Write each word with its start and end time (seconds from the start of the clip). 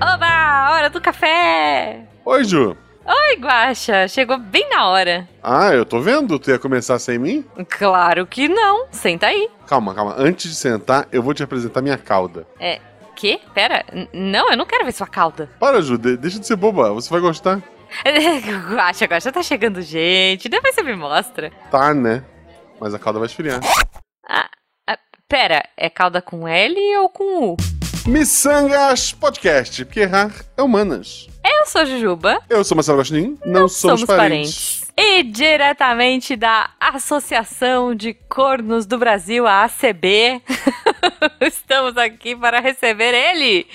Oba, 0.00 0.70
hora 0.72 0.90
do 0.90 1.00
café! 1.00 2.04
Oi, 2.24 2.44
Ju. 2.44 2.76
Oi, 3.06 3.36
Guaxa, 3.36 4.06
chegou 4.06 4.38
bem 4.38 4.68
na 4.70 4.86
hora. 4.88 5.26
Ah, 5.42 5.72
eu 5.72 5.84
tô 5.84 6.00
vendo. 6.00 6.38
Tu 6.38 6.50
ia 6.50 6.58
começar 6.58 6.98
sem 6.98 7.18
mim? 7.18 7.44
Claro 7.70 8.26
que 8.26 8.48
não, 8.48 8.86
senta 8.90 9.26
aí. 9.26 9.48
Calma, 9.66 9.94
calma. 9.94 10.14
Antes 10.18 10.50
de 10.50 10.56
sentar, 10.56 11.08
eu 11.10 11.22
vou 11.22 11.32
te 11.32 11.42
apresentar 11.42 11.80
minha 11.80 11.96
cauda. 11.96 12.46
É, 12.60 12.80
que? 13.16 13.40
Pera, 13.54 13.84
n- 13.92 14.08
não, 14.12 14.50
eu 14.50 14.56
não 14.56 14.66
quero 14.66 14.84
ver 14.84 14.92
sua 14.92 15.06
cauda. 15.06 15.48
Para, 15.58 15.80
Ju, 15.80 15.96
de- 15.96 16.16
deixa 16.18 16.38
de 16.38 16.46
ser 16.46 16.56
boba. 16.56 16.92
Você 16.92 17.08
vai 17.10 17.20
gostar. 17.20 17.62
Guaxa, 18.74 19.06
Guaxa, 19.06 19.32
tá 19.32 19.42
chegando 19.42 19.80
gente, 19.80 20.48
depois 20.48 20.74
você 20.74 20.82
me 20.82 20.94
mostra. 20.94 21.50
Tá, 21.70 21.94
né? 21.94 22.22
Mas 22.78 22.92
a 22.94 22.98
cauda 22.98 23.18
vai 23.18 23.26
esfriar. 23.26 23.60
Ah, 24.28 24.48
pera, 25.28 25.62
é 25.76 25.90
cauda 25.90 26.22
com 26.22 26.48
L 26.48 26.96
ou 26.96 27.08
com 27.10 27.50
U? 27.50 27.56
Missangas 28.06 29.12
Podcast, 29.12 29.84
porque 29.84 30.00
errar 30.00 30.34
é 30.56 30.62
humanas. 30.62 31.28
Eu 31.44 31.66
sou 31.66 31.84
Jujuba. 31.84 32.40
Eu 32.48 32.64
sou 32.64 32.74
Marcelo 32.74 32.96
Gostin, 32.96 33.38
não, 33.44 33.68
somos, 33.68 34.04
parentes. 34.04 34.90
E 34.96 35.22
diretamente 35.22 36.34
da 36.34 36.70
Associação 36.80 37.94
de 37.94 38.14
Cornos 38.14 38.86
do 38.86 38.96
Brasil, 38.96 39.46
a 39.46 39.64
ACB, 39.64 40.40
estamos 41.42 41.98
aqui 41.98 42.34
para 42.34 42.58
receber 42.60 43.12
ele, 43.12 43.66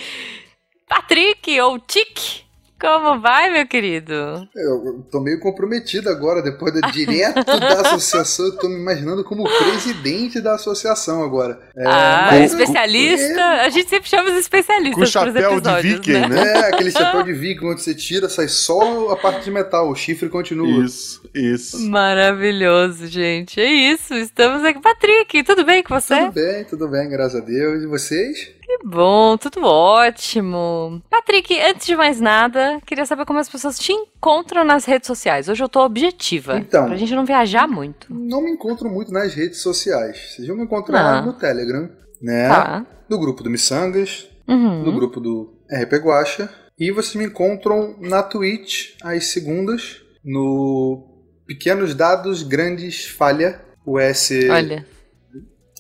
Patrick, 0.90 1.62
ou 1.62 1.78
Tic. 1.78 2.44
Como 2.84 3.22
vai, 3.22 3.50
meu 3.50 3.66
querido? 3.66 4.14
Eu, 4.54 5.06
tô 5.10 5.22
meio 5.22 5.40
comprometido 5.40 6.10
agora, 6.10 6.42
depois 6.42 6.74
do 6.74 6.82
direto 6.92 7.42
da 7.46 7.80
associação, 7.80 8.48
eu 8.48 8.58
tô 8.58 8.68
me 8.68 8.76
imaginando 8.76 9.24
como 9.24 9.46
presidente 9.46 10.42
da 10.42 10.56
associação 10.56 11.24
agora. 11.24 11.62
É, 11.78 11.88
ah, 11.88 12.28
mas- 12.32 12.52
especialista. 12.52 13.42
A 13.62 13.70
gente 13.70 13.90
sempre 13.90 14.10
chama 14.10 14.32
os 14.32 14.36
especialistas 14.36 15.00
Com 15.02 15.06
chapéu 15.06 15.32
de 15.34 15.40
episódios, 15.40 15.94
viking, 15.94 16.12
né? 16.12 16.28
né? 16.28 16.54
É, 16.56 16.58
aquele 16.74 16.92
chapéu 16.92 17.24
de 17.24 17.32
viking, 17.32 17.66
onde 17.68 17.82
você 17.82 17.96
tira, 17.96 18.28
sai 18.28 18.50
só 18.50 19.12
a 19.12 19.16
parte 19.16 19.46
de 19.46 19.52
metal, 19.52 19.90
o 19.90 19.96
chifre 19.96 20.28
continua. 20.28 20.84
Isso, 20.84 21.22
isso. 21.34 21.90
Maravilhoso, 21.90 23.08
gente. 23.08 23.62
É 23.62 23.72
isso. 23.94 24.14
Estamos 24.14 24.62
aqui. 24.66 24.82
Patrick, 24.82 25.42
tudo 25.44 25.64
bem 25.64 25.82
com 25.82 25.98
você? 25.98 26.20
Tudo 26.20 26.34
bem, 26.34 26.64
tudo 26.66 26.88
bem, 26.90 27.10
graças 27.10 27.42
a 27.42 27.46
Deus. 27.46 27.82
E 27.82 27.88
vocês? 27.88 28.52
Que 28.66 28.78
bom, 28.86 29.38
tudo 29.38 29.62
ótimo. 29.64 31.02
Patrick, 31.10 31.60
antes 31.60 31.86
de 31.86 31.96
mais 31.96 32.20
nada, 32.22 32.80
queria 32.86 33.06
saber 33.06 33.26
como 33.26 33.40
as 33.40 33.50
pessoas 33.50 33.78
te 33.78 33.92
encontram 33.92 34.64
nas 34.64 34.86
redes 34.86 35.08
sociais. 35.08 35.50
Hoje 35.50 35.64
eu 35.64 35.70
tô 35.70 35.84
objetiva. 35.84 36.58
Então. 36.58 36.86
Pra 36.88 36.96
gente 36.96 37.14
não 37.14 37.26
viajar 37.26 37.68
muito. 37.68 38.08
Não 38.14 38.42
me 38.42 38.52
encontro 38.52 38.90
muito 38.90 39.12
nas 39.12 39.34
redes 39.34 39.62
sociais. 39.62 40.34
Vocês 40.36 40.48
vão 40.48 40.58
me 40.58 40.64
encontrar 40.64 41.18
Ah. 41.18 41.22
no 41.22 41.34
Telegram, 41.34 41.90
né? 42.22 42.48
Tá. 42.48 42.86
No 43.10 43.20
grupo 43.20 43.44
do 43.44 43.50
Missangas, 43.50 44.28
Uhum. 44.48 44.84
no 44.84 44.94
grupo 44.94 45.20
do 45.20 45.54
RP 45.70 45.94
Guacha. 45.98 46.50
E 46.80 46.90
vocês 46.92 47.16
me 47.16 47.26
encontram 47.26 47.96
na 48.00 48.24
Twitch 48.24 48.96
às 49.04 49.28
segundas, 49.28 50.02
no 50.24 51.06
Pequenos 51.46 51.94
Dados 51.94 52.42
Grandes 52.44 53.06
Falha. 53.06 53.62
O 53.86 54.00
S 54.00 54.50
Olha. 54.50 54.86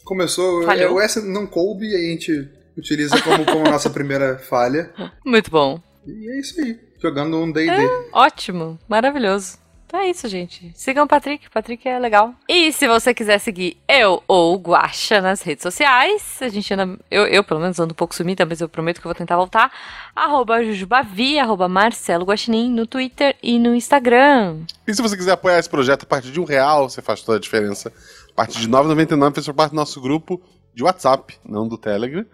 começou. 0.04 0.64
Falhou. 0.64 0.96
O 0.96 1.00
S 1.02 1.22
não 1.26 1.48
coube 1.48 1.88
e 1.88 1.96
a 1.96 1.98
gente 2.12 2.50
utiliza 2.78 3.22
como, 3.22 3.46
como 3.46 3.64
nossa 3.64 3.90
primeira 3.90 4.38
falha. 4.38 4.94
Muito 5.26 5.50
bom. 5.50 5.82
E 6.06 6.30
é 6.30 6.40
isso 6.40 6.60
aí. 6.62 6.80
Jogando 7.02 7.38
um 7.38 7.52
DD. 7.52 7.72
Ótimo. 8.14 8.80
Maravilhoso. 8.88 9.64
Então 9.94 10.02
é 10.02 10.10
isso, 10.10 10.28
gente. 10.28 10.72
Sigam 10.74 11.06
o 11.06 11.08
Patrick. 11.08 11.48
Patrick 11.52 11.88
é 11.88 12.00
legal. 12.00 12.34
E 12.50 12.74
se 12.74 12.88
você 12.88 13.14
quiser 13.14 13.38
seguir 13.38 13.78
eu 13.88 14.24
ou 14.28 14.56
o 14.56 14.58
Guaxa 14.58 15.22
nas 15.22 15.44
redes 15.44 15.62
sociais, 15.62 16.40
a 16.42 16.48
gente 16.48 16.74
anda. 16.74 16.98
Eu, 17.12 17.28
eu 17.28 17.44
pelo 17.44 17.60
menos 17.60 17.80
ando 17.80 17.92
um 17.92 17.96
pouco 17.96 18.16
sumida, 18.16 18.44
mas 18.44 18.60
eu 18.60 18.68
prometo 18.68 19.00
que 19.00 19.06
eu 19.06 19.10
vou 19.10 19.16
tentar 19.16 19.36
voltar. 19.36 19.72
Arroba 20.16 20.64
Jujubavi, 20.64 21.38
arroba 21.38 21.68
Marcelo 21.68 22.26
Guaxinim 22.26 22.72
no 22.72 22.88
Twitter 22.88 23.36
e 23.44 23.60
no 23.60 23.76
Instagram. 23.76 24.62
E 24.88 24.96
se 24.96 25.00
você 25.00 25.16
quiser 25.16 25.34
apoiar 25.34 25.60
esse 25.60 25.70
projeto 25.70 26.04
a 26.04 26.08
partir 26.08 26.32
de 26.32 26.40
um 26.40 26.44
real, 26.44 26.90
você 26.90 27.00
faz 27.00 27.22
toda 27.22 27.38
a 27.38 27.42
diferença. 27.42 27.94
A 28.32 28.34
partir 28.34 28.62
de 28.62 28.66
R$ 28.66 28.72
9,99 28.72 29.36
faz 29.36 29.48
parte 29.50 29.72
do 29.74 29.76
nosso 29.76 30.02
grupo 30.02 30.42
de 30.74 30.84
WhatsApp, 30.84 31.38
não 31.46 31.68
do 31.68 31.78
Telegram. 31.78 32.26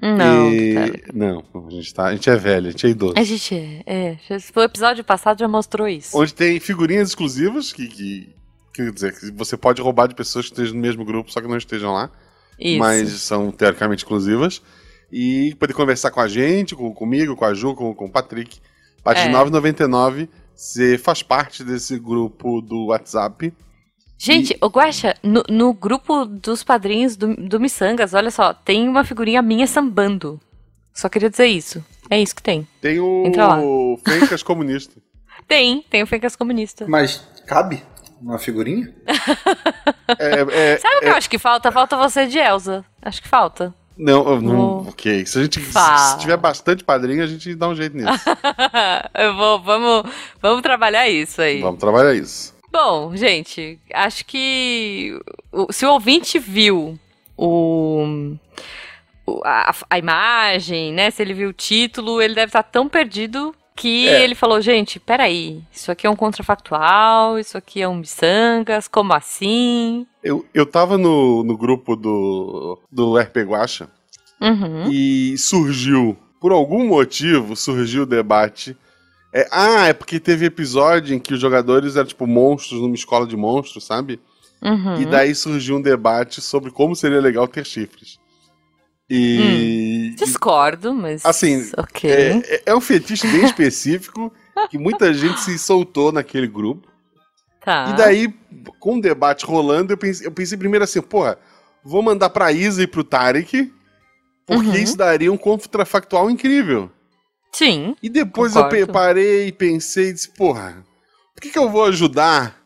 Não, 0.00 0.52
E-. 0.52 1.02
Não, 1.12 1.44
a 1.66 1.70
gente, 1.70 1.94
tá, 1.94 2.04
a 2.06 2.14
gente 2.14 2.30
é 2.30 2.36
velho, 2.36 2.68
a 2.68 2.70
gente 2.70 2.86
é 2.86 2.90
idoso. 2.90 3.14
A 3.16 3.22
gente 3.24 3.54
é. 3.54 3.82
é 3.86 4.18
o 4.56 4.62
episódio 4.62 5.02
passado 5.04 5.40
já 5.40 5.48
mostrou 5.48 5.88
isso. 5.88 6.16
Onde 6.16 6.32
tem 6.32 6.60
figurinhas 6.60 7.08
exclusivas 7.08 7.72
que, 7.72 7.86
que. 7.88 8.28
Quer 8.72 8.92
dizer, 8.92 9.18
que 9.18 9.32
você 9.32 9.56
pode 9.56 9.82
roubar 9.82 10.06
de 10.06 10.14
pessoas 10.14 10.46
que 10.46 10.52
estejam 10.52 10.76
no 10.76 10.80
mesmo 10.80 11.04
grupo, 11.04 11.32
só 11.32 11.40
que 11.40 11.48
não 11.48 11.56
estejam 11.56 11.92
lá. 11.92 12.10
Isso. 12.58 12.78
Mas 12.78 13.10
são 13.22 13.50
teoricamente 13.50 14.04
exclusivas. 14.04 14.62
E 15.10 15.54
poder 15.58 15.72
conversar 15.72 16.10
com 16.10 16.20
a 16.20 16.28
gente, 16.28 16.76
com, 16.76 16.92
comigo, 16.94 17.34
com 17.34 17.44
a 17.44 17.54
Ju, 17.54 17.74
com, 17.74 17.92
com 17.94 18.04
o 18.04 18.10
Patrick. 18.10 18.58
A 19.00 19.02
partir 19.02 19.22
de 19.22 19.34
É. 19.34 19.38
R$ 19.38 19.50
9,99 19.50 20.28
você 20.58 20.98
faz 20.98 21.22
parte 21.22 21.62
desse 21.62 21.96
grupo 22.00 22.60
do 22.60 22.86
WhatsApp. 22.86 23.52
Gente, 24.20 24.56
o 24.60 24.66
Guaxa, 24.66 25.14
no, 25.22 25.44
no 25.48 25.72
grupo 25.72 26.24
dos 26.24 26.64
padrinhos 26.64 27.16
do, 27.16 27.36
do 27.36 27.60
Missangas, 27.60 28.14
olha 28.14 28.30
só, 28.32 28.52
tem 28.52 28.88
uma 28.88 29.04
figurinha 29.04 29.40
minha 29.40 29.66
sambando. 29.66 30.40
Só 30.92 31.08
queria 31.08 31.30
dizer 31.30 31.46
isso. 31.46 31.84
É 32.10 32.20
isso 32.20 32.34
que 32.34 32.42
tem. 32.42 32.66
Tem 32.80 32.98
o 32.98 33.24
Entra 33.24 33.46
lá. 33.46 33.58
Fencas 34.04 34.42
Comunista. 34.42 35.00
Tem, 35.46 35.84
tem 35.88 36.02
o 36.02 36.06
Fencas 36.06 36.34
Comunista. 36.34 36.84
Mas 36.88 37.22
cabe 37.46 37.82
uma 38.20 38.38
figurinha? 38.38 38.92
É, 40.18 40.72
é- 40.72 40.78
Sabe 40.78 40.96
o 40.96 41.00
que 41.00 41.06
eu 41.06 41.14
acho 41.14 41.28
que 41.28 41.38
falta? 41.38 41.70
Falta 41.70 41.94
você 41.94 42.26
de 42.26 42.38
Elsa. 42.38 42.82
Acho 43.02 43.20
que 43.20 43.28
falta. 43.28 43.74
não, 43.96 44.26
eu 44.26 44.40
não. 44.40 44.58
Oh. 44.78 44.88
Ok. 44.88 45.26
Se 45.26 45.38
a 45.38 45.42
gente 45.42 45.60
Fala. 45.60 45.98
se 45.98 46.18
tiver 46.20 46.38
bastante 46.38 46.82
padrinho, 46.82 47.22
a 47.22 47.26
gente 47.26 47.54
dá 47.54 47.68
um 47.68 47.74
jeito 47.74 47.94
nisso. 47.94 48.08
eu 49.14 49.36
vou, 49.36 49.60
vamos, 49.62 50.10
vamos 50.40 50.62
trabalhar 50.62 51.06
isso 51.10 51.42
aí. 51.42 51.60
Vamos 51.60 51.78
trabalhar 51.78 52.14
isso. 52.14 52.54
Bom, 52.70 53.14
gente, 53.16 53.78
acho 53.94 54.24
que 54.26 55.18
se 55.70 55.86
o 55.86 55.92
ouvinte 55.92 56.38
viu 56.38 56.98
o- 57.36 58.36
a, 59.44 59.74
a 59.90 59.98
imagem, 59.98 60.92
né? 60.92 61.10
Se 61.10 61.22
ele 61.22 61.34
viu 61.34 61.50
o 61.50 61.52
título, 61.52 62.20
ele 62.20 62.34
deve 62.34 62.48
estar 62.50 62.62
tão 62.62 62.88
perdido 62.88 63.54
que 63.76 64.08
É. 64.08 64.22
ele 64.22 64.34
falou, 64.34 64.60
gente, 64.60 64.98
peraí, 64.98 65.62
isso 65.70 65.92
aqui 65.92 66.06
é 66.06 66.10
um 66.10 66.16
contrafactual, 66.16 67.38
isso 67.38 67.56
aqui 67.56 67.80
é 67.80 67.88
um 67.88 67.94
miçangas, 67.96 68.88
como 68.88 69.12
assim? 69.12 70.04
Eu, 70.22 70.44
eu 70.52 70.66
tava 70.66 70.98
no, 70.98 71.44
no 71.44 71.56
grupo 71.56 71.94
do, 71.94 72.78
do 72.90 73.16
RP 73.18 73.36
Guacha 73.44 73.88
Uhum. 74.40 74.90
e 74.90 75.36
surgiu, 75.38 76.16
por 76.40 76.50
algum 76.52 76.86
motivo, 76.88 77.54
surgiu 77.56 78.02
o 78.02 78.06
debate. 78.06 78.76
É, 79.32 79.46
ah, 79.50 79.86
é 79.88 79.92
porque 79.92 80.18
teve 80.18 80.46
episódio 80.46 81.14
em 81.14 81.18
que 81.18 81.34
os 81.34 81.40
jogadores 81.40 81.96
eram 81.96 82.06
tipo 82.08 82.26
monstros 82.26 82.80
numa 82.80 82.94
escola 82.94 83.26
de 83.26 83.36
monstros, 83.36 83.84
sabe? 83.84 84.20
Uhum. 84.62 85.00
E 85.00 85.06
daí 85.06 85.34
surgiu 85.34 85.76
um 85.76 85.82
debate 85.82 86.40
sobre 86.40 86.70
como 86.70 86.96
seria 86.96 87.20
legal 87.20 87.46
ter 87.46 87.64
chifres. 87.66 88.18
E. 89.10 90.14
Discordo, 90.18 90.94
mas. 90.94 91.24
Assim, 91.24 91.70
Ok. 91.76 92.10
É, 92.10 92.36
é- 92.38 92.62
é 92.66 92.74
um 92.74 92.80
fetiche 92.80 93.26
bem 93.26 93.44
específico 93.44 94.32
que 94.70 94.76
muita 94.78 95.12
gente 95.14 95.40
se 95.40 95.58
soltou 95.58 96.12
naquele 96.12 96.46
grupo. 96.46 96.88
Tá. 97.64 97.90
E 97.90 97.96
daí, 97.96 98.34
com 98.78 98.96
o 98.98 99.00
debate 99.00 99.44
rolando, 99.46 99.92
eu 99.92 99.96
pensei, 99.98 100.26
eu 100.26 100.32
pensei 100.32 100.56
primeiro 100.58 100.84
assim, 100.84 101.00
porra, 101.02 101.38
vou 101.84 102.02
mandar 102.02 102.30
pra 102.30 102.50
Isa 102.52 102.82
e 102.82 102.86
pro 102.86 103.04
Tarek, 103.04 103.72
porque 104.46 104.68
Uhum. 104.68 104.74
isso 104.74 104.96
daria 104.96 105.32
um 105.32 105.36
contrafactual 105.36 106.30
incrível. 106.30 106.90
Sim. 107.52 107.96
E 108.02 108.08
depois 108.08 108.54
eu 108.54 108.62
Concordo. 108.64 108.86
pe- 108.86 108.92
parei 108.92 109.46
e 109.48 109.52
pensei, 109.52 110.12
disse, 110.12 110.28
porra, 110.30 110.84
por 111.34 111.40
que, 111.42 111.50
que 111.50 111.58
eu 111.58 111.68
vou 111.68 111.84
ajudar 111.84 112.56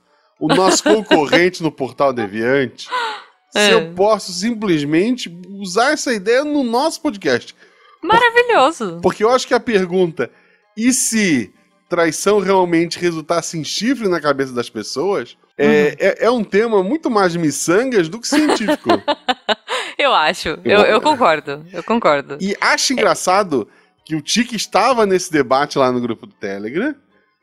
o 0.40 0.48
nosso 0.48 0.82
concorrente 0.82 1.62
no 1.62 1.70
Portal 1.70 2.12
Deviante 2.12 2.88
se 3.50 3.58
É. 3.58 3.74
eu 3.74 3.92
posso 3.94 4.32
simplesmente 4.32 5.30
usar 5.48 5.92
essa 5.92 6.12
ideia 6.12 6.44
no 6.44 6.62
nosso 6.64 7.00
podcast? 7.00 7.54
Maravilhoso. 8.02 8.98
Porque 9.02 9.22
eu 9.22 9.30
acho 9.30 9.46
que 9.46 9.54
a 9.54 9.60
pergunta, 9.60 10.30
e 10.76 10.92
se 10.92 11.52
traição 11.88 12.38
realmente 12.40 12.98
resultasse 12.98 13.58
em 13.58 13.62
chifre 13.64 14.08
na 14.08 14.20
cabeça 14.20 14.52
das 14.52 14.68
pessoas, 14.70 15.36
Uhum. 15.58 15.66
é, 15.68 15.96
é, 16.00 16.24
é 16.24 16.30
um 16.30 16.42
tema 16.42 16.82
muito 16.82 17.10
mais 17.10 17.32
de 17.32 17.38
miçangas 17.38 18.08
do 18.08 18.18
que 18.18 18.26
científico. 18.26 18.88
Eu 19.98 20.12
acho. 20.14 20.48
Eu, 20.64 20.80
eu 20.80 21.00
concordo. 21.00 21.64
Eu 21.72 21.82
concordo. 21.84 22.38
e 22.40 22.56
acho 22.60 22.92
engraçado 22.94 23.68
que 24.04 24.14
o 24.16 24.20
Tiki 24.20 24.56
estava 24.56 25.06
nesse 25.06 25.30
debate 25.32 25.78
lá 25.78 25.90
no 25.92 26.00
grupo 26.00 26.26
do 26.26 26.34
Telegram 26.34 26.94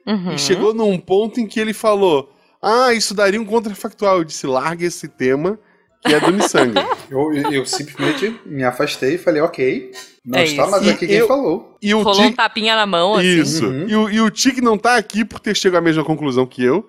Uhum. 0.07 0.33
e 0.33 0.39
chegou 0.39 0.73
num 0.73 0.97
ponto 0.97 1.39
em 1.39 1.45
que 1.45 1.59
ele 1.59 1.73
falou: 1.73 2.33
Ah, 2.61 2.93
isso 2.93 3.13
daria 3.13 3.39
um 3.39 3.45
contrafactual. 3.45 4.17
Eu 4.17 4.23
disse: 4.23 4.47
larga 4.47 4.85
esse 4.85 5.07
tema, 5.07 5.59
que 6.05 6.13
é 6.13 6.19
do 6.19 6.33
miçanga. 6.33 6.83
Eu, 7.11 7.33
eu, 7.51 7.65
simplesmente 7.65 8.39
me 8.45 8.63
afastei 8.63 9.15
e 9.15 9.17
falei, 9.17 9.41
ok, 9.41 9.91
não 10.23 10.37
É 10.37 10.43
está 10.43 10.61
isso. 10.61 10.71
mais 10.71 10.85
E 10.85 10.89
aqui 10.91 11.07
quem 11.07 11.15
eu- 11.17 11.27
falou. 11.27 11.75
E 11.81 11.91
o 11.95 12.03
Rolou 12.03 12.21
um 12.21 12.31
tapinha 12.31 12.75
na 12.75 12.85
mão, 12.85 13.15
assim. 13.15 13.25
Isso. 13.39 13.65
Uhum. 13.65 13.87
E, 13.89 13.95
o, 13.95 14.09
e 14.11 14.21
o 14.21 14.29
Tiki 14.29 14.61
não 14.61 14.77
tá 14.77 14.95
aqui 14.95 15.25
por 15.25 15.39
ter 15.39 15.55
chegado 15.55 15.79
à 15.79 15.83
mesma 15.83 16.03
conclusão 16.05 16.45
que 16.45 16.63
eu. 16.63 16.87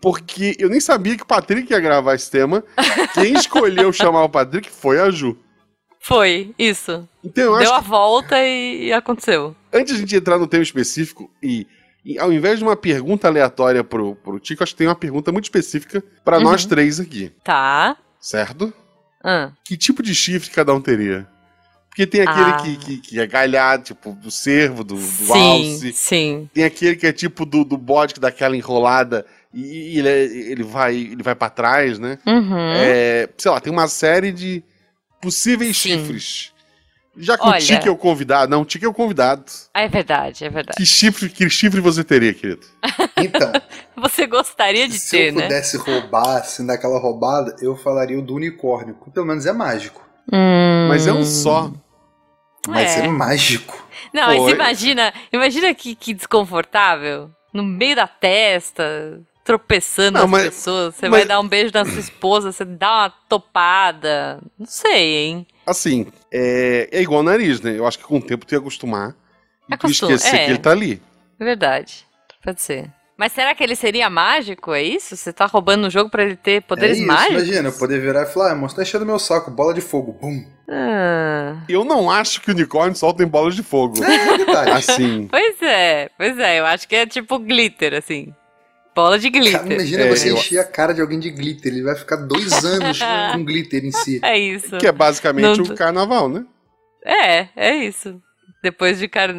Porque 0.00 0.56
eu 0.58 0.70
nem 0.70 0.80
sabia 0.80 1.16
que 1.16 1.22
o 1.22 1.26
Patrick 1.26 1.70
ia 1.70 1.78
gravar 1.80 2.14
esse 2.14 2.30
tema. 2.30 2.64
Quem 3.12 3.34
escolheu 3.34 3.92
chamar 3.92 4.24
o 4.24 4.28
Patrick 4.30 4.70
foi 4.70 4.98
a 5.00 5.10
Ju. 5.10 5.36
Foi, 6.00 6.54
isso. 6.58 7.06
Então 7.24 7.58
Deu 7.58 7.74
a 7.74 7.80
volta 7.80 8.38
e, 8.42 8.86
e 8.86 8.92
aconteceu. 8.92 9.54
antes 9.72 9.92
de 9.94 9.98
a 9.98 10.00
gente 10.00 10.16
entrar 10.16 10.38
no 10.38 10.46
tema 10.46 10.62
específico 10.62 11.30
e, 11.42 11.66
e 12.04 12.18
ao 12.18 12.32
invés 12.32 12.58
de 12.58 12.64
uma 12.64 12.76
pergunta 12.76 13.28
aleatória 13.28 13.84
pro, 13.84 14.14
pro 14.16 14.38
Tico, 14.40 14.62
acho 14.62 14.72
que 14.72 14.78
tem 14.78 14.86
uma 14.88 14.94
pergunta 14.94 15.30
muito 15.32 15.44
específica 15.44 16.02
pra 16.24 16.38
Uhum. 16.38 16.44
nós 16.44 16.64
três 16.64 16.98
aqui, 17.00 17.30
Tá. 17.44 17.96
certo? 18.20 18.72
Ah, 19.22 19.50
Que 19.64 19.76
tipo 19.76 20.02
de 20.02 20.14
chifre 20.14 20.50
cada 20.50 20.72
um 20.72 20.80
teria? 20.80 21.26
Porque 21.90 22.06
tem 22.06 22.20
aquele 22.20 22.50
Ah. 22.52 22.56
que, 22.62 22.76
que, 22.76 22.98
que 22.98 23.20
é 23.20 23.26
galhado, 23.26 23.82
tipo, 23.82 24.12
do 24.12 24.30
cervo, 24.30 24.84
do, 24.84 24.94
do 24.94 25.00
sim, 25.00 25.32
alce. 25.72 25.92
sim. 25.92 26.48
Tem 26.54 26.62
aquele 26.64 26.94
que 26.94 27.06
é 27.08 27.12
tipo 27.12 27.44
do, 27.44 27.64
do 27.64 27.76
bode 27.76 28.14
que 28.14 28.20
dá 28.20 28.28
aquela 28.28 28.56
enrolada 28.56 29.26
e, 29.52 29.94
e 29.96 29.98
ele, 29.98 30.08
é- 30.08 30.24
ele 30.52 30.62
vai, 30.62 30.94
ele 30.94 31.22
vai 31.24 31.34
para 31.34 31.50
trás, 31.50 31.98
né? 31.98 32.16
Uhum. 32.24 32.56
É, 32.76 33.28
sei 33.36 33.50
lá, 33.50 33.60
tem 33.60 33.72
uma 33.72 33.88
série 33.88 34.30
de 34.30 34.62
possíveis 35.20 35.76
Sim. 35.76 35.98
chifres. 35.98 36.52
Já 37.20 37.36
que 37.36 37.44
o 37.44 37.48
Olha- 37.48 37.58
Tique 37.58 37.88
é 37.88 37.90
o 37.90 37.96
convidado. 37.96 38.48
Não, 38.50 38.62
o 38.62 38.64
Tique 38.64 38.84
é 38.84 38.88
o 38.88 38.94
convidado. 38.94 39.44
É 39.74 39.88
verdade, 39.88 40.44
é 40.44 40.48
verdade. 40.48 40.76
Que 40.76 40.86
chifre, 40.86 41.28
que 41.28 41.50
chifre 41.50 41.80
você 41.80 42.04
teria, 42.04 42.32
querido? 42.32 42.64
Então, 43.16 43.50
Você 43.96 44.24
gostaria 44.28 44.86
de 44.86 44.96
se 44.96 45.10
ter, 45.10 45.28
eu 45.30 45.34
né? 45.34 45.42
pudesse 45.42 45.76
roubar, 45.76 46.36
assim, 46.36 46.64
daquela 46.64 47.00
roubada, 47.00 47.56
eu 47.60 47.74
falaria 47.76 48.16
o 48.16 48.22
do 48.22 48.34
unicórnio, 48.36 48.94
que 49.02 49.10
pelo 49.10 49.26
menos 49.26 49.44
é 49.46 49.52
mágico. 49.52 50.06
Mas 50.88 51.08
é 51.08 51.12
Hum. 51.12 51.18
um 51.18 51.24
só. 51.24 51.72
Mas 52.68 52.96
É. 52.96 53.06
é, 53.06 53.08
mágico. 53.08 53.84
Não, 54.14 54.26
mas 54.28 54.36
Foi. 54.38 54.52
imagina, 54.52 55.12
imagina 55.32 55.74
que, 55.74 55.96
que 55.96 56.14
desconfortável. 56.14 57.30
No 57.52 57.64
meio 57.64 57.96
da 57.96 58.06
testa, 58.06 59.20
tropeçando 59.48 60.12
Não, 60.18 60.20
nas 60.22 60.30
mas- 60.30 60.44
pessoas. 60.44 60.94
Você 60.94 61.08
mas- 61.08 61.20
vai 61.20 61.26
dar 61.28 61.40
um 61.40 61.48
beijo 61.48 61.72
na 61.72 61.82
sua 61.86 61.98
esposa, 61.98 62.52
você 62.52 62.66
dá 62.66 62.90
uma 62.90 63.10
topada. 63.26 64.40
Não 64.58 64.66
sei, 64.66 65.16
hein? 65.16 65.46
Assim, 65.66 66.06
é, 66.30 66.86
é 66.92 67.00
igual 67.00 67.20
o 67.20 67.22
nariz, 67.22 67.58
né? 67.62 67.78
Eu 67.78 67.86
acho 67.86 67.98
que 67.98 68.04
com 68.04 68.18
o 68.18 68.22
tempo 68.22 68.44
tu 68.44 68.52
ia 68.54 68.58
acostumar. 68.58 69.14
E 69.66 69.70
tu 69.76 69.86
Acostuma, 69.86 70.12
esquecer 70.12 70.36
é. 70.36 70.44
que 70.44 70.50
ele 70.50 70.58
tá 70.58 70.70
ali. 70.70 71.02
É 71.40 71.44
Verdade. 71.44 72.04
Pode 72.44 72.60
ser. 72.60 72.90
Mas 73.16 73.32
será 73.32 73.52
que 73.54 73.64
ele 73.64 73.74
seria 73.74 74.08
mágico? 74.10 74.72
É 74.74 74.82
isso? 74.82 75.16
Você 75.16 75.32
tá 75.32 75.46
roubando 75.46 75.86
o 75.86 75.90
jogo 75.90 76.08
pra 76.10 76.22
ele 76.22 76.36
ter 76.36 76.62
poderes 76.62 76.98
é 76.98 77.00
isso, 77.00 77.06
mágicos? 77.08 77.42
imagina, 77.42 77.68
eu 77.70 77.72
poder 77.72 78.00
virar 78.00 78.22
e 78.22 78.26
falar, 78.26 78.52
ah, 78.52 78.54
moço, 78.54 78.76
tá 78.76 78.82
enchendo 78.82 79.04
meu 79.06 79.18
saco, 79.18 79.50
bola 79.50 79.74
de 79.74 79.80
fogo, 79.80 80.12
bum. 80.20 80.44
Ah, 80.70 81.56
Eu 81.68 81.84
não 81.84 82.08
acho 82.10 82.40
que 82.42 82.50
unicórnios 82.52 82.98
soltem 83.00 83.26
bolas 83.26 83.56
de 83.56 83.62
fogo. 83.64 83.94
É 84.04 84.38
detalhe. 84.38 84.70
Assim. 84.70 85.26
pois 85.28 85.60
é, 85.62 86.10
pois 86.16 86.38
é. 86.38 86.60
Eu 86.60 86.66
acho 86.66 86.86
que 86.86 86.94
é 86.94 87.06
tipo 87.06 87.38
glitter, 87.40 87.94
assim. 87.94 88.32
Bola 88.98 89.16
de 89.16 89.30
glitter. 89.30 89.60
Cara, 89.60 89.74
imagina 89.74 90.02
É, 90.02 90.08
você 90.08 90.30
eu- 90.30 90.34
encher 90.34 90.58
a 90.58 90.64
cara 90.64 90.92
de 90.92 91.00
alguém 91.00 91.20
de 91.20 91.30
glitter, 91.30 91.72
ele 91.72 91.84
vai 91.84 91.94
ficar 91.94 92.16
dois 92.16 92.64
anos 92.64 92.98
com 93.32 93.44
glitter 93.44 93.84
em 93.84 93.92
si. 93.92 94.18
É 94.24 94.36
isso. 94.36 94.76
Que 94.78 94.88
é 94.88 94.92
basicamente 94.92 95.60
Não- 95.60 95.72
o 95.72 95.76
carnaval, 95.76 96.28
né? 96.28 96.44
É, 97.04 97.48
é 97.54 97.76
isso. 97.76 98.20
Depois 98.60 98.98
de, 98.98 99.06
car... 99.06 99.30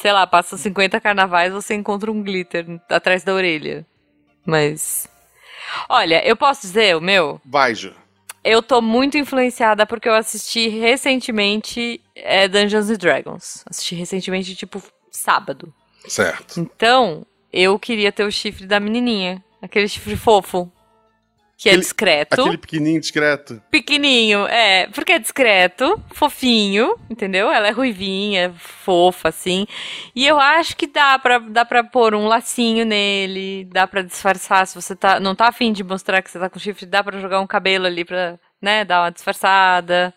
sei 0.00 0.10
lá, 0.10 0.26
passam 0.26 0.58
50 0.58 1.00
carnavais, 1.00 1.52
você 1.52 1.74
encontra 1.74 2.10
um 2.10 2.24
glitter 2.24 2.66
atrás 2.90 3.22
da 3.22 3.32
orelha. 3.32 3.86
Mas. 4.44 5.06
Olha, 5.88 6.26
eu 6.26 6.34
posso 6.34 6.62
dizer 6.62 6.96
o 6.96 7.00
meu? 7.00 7.40
Vai, 7.44 7.76
Ju. 7.76 7.94
Eu 8.42 8.60
tô 8.60 8.82
muito 8.82 9.16
influenciada 9.16 9.86
porque 9.86 10.08
eu 10.08 10.14
assisti 10.14 10.66
recentemente 10.68 12.00
é, 12.16 12.48
Dungeons 12.48 12.90
and 12.90 12.96
Dragons. 12.96 13.62
Assisti 13.70 13.94
recentemente, 13.94 14.56
tipo, 14.56 14.82
sábado. 15.12 15.72
Certo. 16.08 16.58
Então, 16.58 17.24
eu 17.52 17.78
queria 17.78 18.10
ter 18.12 18.24
o 18.24 18.30
chifre 18.32 18.66
da 18.66 18.80
menininha. 18.80 19.42
Aquele 19.60 19.86
chifre 19.88 20.16
fofo. 20.16 20.70
Que 21.56 21.68
é 21.68 21.72
Aquele- 21.72 21.82
discreto. 21.82 22.40
Aquele 22.40 22.58
pequenininho 22.58 23.00
discreto. 23.00 23.62
Pequenininho, 23.70 24.46
é, 24.48 24.88
porque 24.88 25.12
é 25.12 25.18
discreto, 25.20 26.02
fofinho, 26.12 26.96
entendeu? 27.08 27.52
Ela 27.52 27.68
é 27.68 27.70
ruivinha, 27.70 28.52
fofa, 28.58 29.28
assim. 29.28 29.64
E 30.16 30.26
eu 30.26 30.40
acho 30.40 30.76
que 30.76 30.88
dá 30.88 31.16
pra, 31.20 31.38
dá 31.38 31.64
pra 31.64 31.84
pôr 31.84 32.16
um 32.16 32.26
lacinho 32.26 32.84
nele, 32.84 33.64
dá 33.72 33.86
pra 33.86 34.02
disfarçar. 34.02 34.66
Se 34.66 34.74
você 34.74 34.96
tá, 34.96 35.20
não 35.20 35.36
tá 35.36 35.46
afim 35.46 35.72
de 35.72 35.84
mostrar 35.84 36.20
que 36.20 36.30
você 36.32 36.38
tá 36.40 36.50
com 36.50 36.58
chifre, 36.58 36.84
dá 36.84 37.04
pra 37.04 37.20
jogar 37.20 37.38
um 37.38 37.46
cabelo 37.46 37.86
ali 37.86 38.04
pra, 38.04 38.40
né, 38.60 38.84
dar 38.84 39.02
uma 39.04 39.10
disfarçada. 39.12 40.12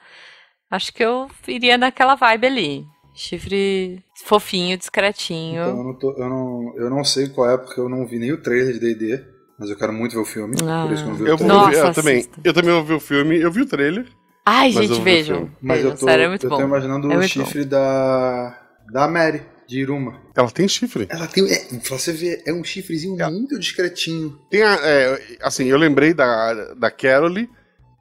Acho 0.72 0.92
que 0.92 1.04
eu 1.04 1.30
iria 1.48 1.78
naquela 1.78 2.16
vibe 2.16 2.48
ali. 2.48 2.86
Chifre 3.16 4.04
fofinho, 4.26 4.78
discretinho. 4.78 5.62
Então, 5.64 5.78
eu 5.78 5.84
não, 5.84 5.94
tô- 5.94 6.12
eu, 6.18 6.30
não, 6.30 6.74
eu 6.78 6.90
não 6.90 7.04
sei 7.04 7.30
qual 7.30 7.50
é, 7.50 7.58
porque 7.58 7.80
eu 7.80 7.88
não 7.88 8.06
vi 8.06 8.20
nem 8.20 8.32
o 8.34 8.42
trailer 8.42 8.74
de 8.74 8.80
D&D, 8.80 9.24
mas 9.58 9.70
eu 9.70 9.78
quero 9.78 9.94
muito 9.94 10.14
ver 10.14 10.20
o 10.22 10.26
filme, 10.26 10.56
Ah. 10.68 10.84
por 10.86 10.94
isso 10.94 11.04
que 11.04 11.10
eu 11.10 11.14
não 11.14 11.18
vi 11.24 11.30
Eu 11.30 11.36
o 11.36 11.38
vou 11.38 11.48
trailer. 11.48 11.66
Nossa, 11.66 11.82
ver, 11.82 11.88
eu 11.90 11.94
também. 11.94 12.26
Eu 12.44 12.54
também 12.54 12.72
ouvi 12.74 12.94
o 12.94 13.00
filme, 13.00 13.40
eu 13.42 13.52
vi 13.52 13.62
o 13.62 13.66
trailer. 13.66 14.06
Ai, 14.46 14.72
Mas 14.74 14.90
eu 14.90 14.96
gente, 14.96 15.04
vejam. 15.04 15.50
Mas 15.62 15.78
vejam, 15.78 15.92
eu 15.92 15.98
tô, 15.98 16.06
sério, 16.06 16.24
é 16.24 16.28
muito 16.28 16.46
eu 16.46 16.50
bom. 16.50 16.58
tô 16.58 16.64
imaginando 16.64 17.12
É 17.12 17.18
o 17.18 17.22
chifre 17.24 17.66
da, 17.66 18.60
da 18.92 19.08
Mary, 19.08 19.42
de 19.68 19.80
Iruma. 19.80 20.22
Ela 20.36 20.52
tem 20.52 20.68
chifre. 20.68 21.08
Ela 21.10 21.26
tem, 21.26 21.52
é, 21.52 21.58
pra 21.88 21.98
você 21.98 22.12
ver, 22.12 22.44
é 22.46 22.54
um 22.54 22.64
chifrezinho 22.64 23.20
É. 23.20 23.28
muito 23.30 23.58
discretinho. 23.58 24.38
Tem 24.52 24.62
a, 24.62 24.76
é, 24.84 25.20
assim, 25.42 25.66
eu 25.66 25.78
lembrei 25.78 26.14
da, 26.14 26.74
da 26.76 26.92
Carole, 26.92 27.50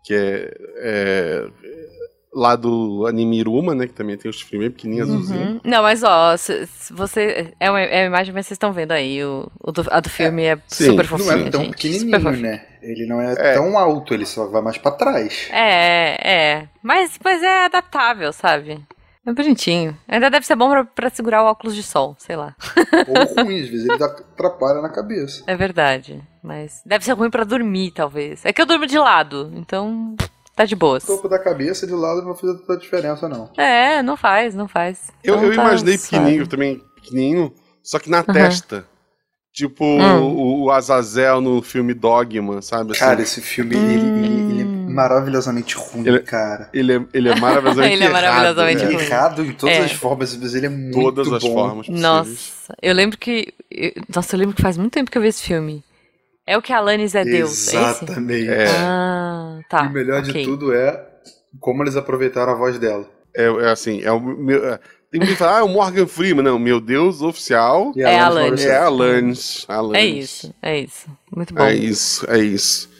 que 0.04 0.12
é, 0.12 0.54
é, 0.82 1.46
lá 2.34 2.56
do 2.56 3.06
anime 3.06 3.38
Iruma, 3.38 3.74
né? 3.74 3.86
Que 3.86 3.92
também 3.92 4.16
tem 4.16 4.28
o 4.30 4.34
chifre 4.34 4.58
bem 4.58 4.70
pequenininho, 4.70 5.04
azulzinho. 5.04 5.46
Uhum. 5.52 5.60
Não, 5.64 5.82
mas 5.82 6.02
ó, 6.02 6.36
se, 6.36 6.66
se 6.66 6.92
você. 6.92 7.52
É 7.60 7.70
uma, 7.70 7.80
é 7.80 8.00
uma 8.02 8.06
imagem, 8.06 8.34
mas 8.34 8.46
vocês 8.46 8.56
estão 8.56 8.72
vendo 8.72 8.92
aí. 8.92 9.24
O, 9.24 9.48
o 9.62 9.70
do- 9.72 9.86
a 9.90 10.00
do 10.00 10.08
filme 10.10 10.42
é, 10.44 10.58
sim. 10.66 10.86
super 10.86 11.08
Não 11.10 11.18
fofinha. 11.18 11.46
é 11.46 11.50
tão 11.50 11.60
gente, 11.62 11.70
pequenininho, 11.72 12.36
né? 12.42 12.64
Ele 12.82 13.06
não 13.06 13.20
é, 13.20 13.32
É. 13.32 13.54
tão 13.54 13.78
alto, 13.78 14.12
ele 14.12 14.26
só 14.26 14.46
vai 14.46 14.60
mais 14.60 14.76
pra 14.76 14.90
trás. 14.90 15.48
É, 15.52 16.18
é. 16.32 16.68
Mas, 16.82 17.18
mas 17.24 17.42
é 17.42 17.64
adaptável, 17.64 18.30
sabe? 18.32 18.78
É 19.26 19.32
bonitinho. 19.32 19.96
Ainda 20.06 20.28
deve 20.28 20.44
ser 20.44 20.54
bom 20.54 20.68
pra, 20.68 20.84
pra 20.84 21.08
segurar 21.08 21.42
o 21.42 21.46
óculos 21.46 21.74
de 21.74 21.82
sol, 21.82 22.14
sei 22.18 22.36
lá. 22.36 22.54
Ou 23.08 23.42
ruim, 23.44 23.62
às 23.62 23.68
vezes 23.68 23.86
ele 23.88 23.96
dá- 23.96 24.04
atrapalha 24.04 24.82
na 24.82 24.90
cabeça. 24.90 25.42
É 25.46 25.56
verdade. 25.56 26.20
Mas 26.42 26.82
deve 26.84 27.06
ser 27.06 27.12
ruim 27.12 27.30
pra 27.30 27.42
dormir, 27.44 27.92
talvez. 27.92 28.44
É 28.44 28.52
que 28.52 28.60
eu 28.60 28.66
durmo 28.66 28.86
de 28.86 28.98
lado, 28.98 29.50
então 29.56 30.14
tá 30.54 30.64
de 30.64 30.74
boas. 30.76 31.04
O 31.04 31.06
topo 31.08 31.28
da 31.28 31.38
cabeça 31.38 31.86
de 31.86 31.92
lado 31.92 32.22
não 32.22 32.34
fazer 32.34 32.54
tanta 32.58 32.76
diferença, 32.78 33.28
não. 33.28 33.50
É, 33.56 34.02
não 34.02 34.16
faz, 34.16 34.54
não 34.54 34.68
faz. 34.68 35.10
Eu, 35.22 35.34
Então 35.36 35.44
eu 35.50 35.54
tá 35.56 35.62
imaginei 35.62 35.98
suave. 35.98 36.10
pequenininho 36.10 36.46
também, 36.46 36.82
pequenininho, 36.96 37.52
só 37.82 37.98
que 37.98 38.08
na 38.10 38.18
Aham. 38.18 38.32
testa. 38.32 38.84
Tipo 39.52 39.84
Hum. 39.84 40.20
o, 40.20 40.62
o 40.64 40.70
Azazel 40.72 41.40
no 41.40 41.62
filme 41.62 41.94
Dogma, 41.94 42.60
sabe? 42.60 42.90
Assim, 42.90 42.98
Cara, 42.98 43.22
esse 43.22 43.40
filme, 43.40 43.76
ele, 43.76 43.94
ele- 43.94 44.50
ele 44.50 44.62
é 44.62 44.64
Hum. 44.64 44.86
maravilhosamente 44.92 45.76
ruim, 45.76 46.04
Ele- 46.08 46.18
cara. 46.20 46.68
ele, 46.74 46.92
é, 46.96 47.00
ele 47.14 47.28
é 47.28 47.34
maravilhosamente 47.38 47.94
Ele 47.94 48.04
é 48.04 48.08
maravilhosamente 48.08 48.82
errado, 48.82 48.90
Ele 48.90 48.96
né? 48.96 49.02
é 49.04 49.06
errado 49.06 49.44
em 49.44 49.52
todas 49.52 49.76
É. 49.76 49.80
as 49.84 49.92
formas, 49.92 50.36
mas 50.36 50.54
ele 50.56 50.66
é 50.66 50.68
muito 50.68 50.98
Todas 51.00 51.32
as 51.32 51.40
bom. 51.44 51.52
formas 51.52 51.86
possíveis. 51.86 52.02
Nossa, 52.02 52.74
eu 52.82 52.92
lembro 52.94 53.16
que. 53.16 53.54
eu- 53.70 53.92
Nossa, 54.12 54.34
eu 54.34 54.40
lembro 54.40 54.56
que 54.56 54.62
faz 54.62 54.76
muito 54.76 54.92
tempo 54.92 55.08
que 55.08 55.16
eu 55.16 55.22
vi 55.22 55.28
esse 55.28 55.42
filme. 55.44 55.84
É 56.46 56.56
o 56.58 56.62
que 56.62 56.72
Alanis 56.72 57.14
é 57.14 57.24
Deus, 57.24 57.68
é 57.72 57.76
esse? 57.90 58.04
Exatamente. 58.04 58.48
É. 58.48 58.66
Ah, 58.78 59.60
tá. 59.68 59.84
e 59.84 59.88
o 59.88 59.92
melhor 59.92 60.20
ok. 60.20 60.32
de 60.32 60.44
tudo 60.44 60.74
é 60.74 61.02
como 61.60 61.82
eles 61.82 61.96
aproveitaram 61.96 62.52
a 62.52 62.56
voz 62.56 62.78
dela. 62.78 63.08
É, 63.34 63.44
é 63.46 63.70
assim, 63.70 64.02
é 64.02 64.12
o 64.12 64.20
meu. 64.20 64.64
é- 64.66 64.78
tem 65.10 65.20
que 65.20 65.36
fala, 65.36 65.58
ah, 65.58 65.60
é 65.60 65.62
o 65.62 65.68
Morgan 65.68 66.08
Freeman. 66.08 66.42
Não, 66.44 66.58
meu 66.58 66.80
Deus 66.80 67.22
oficial 67.22 67.92
E 67.94 68.02
É 68.02 68.18
Alanis 68.18 68.66
Alanis. 68.66 68.66
É 68.66 68.76
Alanis. 68.76 69.64
Alanis. 69.68 69.96
É 70.02 70.06
isso, 70.06 70.54
é 70.60 70.78
isso. 70.80 71.06
Muito 71.34 71.54
bom. 71.54 71.62
É 71.62 71.72
isso, 71.72 72.26
é 72.28 72.38
isso. 72.38 72.90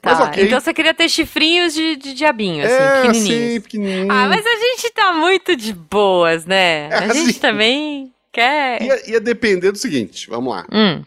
Tá, 0.00 0.14
Mas 0.14 0.20
ok. 0.20 0.44
Então 0.44 0.60
você 0.60 0.72
queria 0.74 0.92
ter 0.94 1.08
chifrinhos 1.08 1.72
de, 1.74 1.96
de 1.96 2.14
diabinho, 2.14 2.64
assim, 2.64 2.74
é, 2.74 3.02
pequenininhos. 3.02 3.48
assim, 3.50 3.60
pequenininho. 3.62 4.12
Ah, 4.12 4.28
mas 4.28 4.46
a 4.46 4.56
gente 4.56 4.90
tá 4.92 5.12
muito 5.14 5.56
de 5.56 5.72
boas, 5.72 6.44
né? 6.44 6.88
É, 6.88 6.94
A 6.94 7.08
gente 7.14 7.30
assim. 7.30 7.40
também 7.40 8.12
quer. 8.30 8.82
Ia, 8.82 9.10
ia 9.12 9.20
depender 9.20 9.72
do 9.72 9.78
seguinte, 9.78 10.28
vamos 10.28 10.52
lá. 10.54 10.66
Hum, 10.70 11.02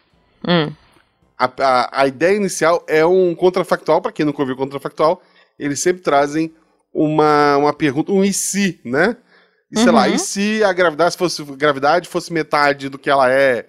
hum. 0.47 0.71
A, 1.37 1.45
a, 1.59 2.01
a 2.01 2.07
ideia 2.07 2.35
inicial 2.35 2.83
é 2.87 3.05
um 3.05 3.35
contrafactual, 3.35 4.01
pra 4.01 4.11
quem 4.11 4.25
nunca 4.25 4.41
ouviu 4.41 4.55
contrafactual, 4.55 5.21
eles 5.59 5.79
sempre 5.79 6.01
trazem 6.01 6.53
uma, 6.93 7.57
uma 7.57 7.73
pergunta, 7.73 8.11
um 8.11 8.23
e 8.23 8.31
se, 8.33 8.79
né? 8.85 9.17
E 9.71 9.79
sei 9.79 9.91
lá, 9.91 10.07
Uhum. 10.07 10.15
e 10.15 10.19
se 10.19 10.63
a 10.63 10.71
gravidade 10.71 11.17
fosse, 11.17 11.43
gravidade 11.43 12.07
fosse 12.07 12.31
metade 12.31 12.87
do 12.87 12.97
que 12.97 13.09
ela 13.09 13.29
é, 13.31 13.65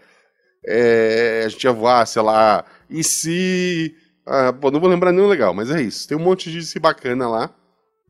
é, 0.66 1.42
a 1.44 1.48
gente 1.48 1.64
ia 1.64 1.72
voar, 1.72 2.06
sei 2.06 2.22
lá, 2.22 2.64
e 2.88 3.02
se... 3.02 3.94
Ah, 4.26 4.52
pô, 4.52 4.70
não 4.70 4.80
vou 4.80 4.88
lembrar 4.90 5.12
nenhum 5.12 5.28
legal, 5.28 5.54
mas 5.54 5.70
é 5.70 5.80
isso. 5.80 6.06
Tem 6.08 6.16
um 6.16 6.20
monte 6.20 6.50
de 6.50 6.62
se 6.64 6.78
bacana 6.80 7.28
lá. 7.28 7.54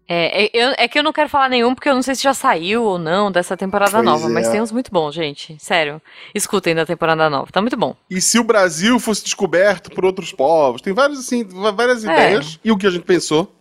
É, 0.08 0.44
é, 0.44 0.50
eu- 0.54 0.74
é 0.78 0.86
que 0.86 0.98
eu 0.98 1.02
não 1.02 1.12
quero 1.12 1.28
falar 1.28 1.48
nenhum, 1.48 1.74
porque 1.74 1.88
eu 1.88 1.94
não 1.94 2.02
sei 2.02 2.14
se 2.14 2.22
já 2.22 2.32
saiu 2.32 2.84
ou 2.84 2.98
não 2.98 3.30
dessa 3.32 3.56
temporada 3.56 3.90
Pois 3.90 4.04
nova, 4.04 4.26
é. 4.26 4.28
mas 4.32 4.48
tem 4.48 4.60
uns 4.62 4.70
muito 4.70 4.90
bons, 4.92 5.12
gente. 5.14 5.56
Sério. 5.58 6.00
Escutem 6.34 6.74
da 6.76 6.86
temporada 6.86 7.28
nova, 7.28 7.50
tá 7.50 7.60
muito 7.60 7.76
bom. 7.76 7.96
E 8.08 8.20
se 8.20 8.38
o 8.38 8.44
Brasil 8.44 9.00
fosse 9.00 9.24
descoberto 9.24 9.90
por 9.90 10.04
outros 10.04 10.32
povos? 10.32 10.80
Tem 10.80 10.92
várias, 10.92 11.18
assim, 11.18 11.44
várias 11.44 12.04
É. 12.04 12.12
ideias. 12.12 12.60
E 12.64 12.70
o 12.70 12.78
que 12.78 12.86
a 12.86 12.90
gente 12.90 13.04
pensou, 13.04 13.52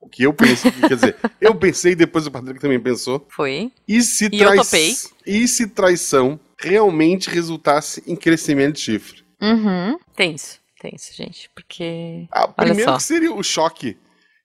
o 0.00 0.08
que 0.08 0.22
eu 0.22 0.32
pensei, 0.32 0.70
quer 0.88 0.94
dizer, 0.94 1.16
eu 1.38 1.54
pensei 1.54 1.92
e 1.92 1.96
depois 1.96 2.26
o 2.26 2.30
Patrick 2.30 2.58
também 2.60 2.80
pensou. 2.80 3.26
Foi. 3.28 3.70
E 3.86 4.00
se, 4.00 4.24
E 4.26 4.38
trai- 4.38 4.56
e 5.26 5.46
se 5.46 5.66
traição 5.66 6.40
realmente 6.58 7.28
resultasse 7.28 8.02
em 8.06 8.16
crescimento 8.16 8.76
de 8.76 8.80
chifre? 8.80 9.22
Uhum. 9.42 9.98
Tem 10.16 10.34
isso, 10.34 10.58
tem 10.80 10.92
isso, 10.94 11.14
gente. 11.14 11.50
Porque. 11.54 12.26
Ah, 12.32 12.48
primeiro 12.48 12.96
que 12.96 13.02
seria 13.02 13.32
o 13.34 13.42
choque 13.42 13.98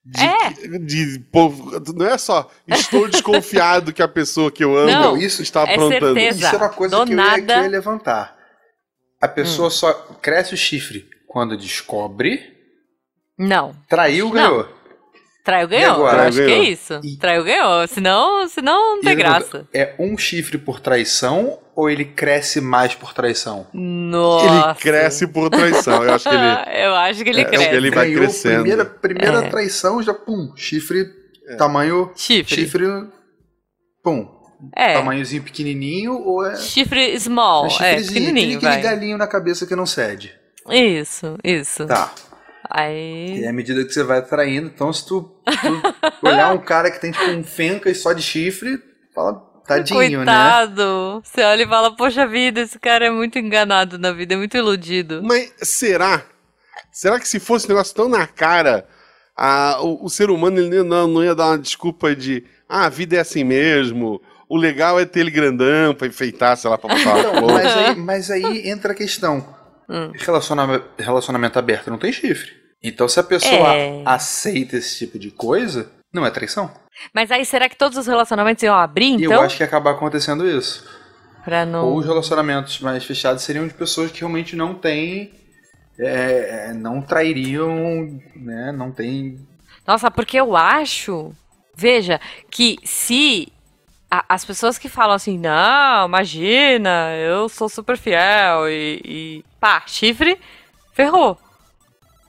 De, 0.06 0.22
É. 0.24 0.78
de- 0.78 1.20
pô, 1.32 1.52
não 1.96 2.06
é 2.06 2.16
só 2.18 2.50
estou 2.68 3.08
desconfiado 3.10 3.92
que 3.92 4.04
a 4.04 4.08
pessoa 4.08 4.52
que 4.52 4.64
eu 4.64 4.78
amo 4.78 4.92
Não, 4.92 5.18
isso 5.18 5.42
está 5.42 5.62
é 5.62 5.74
aprontando. 5.74 6.14
certeza. 6.14 6.38
Isso 6.46 6.56
era 6.56 6.64
uma 6.66 6.70
coisa 6.70 6.96
do 6.98 7.06
que 7.08 7.14
eu, 7.14 7.18
ia, 7.18 7.24
que 7.24 7.32
eu 7.42 7.42
nada- 7.48 7.64
ia 7.64 7.70
levantar. 7.70 8.38
A 9.20 9.28
pessoa 9.28 9.72
só 9.72 9.92
cresce 10.22 10.54
o 10.54 10.58
chifre 10.58 11.10
quando 11.28 11.58
descobre, 11.58 12.54
Não. 13.38 13.76
traiu, 13.90 14.32
Não. 14.32 14.68
Ganhou. 15.46 15.68
Traiu 15.68 15.68
ganhou. 15.68 15.94
agora? 16.08 16.24
Eu 16.24 16.28
acho 16.28 16.38
que 16.38 16.44
é 16.44 16.48
Ganhou. 16.48 16.64
isso. 16.64 17.00
E- 17.04 17.18
Traiu 17.18 17.44
ganhou. 17.44 17.88
Senão, 17.88 18.48
senão 18.48 18.96
não 18.96 19.02
tem 19.02 19.16
graça. 19.16 19.68
É 19.74 19.94
um 20.00 20.18
chifre 20.18 20.58
por 20.58 20.80
traição 20.80 21.60
ou 21.76 21.90
ele 21.90 22.04
cresce 22.06 22.60
mais 22.60 22.96
por 22.96 23.14
traição? 23.14 23.68
Nossa. 23.74 24.46
Ele 24.72 24.76
cresce 24.80 25.28
por 25.28 25.50
traição. 25.50 26.04
Eu 26.04 26.14
acho 26.14 26.28
que 26.30 26.36
ele. 26.36 26.46
Eu 26.86 26.96
acho 26.96 27.24
que 27.24 27.30
ele 27.30 27.42
É, 27.42 27.46
cresce. 27.46 27.76
ele 27.76 27.92
vai 27.92 28.08
Ganhou, 28.08 28.22
crescendo. 28.24 28.56
Primeira, 28.62 28.86
primeira 28.86 29.38
É. 29.46 29.50
traição, 29.50 30.02
já 30.02 30.14
pum, 30.14 30.52
chifre, 30.56 31.06
tamanho, 31.58 32.12
Chifre. 32.16 32.56
chifre, 32.56 32.86
pum, 34.04 34.28
É. 34.76 34.94
tamanhozinho 34.94 35.44
pequenininho 35.44 36.14
ou 36.14 36.46
é... 36.46 36.56
Chifre 36.56 37.20
small. 37.20 37.68
é 37.82 37.94
É, 37.94 37.96
pequenininho, 38.02 38.58
aquele 38.58 38.72
vai. 38.72 38.82
galinho 38.82 39.18
na 39.18 39.28
cabeça 39.28 39.66
que 39.68 39.76
não 39.76 39.86
cede. 39.86 40.34
Isso, 40.72 41.38
isso. 41.44 41.86
Tá. 41.86 42.12
Aí. 42.70 43.40
E 43.42 43.48
à 43.48 43.54
medida 43.54 43.84
que 43.86 43.92
você 43.94 44.04
vai 44.04 44.22
traindo, 44.22 44.68
então 44.74 44.92
se 44.92 45.06
tu, 45.06 45.22
tu 45.46 45.82
olhar 46.28 46.54
um 46.54 46.58
cara 46.58 46.90
que 46.92 47.00
tem 47.00 47.12
tipo 47.12 47.26
um 47.32 47.44
fencas 47.44 48.00
só 48.02 48.14
de 48.14 48.22
chifre, 48.22 48.80
fala, 49.14 49.34
tadinho, 49.68 50.20
né? 50.20 50.26
Coitado. 50.26 51.22
Você 51.24 51.42
olha 51.44 51.64
e 51.64 51.68
fala, 51.68 51.96
poxa 51.96 52.28
vida, 52.28 52.62
esse 52.62 52.80
cara 52.80 53.06
é 53.06 53.10
muito 53.10 53.38
enganado 53.40 53.98
na 53.98 54.12
vida, 54.12 54.34
é 54.34 54.38
muito 54.38 54.56
iludido. 54.58 55.22
Mas 55.24 55.54
será? 55.62 56.24
Será 56.92 57.20
que 57.20 57.28
se 57.28 57.40
fosse 57.40 57.66
um 57.66 57.70
negócio 57.70 57.94
tão 57.96 58.08
na 58.10 58.26
cara, 58.28 58.88
a- 59.36 59.80
o, 59.82 60.06
o 60.06 60.10
ser 60.10 60.30
humano 60.30 60.60
ele 60.60 60.84
não, 60.84 61.08
não 61.08 61.24
ia 61.24 61.36
dar 61.36 61.48
uma 61.48 61.58
desculpa 61.60 62.16
de 62.16 62.44
ah, 62.68 62.86
a 62.86 62.90
vida 62.90 63.16
é 63.16 63.20
assim 63.20 63.44
mesmo, 63.44 64.22
o 64.50 64.58
legal 64.58 65.00
é 65.00 65.06
ter 65.06 65.20
ele 65.22 65.32
grandão 65.32 65.94
pra 65.94 66.08
enfeitar, 66.08 66.56
sei 66.58 66.70
lá, 66.70 66.78
pra 66.78 66.96
botar 66.96 67.10
uma 67.16 67.20
Então, 67.20 67.42
cor. 67.42 67.52
mas 67.54 67.76
aí, 67.78 67.96
mas 67.96 68.32
aí 68.32 68.70
entra 68.70 68.92
a 68.92 68.96
questão. 68.96 69.55
Hum. 69.90 70.12
Relacionamento, 70.16 70.86
relacionamento 70.98 71.60
aberto 71.60 71.90
não 71.92 71.98
tem 71.98 72.12
chifre. 72.12 72.52
Então 72.84 73.08
se 73.08 73.20
a 73.20 73.24
pessoa 73.24 73.74
É. 73.76 74.02
aceita 74.06 74.78
esse 74.78 74.98
tipo 75.00 75.18
de 75.20 75.32
coisa, 75.32 75.92
não 76.14 76.26
é 76.26 76.30
traição. 76.32 76.72
Mas 77.14 77.30
aí, 77.32 77.46
será 77.46 77.68
que 77.68 77.76
todos 77.78 77.98
os 77.98 78.08
relacionamentos 78.08 78.64
iam 78.64 78.76
abrir, 78.76 79.14
então? 79.14 79.34
eu 79.34 79.42
acho 79.42 79.58
que 79.58 79.64
ia 79.64 79.68
acabar 79.68 79.92
acontecendo 79.92 80.48
isso. 80.48 80.88
Pra 81.44 81.66
não... 81.66 81.86
Ou 81.86 81.98
os 81.98 82.06
relacionamentos 82.06 82.80
mais 82.80 83.04
fechados 83.04 83.44
seriam 83.44 83.68
de 83.68 83.74
pessoas 83.74 84.12
que 84.12 84.20
realmente 84.22 84.56
não 84.56 84.74
têm. 84.74 85.32
é, 86.00 86.70
é, 86.70 86.74
não 86.74 87.02
trairiam, 87.02 87.70
né? 88.36 88.72
Não 88.72 88.92
tem. 88.92 89.38
Nossa, 89.88 90.10
porque 90.12 90.38
eu 90.38 90.56
acho, 90.56 91.32
veja, 91.76 92.20
que 92.52 92.78
se 92.84 93.48
a- 94.20 94.26
as 94.30 94.44
pessoas 94.46 94.78
que 94.78 94.88
falam 94.90 95.16
assim, 95.16 95.38
não, 95.38 96.06
imagina, 96.08 97.12
eu 97.18 97.48
sou 97.50 97.68
super 97.70 97.98
fiel 97.98 98.70
e, 98.70 99.02
e 99.06 99.46
pá, 99.60 99.84
chifre, 99.88 100.38
ferrou. 100.94 101.38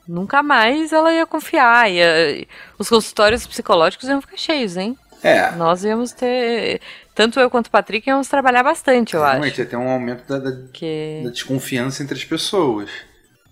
Nunca 0.07 0.41
mais 0.41 0.93
ela 0.93 1.13
ia 1.13 1.25
confiar. 1.25 1.91
Ia, 1.91 2.45
os 2.79 2.87
consultórios 2.89 3.45
psicológicos 3.45 4.07
iam 4.07 4.21
ficar 4.21 4.37
cheios, 4.37 4.77
hein? 4.77 4.97
É. 5.21 5.51
Nós 5.51 5.83
íamos 5.83 6.11
ter. 6.13 6.79
Tanto 7.13 7.39
eu 7.39 7.49
quanto 7.49 7.67
o 7.67 7.71
Patrick 7.71 8.07
íamos 8.07 8.27
trabalhar 8.27 8.63
bastante, 8.63 9.15
eu 9.15 9.23
acho. 9.23 9.31
Realmente, 9.33 9.57
ia 9.59 9.65
ter 9.65 9.75
um 9.75 9.89
aumento 9.89 10.23
da, 10.27 10.37
da- 10.39 10.67
Que... 10.71 11.21
da 11.25 11.31
desconfiança 11.31 12.03
entre 12.03 12.15
as 12.15 12.23
pessoas. 12.23 12.89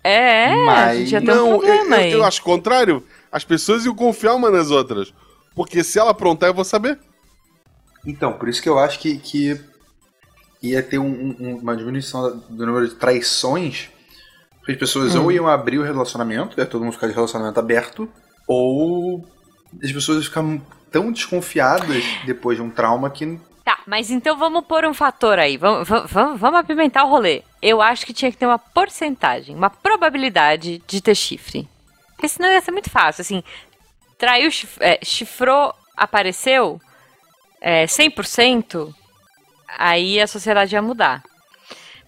É, 0.02 0.54
Mas- 0.64 1.12
um 1.12 1.20
Não, 1.20 1.34
eu, 1.34 1.58
problema 1.58 1.96
eu, 1.96 2.00
aí. 2.00 2.12
eu 2.12 2.24
acho 2.24 2.40
o 2.40 2.44
contrário. 2.44 3.04
As 3.30 3.44
pessoas 3.44 3.84
iam 3.84 3.94
confiar 3.94 4.34
uma 4.34 4.50
nas 4.50 4.70
outras. 4.70 5.12
Porque 5.54 5.82
se 5.82 5.98
ela 5.98 6.12
aprontar, 6.12 6.48
eu 6.48 6.54
vou 6.54 6.64
saber. 6.64 6.98
Então, 8.06 8.32
por 8.34 8.48
isso 8.48 8.62
que 8.62 8.68
eu 8.68 8.78
acho 8.78 8.98
que, 8.98 9.18
que 9.18 9.60
ia 10.62 10.82
ter 10.82 10.98
um- 10.98 11.36
um- 11.40 11.56
uma 11.58 11.76
diminuição 11.76 12.38
do 12.48 12.66
número 12.66 12.88
de 12.88 12.94
traições. 12.94 13.88
Porque 14.58 14.72
as 14.72 14.78
pessoas 14.78 15.14
Hum. 15.14 15.24
ou 15.24 15.32
iam 15.32 15.46
abrir 15.48 15.78
o 15.78 15.82
relacionamento, 15.82 16.58
ia 16.58 16.66
todo 16.66 16.82
mundo 16.84 16.92
ficar 16.94 17.06
de 17.08 17.12
relacionamento 17.14 17.58
aberto, 17.60 18.08
ou 18.48 19.24
as 19.82 19.92
pessoas 19.92 20.18
iam 20.18 20.24
ficar 20.24 20.42
tão 20.90 21.12
desconfiadas 21.12 22.02
depois 22.24 22.56
de 22.56 22.62
um 22.62 22.70
trauma 22.70 23.10
que. 23.10 23.38
Tá, 23.64 23.80
mas 23.86 24.10
então 24.10 24.36
vamos 24.38 24.64
pôr 24.64 24.84
um 24.84 24.94
fator 24.94 25.38
aí. 25.38 25.56
Vamos, 25.56 25.88
vamos, 25.88 26.40
vamos 26.40 26.60
apimentar 26.60 27.04
o 27.04 27.08
rolê. 27.10 27.42
Eu 27.60 27.82
acho 27.82 28.06
que 28.06 28.12
tinha 28.12 28.30
que 28.30 28.36
ter 28.36 28.46
uma 28.46 28.58
porcentagem, 28.58 29.54
uma 29.56 29.68
probabilidade 29.70 30.80
de 30.86 31.00
ter 31.00 31.14
chifre. 31.16 31.68
Porque 32.14 32.28
senão 32.28 32.48
ia 32.48 32.60
ser 32.60 32.70
muito 32.70 32.88
fácil. 32.90 33.22
Assim, 33.22 33.42
traiu, 34.16 34.48
é, 34.80 35.00
chifrou, 35.04 35.74
apareceu 35.96 36.80
é, 37.68 37.84
100%, 37.86 38.94
aí 39.78 40.20
a 40.20 40.26
sociedade 40.28 40.74
ia 40.74 40.80
mudar. 40.82 41.22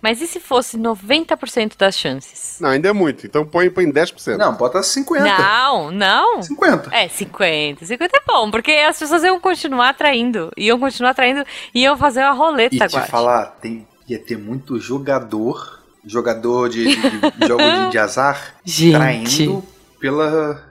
Mas 0.01 0.21
e 0.21 0.29
se 0.29 0.39
fosse 0.39 0.79
90% 0.79 1.73
das 1.77 1.97
chances? 1.99 2.59
Não, 2.61 2.69
ainda 2.71 2.89
é 2.89 2.93
muito. 2.93 3.27
Então 3.27 3.45
põe, 3.45 3.69
põe 3.69 3.91
10%. 3.91 4.37
Não, 4.37 4.55
bota 4.55 4.81
50. 4.81 5.25
Não, 5.25 5.91
não. 5.91 6.41
50. 6.41 6.95
É, 6.95 7.09
50. 7.09 7.85
50 7.85 8.17
é 8.17 8.21
bom, 8.25 8.49
porque 8.49 8.71
as 8.71 8.97
pessoas 8.97 9.25
iam 9.25 9.41
continuar 9.41 9.95
traindo. 9.95 10.53
Iam 10.57 10.79
continuar 10.79 11.15
traindo 11.15 11.45
e 11.75 11.81
iam 11.83 11.97
fazer 11.99 12.21
uma 12.21 12.31
roleta 12.31 12.77
E 12.77 12.79
te 12.79 12.85
agora. 12.85 13.07
falar, 13.09 13.47
tem, 13.61 13.89
ia 14.07 14.21
ter 14.21 14.39
muito 14.39 14.79
jogador, 14.79 15.83
jogador 16.07 16.69
de, 16.69 16.85
de- 16.85 17.31
de 17.33 17.47
jogo 17.49 17.65
de, 17.65 17.91
de 17.91 17.99
azar, 17.99 18.55
Gente. 18.65 18.93
traindo 18.97 19.65
pela, 19.99 20.63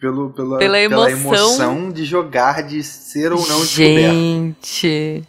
pelo, 0.00 0.30
pela, 0.30 0.58
Pela 0.58 0.80
emoção. 0.80 1.08
emoção 1.10 1.90
de 1.92 2.04
jogar, 2.04 2.62
de 2.62 2.82
ser 2.82 3.32
ou 3.32 3.38
não 3.46 3.60
descoberto. 3.60 4.14
Gente. 4.14 5.24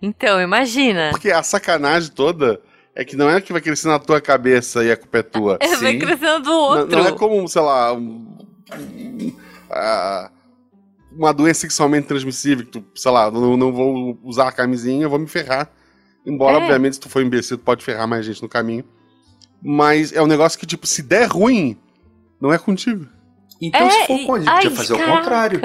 Então, 0.00 0.40
imagina. 0.40 1.10
Porque 1.10 1.30
a 1.30 1.42
sacanagem 1.42 2.10
toda 2.12 2.60
é 2.94 3.04
que 3.04 3.16
não 3.16 3.28
é 3.28 3.40
que 3.40 3.52
vai 3.52 3.60
crescer 3.60 3.88
na 3.88 3.98
tua 3.98 4.20
cabeça 4.20 4.82
e 4.84 4.90
a 4.90 4.96
culpa 4.96 5.18
é 5.18 5.22
tua. 5.22 5.58
É, 5.60 5.76
vai 5.76 5.92
Sim. 5.92 5.98
crescendo 5.98 6.40
do 6.44 6.50
Não, 6.50 6.60
outro. 6.80 6.98
não 6.98 7.06
é 7.06 7.12
como, 7.12 7.46
sei 7.48 7.62
lá, 7.62 7.92
um- 7.92 8.36
um- 8.78 9.32
ah, 9.70 10.30
uma 11.12 11.32
doença 11.32 11.60
sexualmente 11.60 12.06
transmissível, 12.06 12.64
que 12.64 12.72
tu, 12.72 12.84
sei 12.94 13.10
lá, 13.10 13.30
não, 13.30 13.56
não 13.56 13.72
vou 13.72 14.18
usar 14.22 14.48
a 14.48 14.52
camisinha, 14.52 15.04
eu 15.04 15.10
vou 15.10 15.18
me 15.18 15.26
ferrar. 15.26 15.70
Embora, 16.26 16.58
É. 16.58 16.60
obviamente, 16.60 16.94
se 16.94 17.00
tu 17.00 17.08
for 17.08 17.22
imbecil, 17.22 17.56
tu 17.58 17.64
pode 17.64 17.84
ferrar 17.84 18.06
mais 18.08 18.24
gente 18.26 18.42
no 18.42 18.48
caminho. 18.48 18.84
Mas 19.62 20.12
é 20.12 20.20
um 20.22 20.26
negócio 20.26 20.58
que, 20.58 20.66
tipo, 20.66 20.86
se 20.86 21.02
der 21.02 21.26
ruim, 21.28 21.76
não 22.40 22.52
é 22.52 22.58
contigo. 22.58 23.06
Então, 23.60 23.90
se 23.90 24.06
for 24.06 24.18
e- 24.20 24.26
com 24.26 24.34
a 24.34 24.38
gente, 24.38 24.48
ai, 24.48 24.62
podia 24.64 24.76
fazer 24.76 24.92
o 24.94 24.98
contrário. 25.06 25.60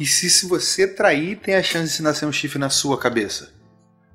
E 0.00 0.06
se, 0.06 0.28
se 0.30 0.46
você 0.48 0.88
trair, 0.88 1.36
tem 1.38 1.54
a 1.54 1.62
chance 1.62 1.96
de 1.98 2.02
nascer 2.02 2.26
um 2.26 2.32
chifre 2.32 2.58
na 2.58 2.70
sua 2.70 2.98
cabeça? 2.98 3.52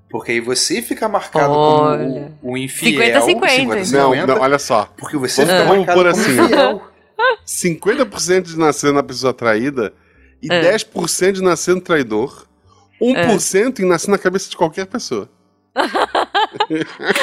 Porque 0.09 0.31
aí 0.33 0.39
você 0.39 0.81
fica 0.81 1.07
marcado 1.07 1.53
Olha. 1.53 1.99
como 1.99 2.37
o, 2.41 2.51
o 2.53 2.57
infiel. 2.57 2.99
50-50. 3.25 3.91
Não, 3.91 4.11
50-50, 4.11 4.25
não, 4.25 4.39
olha 4.41 4.57
só. 4.59 4.91
Porque 4.97 5.15
você 5.17 5.45
Vamos- 5.45 5.59
fica 5.61 5.69
vamos 5.69 5.85
marcado 5.85 6.01
pôr 6.03 6.11
como 6.11 6.21
assim, 6.23 6.43
infiel. 6.43 6.81
50% 7.45 8.41
de 8.43 8.57
nascer 8.57 8.91
na 8.93 9.03
pessoa 9.03 9.33
traída 9.33 9.93
e 10.41 10.51
É. 10.51 10.61
10% 10.73 11.33
de 11.33 11.43
nascer 11.43 11.75
no 11.75 11.81
traidor. 11.81 12.47
1% 13.01 13.79
em 13.79 13.85
nascer 13.85 14.09
na 14.11 14.17
cabeça 14.17 14.49
de 14.49 14.57
qualquer 14.57 14.85
pessoa. 14.87 15.29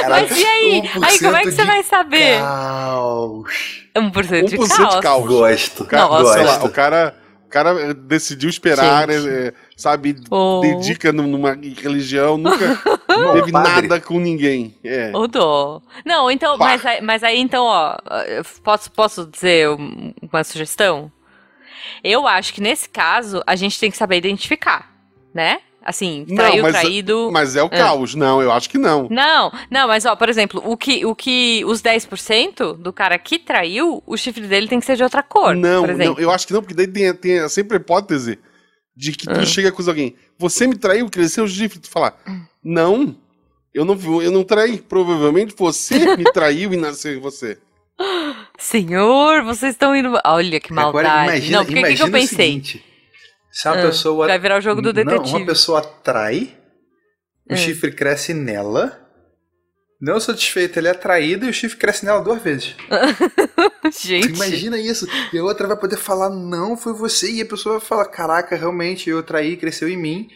Mas 0.08 0.30
e 0.38 0.44
aí? 0.46 0.82
Aí 1.02 1.18
como 1.18 1.36
é 1.36 1.42
que 1.42 1.48
1% 1.48 1.52
você 1.52 1.64
vai 1.64 1.82
saber? 1.82 2.38
Caos. 2.40 3.86
1% 3.96 4.44
de 4.44 4.56
1% 4.56 4.68
de 4.68 4.76
caos. 4.76 5.00
caos. 5.00 5.26
Gosto. 5.26 5.82
O 5.82 5.86
cara, 5.86 6.08
Nossa. 6.08 6.32
sei 6.34 6.42
lá, 6.44 6.64
o 6.64 6.70
cara, 6.70 7.16
o 7.44 7.48
cara 7.48 7.94
decidiu 7.94 8.48
esperar, 8.50 9.08
Gente. 9.10 9.28
é, 9.28 9.46
é, 9.48 9.52
sabe, 9.76 10.16
Oh. 10.30 10.60
dedica 10.62 11.12
num- 11.12 11.26
numa 11.26 11.52
religião, 11.54 12.36
nunca 12.36 12.58
teve 13.34 13.52
padre. 13.52 13.88
nada 13.88 14.00
com 14.00 14.18
ninguém. 14.20 14.76
É. 14.84 15.10
O 15.14 15.26
dó. 15.26 15.80
Não, 16.04 16.30
então, 16.30 16.58
Pá. 16.58 16.64
mas, 16.66 16.86
aí- 16.86 17.00
mas 17.00 17.22
aí 17.24 17.40
então, 17.40 17.64
ó, 17.64 17.96
eu 18.26 18.44
posso, 18.62 18.90
posso 18.90 19.26
dizer 19.26 19.68
um- 19.70 20.12
uma 20.30 20.44
sugestão? 20.44 21.10
Eu 22.04 22.26
acho 22.26 22.52
que 22.52 22.60
nesse 22.60 22.88
caso 22.88 23.42
a 23.46 23.56
gente 23.56 23.78
tem 23.80 23.90
que 23.90 23.96
saber 23.96 24.16
identificar, 24.16 24.90
né? 25.34 25.60
Assim, 25.88 26.26
Não, 26.28 26.34
traiu, 26.36 26.62
mas- 26.64 26.72
traído. 26.80 27.30
Mas 27.32 27.54
é 27.54 27.62
o 27.62 27.66
É. 27.66 27.78
caos. 27.78 28.14
Não, 28.16 28.42
eu 28.42 28.50
acho 28.50 28.68
que 28.68 28.76
não. 28.76 29.06
Não, 29.08 29.52
não, 29.70 29.86
mas 29.86 30.04
ó, 30.04 30.16
por 30.16 30.28
exemplo, 30.28 30.60
o 30.64 30.76
que, 30.76 31.06
o 31.06 31.14
que 31.14 31.62
os 31.64 31.80
10% 31.80 32.74
do 32.76 32.92
cara 32.92 33.16
que 33.18 33.38
traiu, 33.38 34.02
o 34.04 34.16
chifre 34.16 34.46
dele 34.48 34.66
tem 34.66 34.80
que 34.80 34.86
ser 34.86 34.96
de 34.96 35.04
outra 35.04 35.22
cor. 35.22 35.54
Não, 35.54 35.86
não, 35.86 36.18
eu 36.18 36.30
acho 36.30 36.46
que 36.46 36.52
não, 36.52 36.60
porque 36.60 36.74
daí 36.74 36.88
tem, 36.88 37.14
tem 37.14 37.48
sempre 37.48 37.76
a 37.76 37.80
hipótese 37.80 38.38
de 38.96 39.12
que 39.12 39.26
tu 39.26 39.38
Ah. 39.40 39.46
chega 39.46 39.70
com 39.70 39.82
alguém. 39.88 40.16
Você 40.38 40.66
me 40.66 40.74
traiu, 40.76 41.08
cresceu 41.08 41.44
o 41.44 41.48
chifre, 41.48 41.78
tu 41.78 41.88
falar, 41.88 42.16
não, 42.64 43.14
eu 43.72 43.84
não, 43.84 43.94
vou- 43.94 44.22
eu 44.22 44.30
não 44.32 44.42
traí. 44.42 44.78
Provavelmente 44.78 45.54
você 45.56 46.16
me 46.16 46.24
traiu 46.32 46.72
e 46.74 46.76
nasceu 46.76 47.14
em 47.14 47.20
você. 47.20 47.58
Senhor, 48.58 49.42
vocês 49.44 49.74
estão 49.74 49.94
indo. 49.94 50.18
Olha 50.24 50.58
que 50.60 50.72
maldade. 50.72 51.06
Agora 51.06 51.24
imagina, 51.30 51.58
não, 51.58 51.64
porque 51.64 51.78
o 51.78 51.82
que, 51.82 51.82
que 51.82 51.88
imagina 52.02 52.08
eu 52.08 52.12
pensei? 52.20 52.36
o 52.36 52.48
seguinte. 52.50 52.84
Se 53.56 53.66
uma 53.68 53.78
Ah, 53.78 53.82
pessoa... 53.86 54.26
Vai 54.26 54.38
virar 54.38 54.58
o 54.58 54.60
jogo 54.60 54.82
do 54.82 54.92
Não, 54.92 55.04
detetive. 55.04 55.34
uma 55.38 55.46
pessoa 55.46 55.80
trai, 55.80 56.54
o 57.48 57.54
Hum. 57.54 57.56
chifre 57.56 57.90
cresce 57.90 58.34
nela, 58.34 59.02
Não 59.98 60.20
satisfeito, 60.20 60.78
ele 60.78 60.88
é 60.88 60.92
traído 60.92 61.46
e 61.46 61.48
o 61.48 61.52
chifre 61.54 61.78
cresce 61.78 62.04
nela 62.04 62.20
duas 62.22 62.42
vezes. 62.42 62.76
Gente. 63.98 64.28
Imagina 64.28 64.78
isso. 64.78 65.06
E 65.32 65.38
a 65.38 65.42
outra 65.42 65.66
vai 65.66 65.76
poder 65.78 65.96
falar, 65.96 66.28
não, 66.28 66.76
foi 66.76 66.92
você. 66.92 67.30
E 67.32 67.40
a 67.40 67.46
pessoa 67.46 67.78
vai 67.78 67.88
falar, 67.88 68.04
caraca, 68.06 68.54
realmente, 68.56 69.08
eu 69.08 69.22
traí, 69.22 69.56
cresceu 69.56 69.88
em 69.88 69.96
mim. 69.96 70.28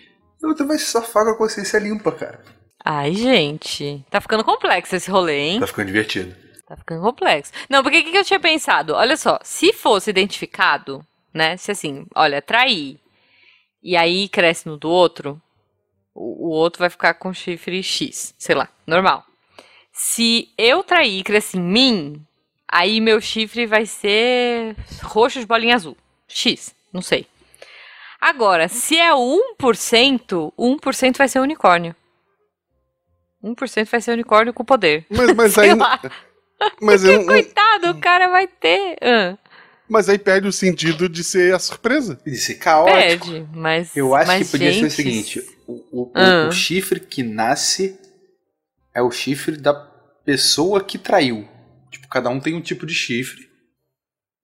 E 0.42 0.46
a 0.46 0.48
outra 0.48 0.64
vai 0.64 0.78
se 0.78 0.86
safar 0.86 1.24
com 1.26 1.32
a 1.32 1.36
consciência 1.36 1.78
limpa, 1.78 2.10
cara. 2.10 2.40
Ai, 2.82 3.12
gente. 3.12 4.02
Tá 4.10 4.18
ficando 4.18 4.42
complexo 4.44 4.96
esse 4.96 5.10
rolê, 5.10 5.36
hein? 5.38 5.60
Tá 5.60 5.66
ficando 5.66 5.86
divertido. 5.88 6.34
Tá 6.66 6.74
ficando 6.76 7.02
complexo. 7.02 7.52
Não, 7.68 7.82
porque 7.82 7.98
o 7.98 8.02
que, 8.04 8.12
que 8.12 8.18
eu 8.18 8.24
tinha 8.24 8.40
pensado? 8.40 8.94
Olha 8.94 9.16
só, 9.18 9.38
se 9.42 9.74
fosse 9.74 10.08
identificado, 10.08 11.04
né? 11.34 11.58
Se 11.58 11.70
assim, 11.70 12.06
olha, 12.14 12.40
trair. 12.40 12.98
E 13.82 13.96
aí 13.96 14.28
cresce 14.28 14.68
no 14.68 14.76
do 14.76 14.90
outro, 14.90 15.40
o, 16.14 16.48
o 16.48 16.50
outro 16.50 16.80
vai 16.80 16.90
ficar 16.90 17.14
com 17.14 17.32
chifre 17.32 17.82
X, 17.82 18.34
sei 18.38 18.54
lá, 18.54 18.68
normal. 18.86 19.24
Se 19.92 20.48
eu 20.58 20.82
trair 20.82 21.20
e 21.20 21.22
crescer 21.24 21.58
em 21.58 21.62
mim, 21.62 22.26
aí 22.68 23.00
meu 23.00 23.20
chifre 23.20 23.66
vai 23.66 23.86
ser 23.86 24.76
roxo 25.02 25.40
de 25.40 25.46
bolinha 25.46 25.74
azul. 25.74 25.96
X, 26.28 26.74
não 26.92 27.02
sei. 27.02 27.26
Agora, 28.20 28.68
se 28.68 28.98
é 28.98 29.10
1%, 29.12 30.52
1% 30.58 31.16
vai 31.16 31.26
ser 31.28 31.40
unicórnio. 31.40 31.96
1% 33.42 33.88
vai 33.90 34.00
ser 34.00 34.12
unicórnio 34.12 34.52
com 34.52 34.64
poder. 34.64 35.06
Mas, 35.10 35.34
mas 35.34 35.56
aí. 35.58 35.70
Mas, 36.80 37.00
Porque, 37.02 37.16
aí- 37.16 37.24
coitado, 37.26 37.90
o 37.90 38.00
cara 38.00 38.28
vai 38.28 38.46
ter. 38.46 38.98
Ah, 39.00 39.38
mas 39.90 40.08
aí 40.08 40.18
perde 40.18 40.46
o 40.48 40.52
sentido 40.52 41.08
de 41.08 41.22
ser 41.24 41.54
a 41.54 41.58
surpresa. 41.58 42.18
Isso 42.24 42.52
é 42.52 42.54
caótico. 42.54 43.26
perde, 43.30 43.48
mas. 43.54 43.96
Eu 43.96 44.14
acho 44.14 44.26
mas, 44.28 44.46
que 44.46 44.52
podia 44.52 44.72
ser 44.72 44.78
o 44.78 44.82
gente, 44.82 44.92
seguinte: 44.92 45.46
o, 45.66 46.02
o- 46.02 46.12
Ah. 46.14 46.48
o 46.48 46.52
chifre 46.52 47.00
que 47.00 47.22
nasce 47.22 47.98
é 48.94 49.02
o 49.02 49.10
chifre 49.10 49.56
da 49.56 49.74
pessoa 50.24 50.82
que 50.82 50.96
traiu. 50.98 51.46
Tipo, 51.90 52.08
cada 52.08 52.28
um 52.30 52.38
tem 52.40 52.54
um 52.54 52.60
tipo 52.60 52.86
de 52.86 52.94
chifre. 52.94 53.48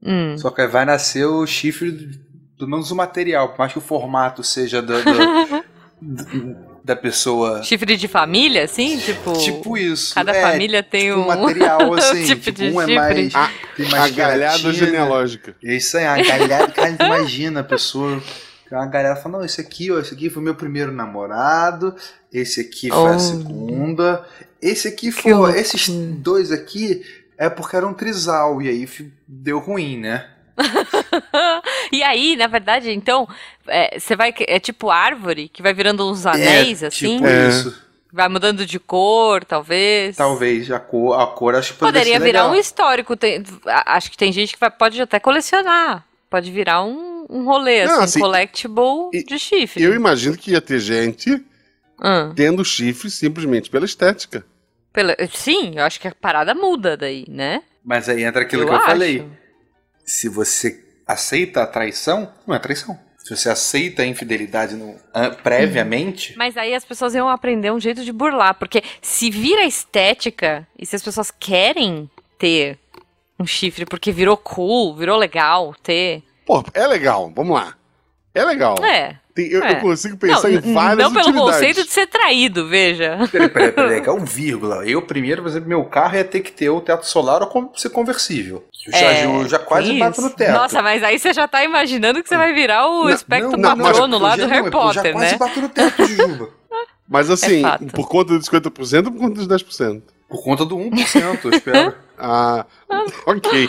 Hum. 0.02 0.36
Só 0.36 0.50
que 0.50 0.60
aí 0.60 0.68
vai 0.68 0.84
nascer 0.84 1.24
o 1.24 1.46
chifre, 1.46 1.90
do- 1.92 2.18
pelo 2.58 2.70
menos 2.70 2.90
o 2.90 2.96
material, 2.96 3.50
por 3.50 3.58
mais 3.60 3.72
que 3.72 3.78
o 3.78 3.82
formato 3.82 4.42
seja 4.42 4.80
do- 4.82 5.02
do- 5.02 6.24
do- 6.24 6.75
da 6.86 6.94
pessoa. 6.94 7.64
Chifre 7.64 7.96
de 7.96 8.06
família, 8.06 8.62
assim? 8.62 8.96
Tipo. 8.98 9.32
Tipo 9.32 9.76
isso. 9.76 10.14
Cada 10.14 10.30
é, 10.30 10.40
família 10.40 10.84
tem 10.84 11.08
tipo, 11.08 11.18
um. 11.18 11.26
material 11.26 11.92
assim. 11.98 12.24
tipo 12.24 12.42
tipo, 12.42 12.58
de 12.58 12.70
um 12.70 12.80
é 12.80 12.86
chifre. 12.86 12.94
mais. 12.94 13.34
A, 13.34 13.50
tem 13.76 13.88
mais 13.90 14.04
a 14.04 14.08
galhada 14.16 14.72
genealógica. 14.72 15.56
É 15.64 15.74
isso 15.74 15.98
aí, 15.98 16.06
a 16.06 16.22
galera, 16.22 16.68
cara, 16.70 16.90
imagina 17.04 17.60
a 17.60 17.64
pessoa. 17.64 18.22
A 18.70 18.86
galera 18.86 19.16
fala, 19.16 19.38
não, 19.38 19.44
esse 19.44 19.60
aqui, 19.60 19.90
ó, 19.90 19.98
esse 19.98 20.14
aqui 20.14 20.30
foi 20.30 20.42
meu 20.42 20.54
primeiro 20.54 20.92
namorado, 20.92 21.94
esse 22.32 22.60
aqui 22.60 22.88
foi 22.88 22.98
Oh. 22.98 23.06
a 23.06 23.18
segunda, 23.18 24.24
esse 24.62 24.88
aqui 24.88 25.12
foi, 25.12 25.58
esses 25.58 25.88
dois 25.88 26.50
aqui 26.50 27.02
é 27.38 27.48
porque 27.48 27.76
era 27.76 27.86
um 27.86 27.94
trisal, 27.94 28.60
e 28.60 28.68
aí 28.68 28.88
deu 29.26 29.58
ruim, 29.58 29.98
né? 29.98 30.28
e 31.92 32.02
aí, 32.02 32.36
na 32.36 32.46
verdade, 32.46 32.90
então, 32.90 33.28
é, 33.66 33.98
você 33.98 34.16
vai. 34.16 34.34
É 34.48 34.58
tipo 34.58 34.90
árvore 34.90 35.48
que 35.48 35.62
vai 35.62 35.72
virando 35.74 36.08
uns 36.10 36.26
anéis, 36.26 36.82
é, 36.82 36.86
assim? 36.86 37.16
Tipo 37.16 37.26
É. 37.26 37.48
isso. 37.48 37.86
Vai 38.12 38.28
mudando 38.28 38.64
de 38.64 38.78
cor, 38.78 39.44
talvez. 39.44 40.16
Talvez 40.16 40.70
a 40.70 40.80
cor, 40.80 41.20
a 41.20 41.26
cor 41.26 41.54
acho 41.54 41.74
que 41.74 41.78
poderia 41.80 42.18
virar 42.18 42.42
legal. 42.44 42.50
um 42.50 42.54
histórico. 42.54 43.16
tem- 43.16 43.42
acho 43.66 44.10
que 44.10 44.16
tem 44.16 44.32
gente 44.32 44.54
que 44.54 44.60
vai- 44.60 44.70
pode 44.70 45.00
até 45.02 45.18
colecionar. 45.20 46.04
Pode 46.30 46.50
virar 46.50 46.82
um, 46.82 47.26
um 47.28 47.44
rolê, 47.44 47.84
Não, 47.84 47.94
assim, 47.96 48.04
assim, 48.04 48.20
collectible 48.20 49.10
e- 49.12 49.22
de 49.24 49.38
chifre. 49.38 49.82
Eu 49.82 49.94
imagino 49.94 50.36
que 50.36 50.52
ia 50.52 50.60
ter 50.62 50.78
gente 50.80 51.44
Ah, 52.00 52.30
tendo 52.34 52.64
chifre 52.64 53.10
simplesmente 53.10 53.68
pela 53.68 53.84
estética. 53.84 54.44
pela- 54.92 55.14
sim, 55.34 55.72
eu 55.76 55.84
acho 55.84 56.00
que 56.00 56.08
a 56.08 56.14
parada 56.14 56.54
muda 56.54 56.96
daí, 56.96 57.26
né? 57.28 57.62
Mas 57.84 58.08
aí 58.08 58.24
entra 58.24 58.42
aquilo 58.42 58.62
eu 58.62 58.66
que 58.68 58.72
eu 58.72 58.76
acho. 58.78 58.86
falei. 58.86 59.26
Se 60.06 60.28
você 60.28 60.82
aceita 61.06 61.62
a 61.62 61.66
traição, 61.66 62.32
não 62.46 62.54
é 62.54 62.58
traição. 62.58 62.98
Se 63.18 63.34
você 63.36 63.48
aceita 63.50 64.02
a 64.02 64.06
infidelidade 64.06 64.76
no- 64.76 64.94
an- 65.12 65.34
previamente, 65.34 66.34
Mas 66.36 66.56
aí 66.56 66.72
as 66.74 66.84
pessoas 66.84 67.12
iam 67.14 67.28
aprender 67.28 67.72
um 67.72 67.80
jeito 67.80 68.04
de 68.04 68.12
burlar, 68.12 68.54
porque 68.54 68.82
se 69.02 69.30
vira 69.30 69.64
estética 69.64 70.66
e 70.78 70.86
se 70.86 70.94
as 70.94 71.02
pessoas 71.02 71.30
querem 71.32 72.08
ter 72.38 72.78
um 73.38 73.44
chifre 73.46 73.84
porque 73.84 74.12
virou 74.12 74.36
cool, 74.36 74.94
virou 74.94 75.18
legal 75.18 75.74
ter. 75.82 76.22
Pô, 76.46 76.64
é 76.72 76.86
legal, 76.86 77.32
vamos 77.34 77.56
lá. 77.56 77.74
É 78.32 78.44
legal. 78.44 78.76
É. 78.84 79.18
Tem- 79.36 79.48
eu, 79.48 79.62
é. 79.62 79.72
eu 79.72 79.80
consigo 79.80 80.16
pensar 80.16 80.48
não, 80.48 80.58
em 80.58 80.72
várias 80.74 80.98
não 81.06 81.12
pelo 81.12 81.28
utilidades. 81.28 81.52
conceito 81.54 81.84
de 81.84 81.90
ser 81.92 82.06
traído, 82.06 82.66
veja. 82.68 83.18
Peraí, 83.30 83.48
peraí, 83.50 83.70
peraí, 83.70 84.00
que 84.02 84.08
é 84.08 84.12
um 84.12 84.24
vírgula. 84.24 84.84
Eu 84.88 85.02
primeiro, 85.02 85.42
por 85.42 85.48
exemplo, 85.48 85.68
meu 85.68 85.84
carro 85.84 86.16
ia 86.16 86.24
ter 86.24 86.40
que 86.40 86.50
ter 86.50 86.70
o 86.70 86.80
teto 86.80 87.06
solar 87.06 87.42
ou 87.42 87.72
ser 87.76 87.90
conversível. 87.90 88.64
Eu 88.86 88.92
já, 88.92 88.98
É, 88.98 89.26
eu 89.26 89.48
já 89.48 89.58
quase 89.58 89.88
tem 89.88 89.98
bato 89.98 90.12
isso. 90.12 90.22
no 90.22 90.30
teto. 90.30 90.52
Nossa, 90.52 90.80
mas 90.82 91.02
aí 91.02 91.18
você 91.18 91.34
já 91.34 91.46
tá 91.46 91.62
imaginando 91.62 92.22
que 92.22 92.28
você 92.28 92.36
vai 92.38 92.54
virar 92.54 92.86
o 92.88 93.04
Não, 93.04 93.10
espectro 93.10 93.56
não, 93.58 93.76
não, 93.76 93.84
patrono 93.84 94.18
lá 94.18 94.36
do 94.36 94.46
Harry 94.46 94.62
não, 94.62 94.70
Potter, 94.70 95.00
Eu 95.00 95.04
já 95.04 95.12
quase 95.12 95.32
né? 95.32 95.38
bato 95.38 95.60
no 95.60 95.68
teto, 95.68 96.06
Jujuba. 96.06 96.48
Mas 97.08 97.30
assim, 97.30 97.62
É 97.64 97.78
por 97.92 98.08
conta 98.08 98.36
dos 98.38 98.48
50% 98.48 99.06
ou 99.06 99.12
por 99.12 99.20
conta 99.20 99.34
dos 99.34 99.46
10%? 99.46 100.02
Por 100.28 100.42
conta 100.42 100.64
do 100.64 100.76
1%, 100.76 101.38
eu 101.44 101.50
espero. 101.50 101.94
Ah, 102.18 102.64
ok. 103.26 103.68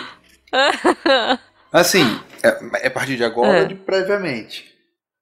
Assim, 1.72 2.20
é, 2.42 2.86
é 2.86 2.88
a 2.88 2.92
partir 2.92 3.18
de 3.18 3.24
agora 3.26 3.58
É. 3.58 3.62
ou 3.64 3.68
de 3.68 3.76
previamente? 3.76 4.67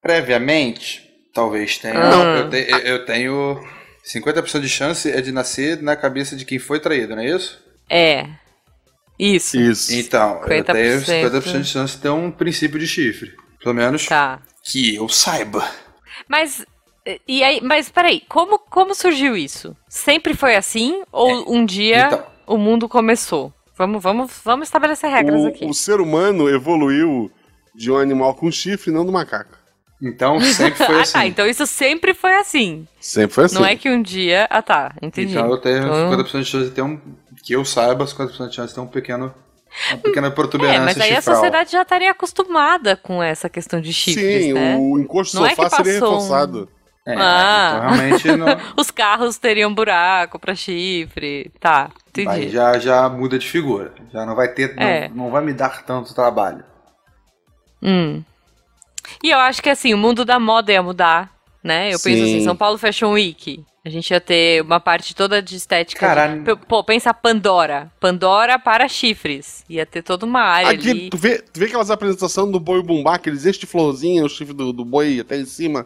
Previamente, 0.06 1.04
talvez 1.34 1.80
tenha. 1.80 1.96
Ah. 2.00 2.10
Não, 2.12 2.36
eu, 2.38 2.50
te- 2.52 2.68
eu- 2.88 3.06
tenho 3.06 3.60
50% 4.06 4.62
de 4.62 4.70
chance 4.70 5.10
é 5.12 5.20
de 5.20 5.32
nascer 5.32 5.82
na 5.82 5.96
cabeça 5.96 6.36
de 6.36 6.46
quem 6.46 6.60
foi 6.60 6.80
traído, 6.80 7.16
não 7.16 7.24
é 7.24 7.26
isso? 7.36 7.60
É. 7.90 8.28
Isso. 9.18 9.58
Isso. 9.58 9.92
Então, 9.96 10.42
eu 10.44 10.64
tenho 10.64 11.02
50%. 11.02 11.32
50% 11.42 11.62
de 11.62 11.68
chance 11.68 11.96
de 11.96 12.02
ter 12.04 12.10
um 12.10 12.30
princípio 12.30 12.78
de 12.78 12.86
chifre. 12.88 13.34
Pelo 13.60 13.74
menos 13.74 14.06
Tá. 14.06 14.40
que 14.64 14.94
eu 14.96 15.10
saiba. 15.10 15.68
Mas. 16.30 16.64
E 17.28 17.44
aí, 17.44 17.60
mas 17.64 17.90
peraí, 17.90 18.22
como, 18.30 18.60
como 18.60 18.94
surgiu 18.94 19.36
isso? 19.36 19.76
Sempre 19.90 20.36
foi 20.36 20.56
assim? 20.56 21.02
Ou 21.12 21.52
um 21.52 21.66
dia 21.66 22.06
Então. 22.08 22.24
o 22.46 22.58
mundo 22.60 22.88
começou? 22.88 23.52
Vamos, 23.76 24.04
vamos, 24.04 24.32
vamos 24.44 24.68
estabelecer 24.68 25.10
regras 25.10 25.42
O, 25.42 25.48
aqui. 25.48 25.66
o 25.66 25.74
ser 25.74 26.00
humano 26.00 26.48
evoluiu 26.48 27.32
de 27.74 27.92
um 27.92 27.98
animal 27.98 28.36
com 28.36 28.52
chifre, 28.52 28.92
não 28.92 29.04
do 29.06 29.12
macaco. 29.12 29.65
Então 30.02 30.40
sempre 30.42 30.86
foi 30.86 30.96
ah, 31.00 31.02
assim. 31.02 31.14
tá. 31.14 31.26
Então 31.26 31.46
isso 31.48 31.66
sempre 31.66 32.14
foi 32.14 32.36
assim. 32.36 32.88
Sempre 33.00 33.34
foi 33.34 33.46
assim. 33.46 33.56
Não 33.56 33.66
é 33.66 33.76
que 33.76 33.90
um 33.90 34.02
dia. 34.02 34.48
Ah, 34.50 34.62
tá. 34.62 34.94
Entendi. 35.02 35.32
Então 35.34 35.50
eu 35.50 35.58
tenho 35.58 35.78
Então- 35.80 36.12
50% 36.12 36.40
de 36.42 36.46
chance 36.46 36.66
de 36.70 36.72
ter 36.72 36.82
um. 36.82 37.00
Que 37.44 37.54
eu 37.54 37.64
saiba, 37.64 38.06
50% 38.06 38.50
de 38.50 38.56
chance 38.56 38.70
de 38.70 38.76
ter 38.76 38.82
um 38.82 38.88
pequeno. 38.88 39.34
Uma 39.90 39.98
pequena 39.98 40.32
protuberância 40.32 40.80
É, 40.82 40.86
mas 40.86 41.00
aí 41.00 41.12
a 41.12 41.16
chifral. 41.18 41.36
sociedade 41.36 41.72
já 41.72 41.82
estaria 41.82 42.10
acostumada 42.12 42.96
com 42.96 43.22
essa 43.22 43.48
questão 43.50 43.80
de 43.82 43.92
chifres, 43.94 44.46
Sim, 44.46 44.54
né? 44.54 44.78
o 44.80 44.98
encosto 45.00 45.36
Não 45.38 45.46
é 45.46 45.50
sofá 45.50 45.70
que 45.70 45.76
seria 45.76 46.00
passou 46.00 46.08
um- 46.10 46.12
reforçado. 46.22 46.70
É, 47.08 47.14
Ah. 47.18 47.74
então 47.78 47.90
realmente 47.98 48.32
não. 48.32 48.48
Os 48.82 48.90
carros 48.90 49.38
teriam 49.38 49.74
buraco 49.74 50.40
pra 50.40 50.56
chifre. 50.56 51.52
Tá, 51.60 51.90
Aí 52.18 52.24
entendi. 52.24 52.50
já, 52.50 52.80
já 52.80 53.08
muda 53.10 53.38
de 53.38 53.48
figura. 53.48 53.94
Já 54.12 54.26
não 54.26 54.36
vai 54.36 54.48
ter. 54.48 54.76
não- 54.76 54.82
É. 54.84 55.10
Não, 55.14 55.30
vai 55.30 55.44
me 55.44 55.54
dar 55.54 55.84
tanto 55.86 56.16
trabalho. 56.16 56.64
Hum. 57.84 58.24
E 59.24 59.30
eu 59.32 59.38
acho 59.40 59.62
que 59.62 59.70
assim, 59.70 59.94
o 59.94 59.98
mundo 59.98 60.24
da 60.26 60.40
moda 60.40 60.72
ia 60.72 60.82
mudar, 60.84 61.32
né? 61.64 61.88
Eu 61.88 62.00
penso 62.00 62.24
Sim. 62.26 62.36
assim, 62.36 62.44
São 62.44 62.56
Paulo 62.56 62.78
Fashion 62.78 63.12
Week. 63.12 63.64
A 63.86 63.90
gente 63.90 64.10
ia 64.10 64.20
ter 64.20 64.64
uma 64.64 64.80
parte 64.80 65.14
toda 65.16 65.42
de 65.44 65.56
estética. 65.56 66.00
Caralho. 66.08 66.44
de- 66.44 66.56
Pô, 66.56 66.84
pensa 66.84 67.14
Pandora. 67.14 67.92
Pandora 68.00 68.58
para 68.58 68.88
chifres. 68.88 69.64
Ia 69.70 69.86
ter 69.86 70.02
toda 70.02 70.26
uma 70.26 70.42
área 70.42 70.72
Aqui, 70.72 70.90
ali. 70.90 71.10
tu 71.12 71.18
vê, 71.18 71.38
tu 71.40 71.60
vê 71.60 71.68
aquelas 71.68 71.92
apresentações 71.92 72.52
do 72.52 72.60
boi 72.60 72.82
bumbá, 72.82 73.14
aqueles 73.16 73.46
este 73.46 73.68
florzinho, 73.68 74.26
o 74.26 74.30
chifre 74.30 74.56
do, 74.56 74.74
do 74.74 74.84
boi 74.84 75.20
até 75.20 75.38
em 75.38 75.46
cima. 75.46 75.86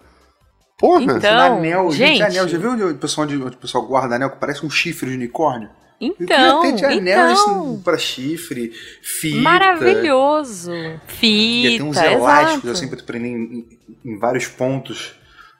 Porra! 0.77 1.17
Então, 1.17 1.57
anel, 1.57 1.91
gente, 1.91 2.19
gente. 2.19 2.21
anel, 2.23 2.47
já 2.47 2.57
viu 2.57 2.71
onde 2.71 2.83
o 2.83 2.95
pessoal, 2.95 3.27
onde 3.27 3.35
o 3.35 3.51
pessoal 3.57 3.85
guarda 3.85 4.15
anel 4.15 4.29
que 4.29 4.37
parece 4.37 4.65
um 4.65 4.69
chifre 4.69 5.09
de 5.09 5.15
unicórnio? 5.17 5.69
Então, 6.01 6.63
Eu 6.65 6.71
queria 6.73 6.87
ter 6.87 6.93
de 6.93 6.99
anel 6.99 7.31
então. 7.31 7.81
pra 7.83 7.97
chifre, 7.97 8.71
fita. 9.01 9.41
Maravilhoso. 9.41 10.71
Ia 10.73 11.01
Fita, 11.07 11.77
ter 11.77 11.83
uns 11.83 11.97
elásticos 11.97 12.63
exato. 12.63 12.69
assim 12.71 12.87
pra 12.87 12.97
tu 12.97 13.03
prender 13.03 13.31
em, 13.31 13.67
em- 14.05 14.17
vários 14.17 14.47
pontos 14.47 15.13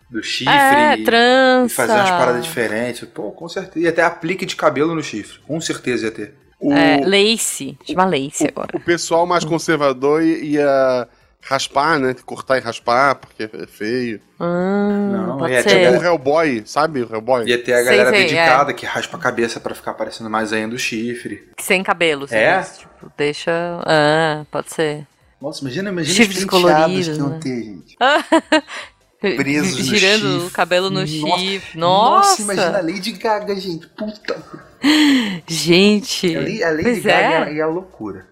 do 0.09 0.23
chifre. 0.23 0.53
É, 0.53 0.97
e- 0.97 1.03
trança. 1.03 1.73
E 1.73 1.75
fazer 1.75 1.93
umas 1.93 2.09
paradas 2.09 2.43
diferentes. 2.45 3.07
Pô, 3.09 3.31
com 3.31 3.47
certeza. 3.49 3.85
E 3.85 3.87
até 3.87 4.01
aplique 4.01 4.45
de 4.45 4.55
cabelo 4.55 4.95
no 4.95 5.03
chifre. 5.03 5.39
Com 5.47 5.59
certeza 5.59 6.05
ia 6.05 6.11
ter. 6.11 6.33
O, 6.59 6.73
É, 6.73 6.97
lace. 7.05 7.77
Chama 7.85 8.05
lace 8.05 8.45
agora. 8.47 8.75
o 8.75 8.79
pessoal 8.79 9.25
mais 9.25 9.43
conservador 9.45 10.21
ia 10.23 11.07
raspar, 11.41 11.99
né? 11.99 12.15
Cortar 12.25 12.57
e 12.57 12.61
raspar, 12.61 13.15
porque 13.15 13.43
é 13.43 13.67
feio. 13.67 14.19
Hum, 14.39 15.11
Não, 15.11 15.37
pode 15.37 15.53
é, 15.53 15.61
ser. 15.63 15.69
tinha- 15.69 15.91
O 15.91 16.03
Hellboy, 16.03 16.63
sabe 16.65 17.01
o 17.01 17.09
Hellboy? 17.13 17.45
Ia 17.47 17.63
ter 17.63 17.73
a 17.73 17.81
galera 17.83 18.09
sei, 18.11 18.23
dedicada 18.23 18.73
que 18.73 18.85
raspa 18.85 19.17
a 19.17 19.19
cabeça 19.19 19.59
pra 19.59 19.73
ficar 19.75 19.93
parecendo 19.93 20.29
mais 20.29 20.51
ainda 20.53 20.75
o 20.75 20.79
chifre. 20.79 21.47
Sem 21.59 21.83
cabelo. 21.83 22.27
você 22.27 22.35
É? 22.35 22.61
Tipo, 22.61 23.11
deixa... 23.17 23.51
Ah, 23.85 24.45
pode 24.51 24.71
ser. 24.73 25.07
Nossa, 25.41 25.61
imagina, 25.61 25.89
imagina 25.89 26.15
Chifres 26.15 26.39
os 26.39 26.45
coloridos, 26.45 27.07
que 27.07 27.15
iam 27.17 27.29
né? 27.29 27.39
ter, 27.41 27.63
gente. 27.63 27.97
presos 29.37 29.77
no 29.77 29.83
Girando 29.95 30.31
chifre. 30.33 30.47
o 30.47 30.51
cabelo 30.51 30.89
no 30.89 30.99
Nossa. 31.01 31.39
chifre. 31.39 31.77
Nossa! 31.79 32.41
imagina 32.41 32.77
a 32.77 32.81
Lady 32.81 33.11
Gaga, 33.13 33.55
gente. 33.55 33.87
Puta. 33.87 34.69
Gente. 35.45 36.35
A 36.37 36.39
Lady, 36.39 36.63
a 36.63 36.69
Lady 36.69 36.83
pois 36.83 37.03
Gaga 37.03 37.49
é. 37.51 37.57
é 37.57 37.61
a 37.61 37.67
loucura. 37.67 38.27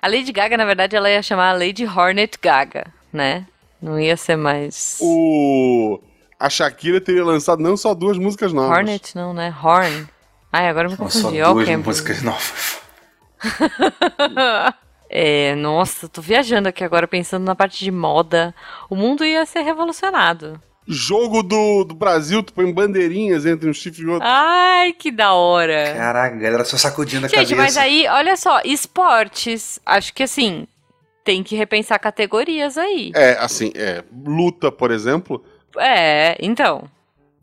A 0.00 0.08
Lady 0.08 0.32
Gaga, 0.32 0.56
na 0.56 0.64
verdade, 0.64 0.96
ela 0.96 1.10
ia 1.10 1.22
chamar 1.22 1.50
a 1.50 1.52
Lady 1.52 1.86
Hornet 1.86 2.38
Gaga, 2.40 2.86
né? 3.12 3.46
Não 3.80 3.98
ia 3.98 4.16
ser 4.16 4.36
mais. 4.36 4.98
O... 5.00 6.00
A 6.38 6.48
Shakira 6.48 7.00
teria 7.00 7.24
lançado 7.24 7.62
não 7.62 7.76
só 7.76 7.94
duas 7.94 8.16
músicas 8.16 8.52
novas. 8.52 8.76
Hornet, 8.76 9.14
não, 9.14 9.34
né? 9.34 9.54
Horn. 9.62 10.08
Ai, 10.52 10.68
agora 10.68 10.86
eu 10.86 10.90
me 10.90 10.96
só 10.96 11.04
confundi. 11.04 11.42
Ó, 11.42 11.50
o 11.50 11.54
duas 11.54 11.76
músicas 11.76 12.22
novas. 12.22 12.80
É, 15.12 15.56
nossa, 15.56 16.08
tô 16.08 16.22
viajando 16.22 16.68
aqui 16.68 16.84
agora 16.84 17.08
pensando 17.08 17.44
na 17.44 17.56
parte 17.56 17.82
de 17.82 17.90
moda. 17.90 18.54
O 18.88 18.94
mundo 18.94 19.24
ia 19.24 19.44
ser 19.44 19.62
revolucionado. 19.62 20.62
Jogo 20.86 21.42
do, 21.42 21.84
do 21.84 21.94
Brasil, 21.94 22.42
tu 22.42 22.52
põe 22.52 22.72
bandeirinhas 22.72 23.46
entre 23.46 23.68
um 23.68 23.72
chifre 23.72 24.02
e 24.02 24.06
outro. 24.06 24.26
Ai, 24.26 24.92
que 24.92 25.10
da 25.10 25.32
hora. 25.34 25.94
Caraca, 25.94 26.34
a 26.34 26.38
galera 26.38 26.64
só 26.64 26.76
sacudindo 26.76 27.26
a 27.26 27.28
Gente, 27.28 27.54
cabeça. 27.54 27.56
mas 27.56 27.76
aí, 27.76 28.06
olha 28.08 28.36
só, 28.36 28.60
esportes, 28.64 29.78
acho 29.86 30.12
que 30.12 30.22
assim, 30.22 30.66
tem 31.24 31.42
que 31.42 31.54
repensar 31.54 31.98
categorias 31.98 32.76
aí. 32.76 33.12
É, 33.14 33.36
assim, 33.38 33.70
é. 33.76 34.02
Luta, 34.26 34.72
por 34.72 34.90
exemplo. 34.90 35.44
É, 35.78 36.36
então. 36.40 36.84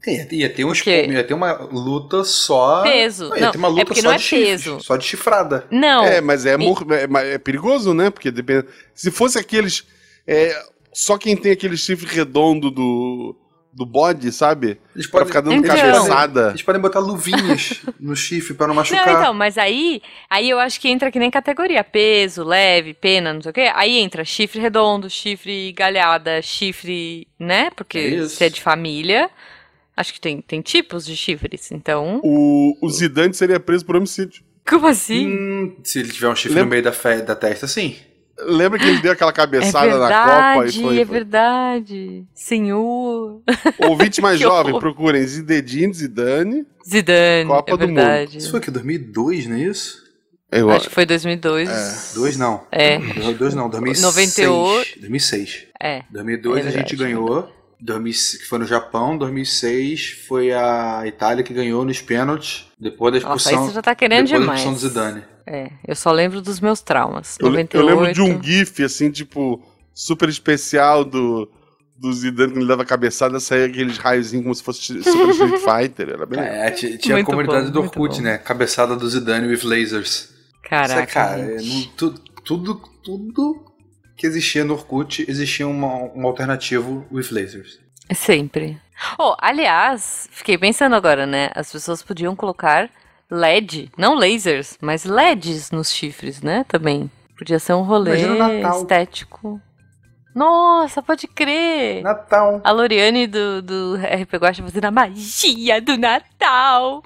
Ia, 0.06 0.28
ia 0.32 0.50
ter 0.54 0.64
um 0.66 0.74
ia 0.74 1.24
ter 1.24 1.34
uma 1.34 1.54
luta 1.54 2.24
só. 2.24 2.84
Peso. 2.84 3.34
ia 3.36 3.42
Não, 3.42 3.52
ter 3.52 3.58
uma 3.58 3.68
é 3.68 3.72
luta 3.72 3.86
porque 3.86 4.02
só 4.02 4.08
não 4.10 4.16
é 4.16 4.18
de 4.18 4.30
peso. 4.30 4.80
Só 4.82 4.96
de 4.98 5.06
chifrada. 5.06 5.66
Não. 5.70 6.04
É, 6.06 6.22
mas 6.22 6.46
é, 6.46 6.56
mor- 6.58 6.86
é, 6.92 7.08
mas 7.08 7.28
é 7.28 7.38
perigoso, 7.38 7.94
né? 7.94 8.10
Porque 8.10 8.32
depende. 8.32 8.68
Se 8.94 9.12
fosse 9.12 9.38
aqueles. 9.38 9.86
é, 10.26 10.54
só 11.00 11.18
quem 11.18 11.36
tem 11.38 11.52
aquele 11.52 11.78
chifre 11.78 12.08
redondo 12.14 12.72
do. 12.72 13.36
do 13.72 13.86
bode, 13.86 14.32
sabe? 14.32 14.80
Eles 14.96 15.06
Pra 15.06 15.20
podem, 15.20 15.28
ficar 15.28 15.42
dando 15.42 15.54
Então. 15.56 15.76
cabeçada. 15.76 16.50
eles 16.50 16.64
podem 16.64 16.82
botar 16.82 17.00
luvinhas 17.00 17.82
no 18.00 18.16
chifre 18.16 18.56
pra 18.56 18.66
não 18.66 18.74
machucar. 18.74 19.06
Não, 19.06 19.20
então, 19.22 19.34
mas 19.36 19.56
aí, 19.58 20.02
aí 20.30 20.50
eu 20.50 20.58
acho 20.60 20.82
que 20.82 20.90
entra 20.90 21.12
que 21.12 21.20
nem 21.20 21.30
categoria, 21.30 21.84
peso, 21.84 22.44
leve, 22.44 22.96
pena, 22.96 23.32
não 23.34 23.42
sei 23.42 23.52
o 23.52 23.54
quê. 23.54 23.72
Aí 23.76 24.00
entra 24.00 24.26
chifre 24.26 24.60
redondo, 24.60 25.08
chifre 25.10 25.72
galhada, 25.74 26.42
chifre, 26.42 27.28
né? 27.40 27.70
Porque 27.76 28.00
É 28.00 28.08
isso. 28.08 28.36
se 28.38 28.46
é 28.46 28.50
de 28.50 28.60
família, 28.62 29.30
acho 29.96 30.12
que 30.14 30.20
tem, 30.20 30.42
tem 30.42 30.62
tipos 30.62 31.06
de 31.06 31.16
chifres, 31.16 31.72
então... 31.72 32.20
O, 32.24 32.76
o 32.82 32.90
Zidane 32.90 33.34
seria 33.36 33.60
preso 33.60 33.86
por 33.86 33.96
homicídio. 33.96 34.42
Como 34.68 34.88
assim? 34.88 35.28
Hum, 35.28 35.76
se 35.84 36.00
ele 36.00 36.12
tiver 36.12 36.28
um 36.30 36.36
chifre 36.36 36.50
Lembra- 36.56 36.64
no 36.66 36.70
meio 36.72 36.84
da, 36.84 36.92
fe- 36.92 37.22
da 37.22 37.36
testa, 37.36 37.68
sim. 37.68 37.96
Lembra 38.40 38.78
que 38.78 38.86
ele 38.86 39.02
deu 39.02 39.12
aquela 39.12 39.32
É 39.32 39.34
cabeçada 39.34 39.98
na 39.98 40.08
Copa 40.08 40.68
e 40.68 40.72
verdade, 40.72 40.82
foi. 40.84 41.00
é 41.00 41.06
foi. 41.06 41.16
verdade. 41.16 42.26
Senhor. 42.36 43.42
Ouvinte 43.80 44.22
mais 44.22 44.40
jovem, 44.42 44.72
horror. 44.74 44.80
procurem 44.80 45.26
Zidedine, 45.26 45.94
Zidane. 45.94 46.66
Zidane, 46.88 47.48
Copa 47.50 47.72
é 47.72 47.78
do 47.78 47.88
Mundo. 47.88 47.96
verdade. 47.98 48.38
Isso 48.38 48.52
foi 48.52 48.60
que 48.60 48.70
2002, 48.70 49.48
não 49.48 49.56
é 49.56 49.60
isso? 49.62 50.06
Eu, 50.52 50.70
Acho 50.70 50.88
que 50.88 50.94
foi 50.96 51.06
2002. 51.06 51.70
É. 51.70 52.14
Dois 52.16 52.38
não. 52.38 52.64
É. 52.72 53.00
Dois 53.38 53.54
não, 53.54 53.70
2006. 53.70 54.02
98. 54.06 55.00
2006. 55.02 55.64
É. 55.82 56.04
2002 56.10 56.58
É 56.66 56.70
a 56.70 56.72
gente 56.72 56.96
verdade. 56.96 56.96
ganhou. 56.96 57.52
2000, 57.80 58.14
que 58.40 58.46
foi 58.46 58.60
no 58.60 58.66
Japão, 58.66 59.18
2006 59.18 60.24
foi 60.28 60.52
a 60.54 61.04
Itália 61.06 61.44
que 61.44 61.54
ganhou 61.54 61.86
nos 61.86 62.02
pênaltis, 62.02 62.66
depois 62.80 63.14
da 63.14 63.20
Nossa, 63.20 63.36
expulsão, 63.50 63.64
aí 63.64 63.70
você 63.70 63.76
já 63.76 63.82
tá 63.82 63.96
querendo 63.96 64.26
depois 64.26 64.42
demais. 64.42 64.64
da 64.64 64.70
expulsão 64.72 64.90
do 64.90 64.94
Zidane. 64.94 65.24
É, 65.46 65.72
eu 65.88 65.96
só 65.96 66.12
lembro 66.12 66.42
dos 66.42 66.60
meus 66.60 66.82
traumas. 66.82 67.38
eu, 67.40 67.50
98. 67.50 67.78
eu 67.90 67.96
lembro 68.00 68.14
de 68.14 68.22
um 68.22 68.42
GIF, 68.44 68.84
assim, 68.84 69.10
tipo, 69.10 69.64
super 69.94 70.28
especial 70.28 71.06
do, 71.06 71.50
do 71.98 72.12
Zidane, 72.14 72.52
quando 72.52 72.58
ele 72.62 72.68
dava 72.68 72.84
cabeçada, 72.84 73.40
saía 73.40 73.66
aqueles 73.66 73.98
raiozinhos 73.98 74.44
como 74.44 74.56
se 74.56 74.64
fosse 74.64 74.82
Super 75.04 75.30
Street 75.30 75.62
Fighter. 75.64 76.10
Era 76.10 76.26
bem 76.26 76.40
legal. 76.40 76.56
É, 76.56 76.72
tinha 76.72 77.16
a 77.16 77.18
Muito 77.18 77.26
comunidade 77.28 77.68
bom, 77.68 77.72
do 77.72 77.80
Orkut, 77.82 78.18
bom. 78.18 78.22
né? 78.24 78.38
Cabeçada 78.40 78.96
do 78.96 79.08
Zidane 79.10 79.48
with 79.48 79.62
lasers. 79.64 80.30
Caraca, 80.64 80.94
Isso 80.94 81.00
é, 81.02 81.06
cara, 81.06 81.40
é, 81.40 81.62
não- 81.62 81.84
tu- 81.96 82.16
tudo, 82.44 82.82
tudo 83.04 83.66
que 84.18 84.26
existia 84.28 84.64
no 84.66 84.74
Orkut 84.74 85.24
existia 85.30 85.68
uma- 85.68 86.12
um 86.16 86.26
alternativo 86.26 87.06
with 87.12 87.28
lasers. 87.32 87.80
Sempre. 88.14 88.80
Oh, 89.20 89.36
aliás, 89.40 90.28
fiquei 90.32 90.58
pensando 90.58 90.96
agora, 90.96 91.26
né? 91.26 91.50
As 91.54 91.72
pessoas 91.72 92.02
podiam 92.02 92.36
colocar 92.36 92.90
LED, 93.30 93.92
não 93.98 94.16
lasers, 94.16 94.78
mas 94.82 95.04
LEDs 95.06 95.70
nos 95.72 95.92
chifres, 95.92 96.42
né? 96.42 96.66
Também. 96.68 97.12
Podia 97.38 97.60
ser 97.60 97.74
um 97.74 97.82
rolê 97.84 98.18
estético. 98.76 99.62
Nossa, 100.34 101.02
pode 101.02 101.28
crer! 101.28 102.02
Natal. 102.04 102.62
A 102.64 102.72
Loriane 102.72 103.28
do, 103.28 103.62
do 103.62 103.96
RP 103.98 104.36
Guacha 104.38 104.64
fazendo 104.64 104.86
a 104.86 104.92
magia 104.92 105.82
do 105.82 105.98
Natal. 105.98 107.04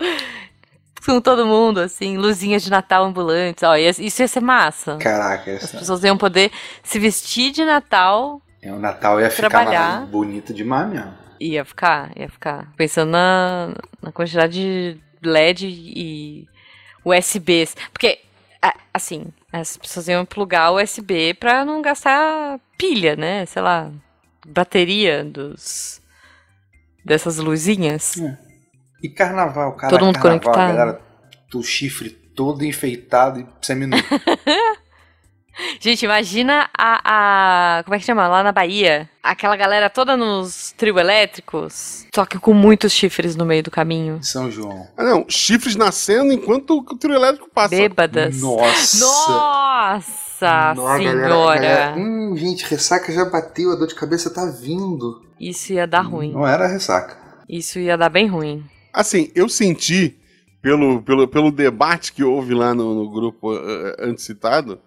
Com 1.05 1.19
todo 1.21 1.45
mundo, 1.45 1.79
assim, 1.79 2.17
luzinhas 2.17 2.61
de 2.63 2.69
Natal 2.69 3.03
ambulantes. 3.05 3.63
Ó, 3.63 3.75
isso 3.75 4.21
ia 4.21 4.27
ser 4.27 4.41
massa. 4.41 4.97
Caraca, 4.97 5.51
As 5.51 5.63
essa, 5.63 5.77
pessoas 5.77 6.03
iam 6.03 6.17
poder 6.17 6.51
se 6.83 6.99
vestir 6.99 7.51
de 7.51 7.65
Natal 7.65 8.41
é, 8.61 8.71
o 8.71 8.77
Natal 8.77 9.19
ia 9.19 9.29
ficar 9.29 9.49
Trabalhar. 9.49 9.99
mais 10.01 10.09
bonito 10.09 10.53
demais 10.53 10.87
mesmo. 10.89 11.13
Ia 11.39 11.65
ficar, 11.65 12.11
ia 12.15 12.29
ficar. 12.29 12.71
Pensando 12.77 13.09
na, 13.09 13.73
na 13.99 14.11
quantidade 14.11 14.99
de 15.19 15.27
LED 15.27 15.65
e 15.67 16.47
USBs. 17.03 17.75
Porque, 17.91 18.19
assim, 18.93 19.25
as 19.51 19.77
pessoas 19.77 20.07
iam 20.07 20.23
plugar 20.23 20.71
USB 20.71 21.33
pra 21.33 21.65
não 21.65 21.81
gastar 21.81 22.59
pilha, 22.77 23.15
né? 23.15 23.47
Sei 23.47 23.61
lá, 23.61 23.89
bateria 24.45 25.23
dos 25.23 25.99
dessas 27.03 27.37
luzinhas. 27.37 28.17
E 29.01 29.09
carnaval, 29.09 29.73
cara. 29.73 29.89
Todo 29.89 30.05
mundo 30.05 30.19
carnaval, 30.19 30.39
conectado. 30.41 30.71
A 30.71 30.73
galera, 30.73 31.01
o 31.53 31.63
chifre 31.63 32.09
todo 32.09 32.63
enfeitado 32.63 33.39
e 33.39 33.47
seminu. 33.65 33.97
Gente, 35.79 36.05
imagina 36.05 36.69
a, 36.77 37.79
a. 37.79 37.83
Como 37.83 37.95
é 37.95 37.99
que 37.99 38.05
chama? 38.05 38.27
Lá 38.27 38.41
na 38.41 38.51
Bahia. 38.51 39.09
Aquela 39.21 39.55
galera 39.55 39.89
toda 39.89 40.15
nos 40.15 40.73
trio 40.77 40.97
elétricos. 40.97 42.07
Só 42.13 42.25
que 42.25 42.39
com 42.39 42.53
muitos 42.53 42.93
chifres 42.93 43.35
no 43.35 43.45
meio 43.45 43.61
do 43.61 43.69
caminho. 43.69 44.19
São 44.23 44.49
João. 44.49 44.87
Ah, 44.97 45.03
não, 45.03 45.25
chifres 45.27 45.75
nascendo 45.75 46.31
enquanto 46.31 46.77
o 46.79 46.97
trio 46.97 47.15
elétrico 47.15 47.49
passa. 47.53 47.75
Bêbadas. 47.75 48.41
Nossa! 48.41 48.99
Nossa 49.05 50.73
Nossa, 50.73 50.97
senhora! 50.97 51.03
galera, 51.03 51.59
galera, 51.59 51.95
Hum, 51.97 52.35
gente, 52.35 52.65
ressaca 52.65 53.11
já 53.11 53.25
bateu, 53.25 53.71
a 53.71 53.75
dor 53.75 53.87
de 53.87 53.95
cabeça 53.95 54.33
tá 54.33 54.45
vindo. 54.45 55.21
Isso 55.39 55.73
ia 55.73 55.85
dar 55.85 56.01
ruim. 56.01 56.31
Não 56.31 56.47
era 56.47 56.65
ressaca. 56.67 57.17
Isso 57.47 57.77
ia 57.77 57.97
dar 57.97 58.09
bem 58.09 58.27
ruim. 58.27 58.63
Assim, 58.93 59.31
eu 59.35 59.47
senti, 59.49 60.15
pelo, 60.61 61.01
pelo, 61.01 61.27
pelo 61.27 61.51
debate 61.51 62.13
que 62.13 62.23
houve 62.23 62.53
lá 62.53 62.73
no, 62.73 62.93
no 62.93 63.09
grupo 63.09 63.53
eh, 63.55 63.95
antes 63.99 64.23
citado, 64.25 64.79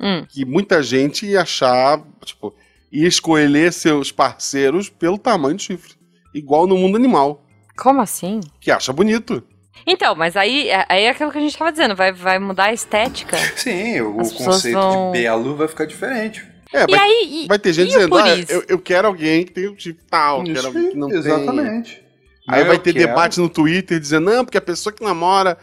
Hum. 0.00 0.24
que 0.28 0.44
muita 0.44 0.82
gente 0.82 1.24
ia 1.24 1.42
achar, 1.42 2.02
tipo, 2.24 2.52
ia 2.90 3.06
escolher 3.06 3.72
seus 3.72 4.10
parceiros 4.10 4.88
pelo 4.90 5.16
tamanho 5.16 5.54
do 5.56 5.62
chifre. 5.62 5.94
Igual 6.34 6.66
no 6.66 6.76
mundo 6.76 6.96
animal, 6.96 7.44
Como 7.76 8.00
assim? 8.00 8.40
que 8.60 8.70
acha 8.72 8.92
bonito. 8.92 9.42
Então, 9.86 10.14
mas 10.16 10.36
aí, 10.36 10.68
aí 10.88 11.04
é 11.04 11.10
aquilo 11.10 11.30
que 11.30 11.38
a 11.38 11.40
gente 11.40 11.56
tava 11.56 11.70
dizendo, 11.70 11.94
vai, 11.94 12.12
vai 12.12 12.38
mudar 12.40 12.64
a 12.64 12.72
estética. 12.72 13.36
Sim, 13.56 14.00
o, 14.00 14.20
As 14.20 14.32
o 14.32 14.34
conceito 14.36 14.74
vão- 14.78 15.12
de 15.12 15.18
belo 15.18 15.54
vai 15.56 15.68
ficar 15.68 15.84
diferente. 15.84 16.44
É, 16.72 16.84
E 16.88 16.90
vai, 16.90 17.00
aí, 17.00 17.44
e- 17.44 17.46
vai 17.46 17.58
ter 17.58 17.72
gente 17.72 17.90
o 17.90 17.92
dizendo, 17.96 18.16
ah, 18.18 18.28
eu, 18.48 18.64
eu 18.68 18.78
quero 18.80 19.06
alguém 19.06 19.44
que 19.44 19.52
tem 19.52 19.68
um 19.68 19.78
chifre 19.78 20.02
tal, 20.10 20.44
eu 20.44 20.52
quero 20.54 20.66
alguém 20.66 20.90
que 20.90 20.96
não 20.96 21.08
tem. 21.08 21.18
Exatamente. 21.18 22.03
Aí 22.46 22.64
vai 22.64 22.78
ter 22.78 22.92
quero. 22.92 23.06
debate 23.06 23.40
no 23.40 23.48
Twitter 23.48 23.98
dizendo, 23.98 24.30
não, 24.30 24.44
porque 24.44 24.58
a 24.58 24.62
pessoa 24.62 24.92
que 24.92 25.02
namora, 25.02 25.56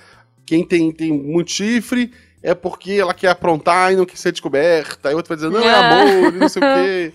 quem 0.45 0.65
tem, 0.65 0.91
tem 0.91 1.11
muito 1.11 1.51
chifre, 1.51 2.11
é 2.41 2.55
porque 2.55 2.93
ela 2.93 3.13
quer 3.13 3.29
aprontar 3.29 3.93
e 3.93 3.95
não 3.95 4.05
quer 4.05 4.17
ser 4.17 4.31
descoberta. 4.31 5.09
Aí 5.09 5.15
outro 5.15 5.29
vai 5.29 5.37
dizer, 5.37 5.49
não, 5.49 5.67
é 5.67 5.73
amor, 5.73 6.33
não 6.33 6.49
sei 6.49 6.61
o 6.61 6.75
quê. 6.75 7.13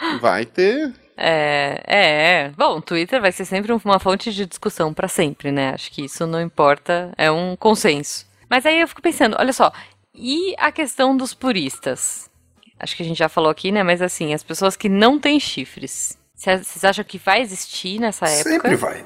Vai 0.18 0.46
ter. 0.46 0.94
É, 1.14 1.82
é, 1.86 2.44
é. 2.46 2.52
Bom, 2.56 2.78
o 2.78 2.80
Twitter 2.80 3.20
vai 3.20 3.30
ser 3.30 3.44
sempre 3.44 3.70
uma 3.70 3.98
fonte 3.98 4.32
de 4.32 4.46
discussão 4.46 4.94
pra 4.94 5.08
sempre, 5.08 5.52
né? 5.52 5.74
Acho 5.74 5.92
que 5.92 6.06
isso 6.06 6.26
não 6.26 6.40
importa, 6.40 7.12
é 7.18 7.30
um 7.30 7.54
consenso. 7.54 8.26
Mas 8.48 8.64
aí 8.64 8.80
eu 8.80 8.88
fico 8.88 9.02
pensando, 9.02 9.36
olha 9.38 9.52
só, 9.52 9.70
e 10.14 10.54
a 10.56 10.72
questão 10.72 11.14
dos 11.14 11.34
puristas? 11.34 12.30
Acho 12.78 12.96
que 12.96 13.02
a 13.02 13.06
gente 13.06 13.18
já 13.18 13.28
falou 13.28 13.50
aqui, 13.50 13.70
né? 13.70 13.82
Mas 13.82 14.00
assim, 14.00 14.32
as 14.32 14.42
pessoas 14.42 14.74
que 14.74 14.88
não 14.88 15.18
têm 15.18 15.38
chifres. 15.38 16.18
Cê- 16.40 16.56
Vocês 16.56 16.82
acham 16.84 17.04
que 17.04 17.18
vai 17.18 17.42
existir 17.42 18.00
nessa 18.00 18.26
época? 18.26 18.50
Sempre 18.50 18.76
vai. 18.76 19.04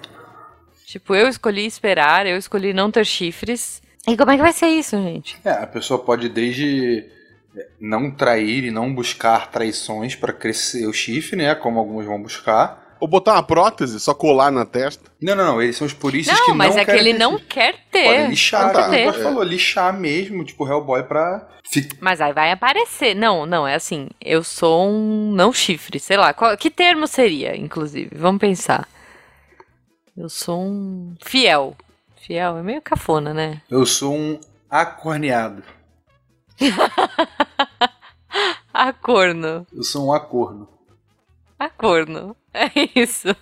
Tipo, 0.87 1.15
eu 1.17 1.29
escolhi 1.29 1.67
esperar, 1.67 2.27
eu 2.27 2.37
escolhi 2.37 2.73
não 2.73 2.91
ter 2.91 3.05
chifres. 3.05 3.83
E 4.07 4.17
como 4.17 4.31
é 4.31 4.37
que 4.37 4.43
vai 4.43 4.53
ser 4.53 4.69
isso, 4.69 4.97
gente? 5.03 5.37
É, 5.45 5.51
a 5.51 5.67
pessoa 5.67 5.99
pode 5.99 6.29
desde 6.29 7.05
é, 7.57 7.67
não 7.81 8.11
trair 8.11 8.63
e 8.65 8.71
não 8.71 8.95
buscar 8.95 9.51
traições 9.51 10.15
para 10.15 10.33
crescer 10.33 10.87
o 10.87 10.93
chifre, 10.93 11.37
né? 11.37 11.55
Como 11.57 11.81
alguns 11.81 12.07
vão 12.07 12.23
buscar. 12.23 12.84
Ou 13.01 13.09
botar 13.09 13.35
uma 13.35 13.43
prótese, 13.43 13.99
só 14.01 14.15
colar 14.15 14.51
na 14.51 14.65
testa. 14.65 15.11
Não, 15.21 15.35
não, 15.35 15.45
não. 15.45 15.63
Eles 15.63 15.77
são 15.77 15.87
os 15.87 15.93
puristas 15.93 16.39
Não, 16.39 16.47
que 16.47 16.53
mas 16.53 16.75
não 16.75 16.83
é 16.83 16.85
que 16.85 16.91
querem 16.91 17.01
ele 17.01 17.13
ter 17.13 17.19
não 17.19 17.39
quer 17.39 17.75
ter. 17.91 18.05
Pode 18.05 18.31
lixar, 18.31 18.73
tá. 18.73 18.97
É. 18.97 19.13
falou, 19.13 19.43
lixar 19.43 19.99
mesmo, 19.99 20.45
tipo 20.45 20.67
Hellboy 20.67 21.03
pra. 21.05 21.49
Mas 22.01 22.21
aí 22.21 22.33
vai 22.33 22.53
aparecer. 22.53 23.15
Não, 23.15 23.47
não, 23.47 23.67
é 23.67 23.75
assim. 23.75 24.09
Eu 24.21 24.45
sou 24.45 24.89
um 24.89 25.33
não 25.33 25.53
chifre, 25.53 25.99
sei 25.99 26.17
lá. 26.17 26.33
Qual- 26.33 26.57
que 26.57 26.71
termo 26.71 27.07
seria, 27.07 27.57
inclusive? 27.57 28.11
Vamos 28.17 28.41
pensar. 28.41 28.89
Eu 30.17 30.29
sou 30.29 30.63
um 30.63 31.15
fiel. 31.25 31.77
Fiel 32.21 32.59
é 32.59 32.63
meio 32.63 32.81
cafona, 32.81 33.35
né? 33.35 33.61
Eu 33.71 33.85
sou 33.85 34.15
um 34.15 34.39
acorneado. 34.71 35.63
Acorno. 38.73 39.67
Eu 39.73 39.83
sou 39.83 40.07
um 40.09 40.13
acorno. 40.13 40.69
Acorno. 41.59 42.37
É 42.57 42.71
isso. 42.95 43.35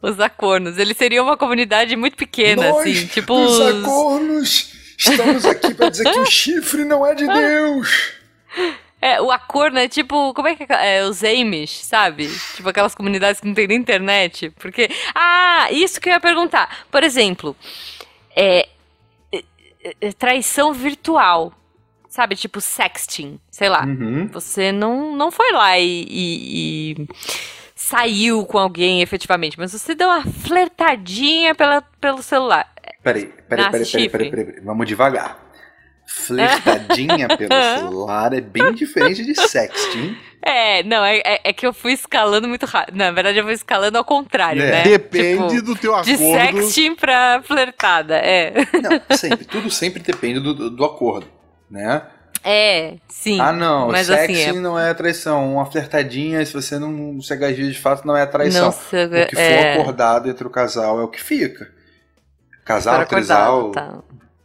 Os 0.00 0.18
acornos. 0.18 0.78
Eles 0.78 0.96
seriam 0.96 1.26
uma 1.26 1.36
comunidade 1.36 1.94
muito 1.96 2.16
pequena, 2.16 2.70
Nós, 2.70 2.80
assim. 2.96 3.06
Tipo. 3.08 3.34
os 3.34 3.58
os- 3.58 3.84
acornos, 3.84 4.72
estamos 4.98 5.44
aqui 5.44 5.74
pra 5.74 5.90
dizer 5.90 6.04
que 6.10 6.18
o 6.18 6.24
chifre 6.24 6.82
não 6.86 7.06
é 7.06 7.14
de 7.14 7.26
Deus. 7.26 8.14
É, 9.02 9.20
o 9.20 9.30
acorno 9.30 9.78
é 9.78 9.86
tipo. 9.86 10.32
Como 10.32 10.48
é 10.48 10.54
que 10.56 10.62
é? 10.72 10.96
é? 10.98 11.04
Os 11.04 11.22
Amish, 11.22 11.84
sabe? 11.84 12.26
Tipo 12.56 12.70
aquelas 12.70 12.94
comunidades 12.94 13.38
que 13.38 13.46
não 13.46 13.54
tem 13.54 13.66
nem 13.66 13.76
internet. 13.78 14.48
Porque. 14.58 14.88
Ah, 15.14 15.68
isso 15.70 16.00
que 16.00 16.08
eu 16.08 16.14
ia 16.14 16.20
perguntar. 16.20 16.86
Por 16.90 17.02
exemplo, 17.04 17.54
é. 18.34 18.66
é, 19.30 19.44
é, 20.00 20.12
traição 20.12 20.72
virtual. 20.72 21.52
Sabe? 22.14 22.36
Tipo 22.36 22.60
sexting. 22.60 23.40
Sei 23.50 23.68
lá. 23.68 23.84
Uhum. 23.84 24.28
Você 24.28 24.70
não, 24.70 25.16
não 25.16 25.32
foi 25.32 25.50
lá 25.50 25.76
e, 25.80 26.06
e- 26.08 26.92
e 26.92 27.08
saiu 27.74 28.46
com 28.46 28.56
alguém 28.56 29.02
efetivamente, 29.02 29.58
mas 29.58 29.72
você 29.72 29.96
deu 29.96 30.08
uma 30.08 30.22
flertadinha 30.22 31.56
pela, 31.56 31.82
pelo 32.00 32.22
celular. 32.22 32.72
Peraí, 33.02 33.26
peraí, 33.48 33.68
peraí, 33.68 34.08
peraí, 34.08 34.30
peraí, 34.30 34.30
peraí. 34.30 34.60
Vamos 34.64 34.86
devagar. 34.86 35.40
Flertadinha 36.06 37.26
pelo 37.36 37.50
celular 37.78 38.32
é 38.32 38.40
bem 38.40 38.72
diferente 38.74 39.24
de 39.24 39.34
sexting. 39.34 40.16
É, 40.46 40.82
não, 40.82 41.02
é, 41.02 41.22
é- 41.24 41.40
é 41.42 41.52
que 41.54 41.66
eu 41.66 41.72
fui 41.72 41.94
escalando 41.94 42.46
muito 42.46 42.66
rápido. 42.66 42.96
Na 42.96 43.10
verdade, 43.10 43.38
eu 43.38 43.44
fui 43.44 43.54
escalando 43.54 43.96
ao 43.96 44.04
contrário, 44.04 44.60
É. 44.62 44.70
né? 44.70 44.82
Depende 44.82 45.48
Tipo, 45.48 45.62
do 45.62 45.74
teu 45.74 45.98
De 46.02 46.12
acordo. 46.12 46.58
sexting 46.60 46.94
pra 46.96 47.40
flertada, 47.42 48.14
é. 48.18 48.52
Não, 48.74 49.16
sempre. 49.16 49.46
Tudo 49.46 49.70
sempre 49.70 50.02
depende 50.02 50.40
do, 50.40 50.68
do 50.68 50.84
acordo, 50.84 51.26
né? 51.74 52.02
É, 52.46 52.96
sim. 53.08 53.40
Ah, 53.40 53.52
não. 53.52 53.88
mas 53.88 54.06
sexting 54.06 54.32
assim, 54.34 54.58
é- 54.58 54.60
não 54.60 54.78
é 54.78 54.92
traição. 54.94 55.54
Uma 55.54 55.66
flertadinha, 55.66 56.44
se 56.44 56.52
você 56.52 56.78
não 56.78 57.20
se 57.20 57.32
agir 57.32 57.70
de 57.72 57.78
fato, 57.80 58.06
não 58.06 58.16
é 58.16 58.24
traição. 58.26 58.66
Não 58.66 58.72
sei, 58.72 59.06
O 59.06 59.26
que 59.26 59.34
for 59.34 59.40
é, 59.40 59.80
acordado 59.80 60.28
entre 60.28 60.46
o 60.46 60.50
casal 60.50 61.00
é 61.00 61.02
o 61.04 61.08
que 61.08 61.22
fica. 61.22 61.72
Casal, 62.64 62.96
for 63.00 63.06
trisal, 63.06 63.70
tá. 63.72 63.98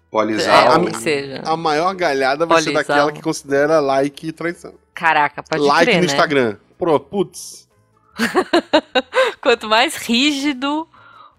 polizal. 0.10 0.56
É, 0.84 0.90
a- 0.90 1.00
seja. 1.00 1.42
A 1.46 1.56
maior 1.58 1.94
galhada 1.94 2.46
vai 2.46 2.62
ser 2.62 2.72
Polizal. 2.72 2.96
daquela 2.96 3.12
que 3.12 3.22
considera 3.22 3.80
like 3.80 4.28
e 4.28 4.32
traição. 4.32 4.74
Caraca, 4.94 5.44
pode 5.44 5.64
like 5.64 5.84
crer, 5.86 5.96
no 5.96 6.02
né? 6.02 6.06
Instagram. 6.06 6.58
Pro, 6.78 7.00
putz. 7.00 7.68
Quanto 9.42 9.68
mais 9.68 9.96
rígido 9.98 10.88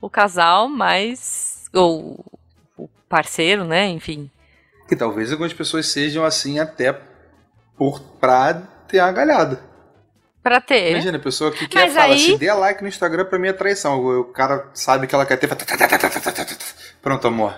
o 0.00 0.08
casal, 0.10 0.68
mais. 0.68 1.64
Ou 1.72 2.24
o 2.76 2.88
parceiro, 3.08 3.64
né? 3.64 3.88
Enfim. 3.88 4.30
Que 4.90 4.96
talvez 4.96 5.30
algumas 5.30 5.52
pessoas 5.52 5.86
sejam 5.86 6.24
assim 6.24 6.58
até 6.58 6.92
por 7.78 8.00
pra 8.20 8.54
ter 8.88 8.98
a 8.98 9.12
galhada. 9.12 9.62
Pra 10.42 10.60
ter. 10.60 10.82
Né? 10.82 10.90
Imagina, 10.90 11.16
a 11.16 11.20
pessoa 11.20 11.52
que 11.52 11.68
quer 11.68 11.84
Mas 11.84 11.94
falar, 11.94 12.14
aí... 12.14 12.18
se 12.18 12.36
der 12.36 12.54
like 12.54 12.82
no 12.82 12.88
Instagram, 12.88 13.24
pra 13.26 13.38
mim 13.38 13.46
é 13.46 13.52
traição. 13.52 14.04
O 14.04 14.24
cara 14.24 14.68
sabe 14.74 15.06
que 15.06 15.14
ela 15.14 15.24
quer 15.24 15.36
ter. 15.36 15.48
Pronto, 17.00 17.28
amor. 17.28 17.54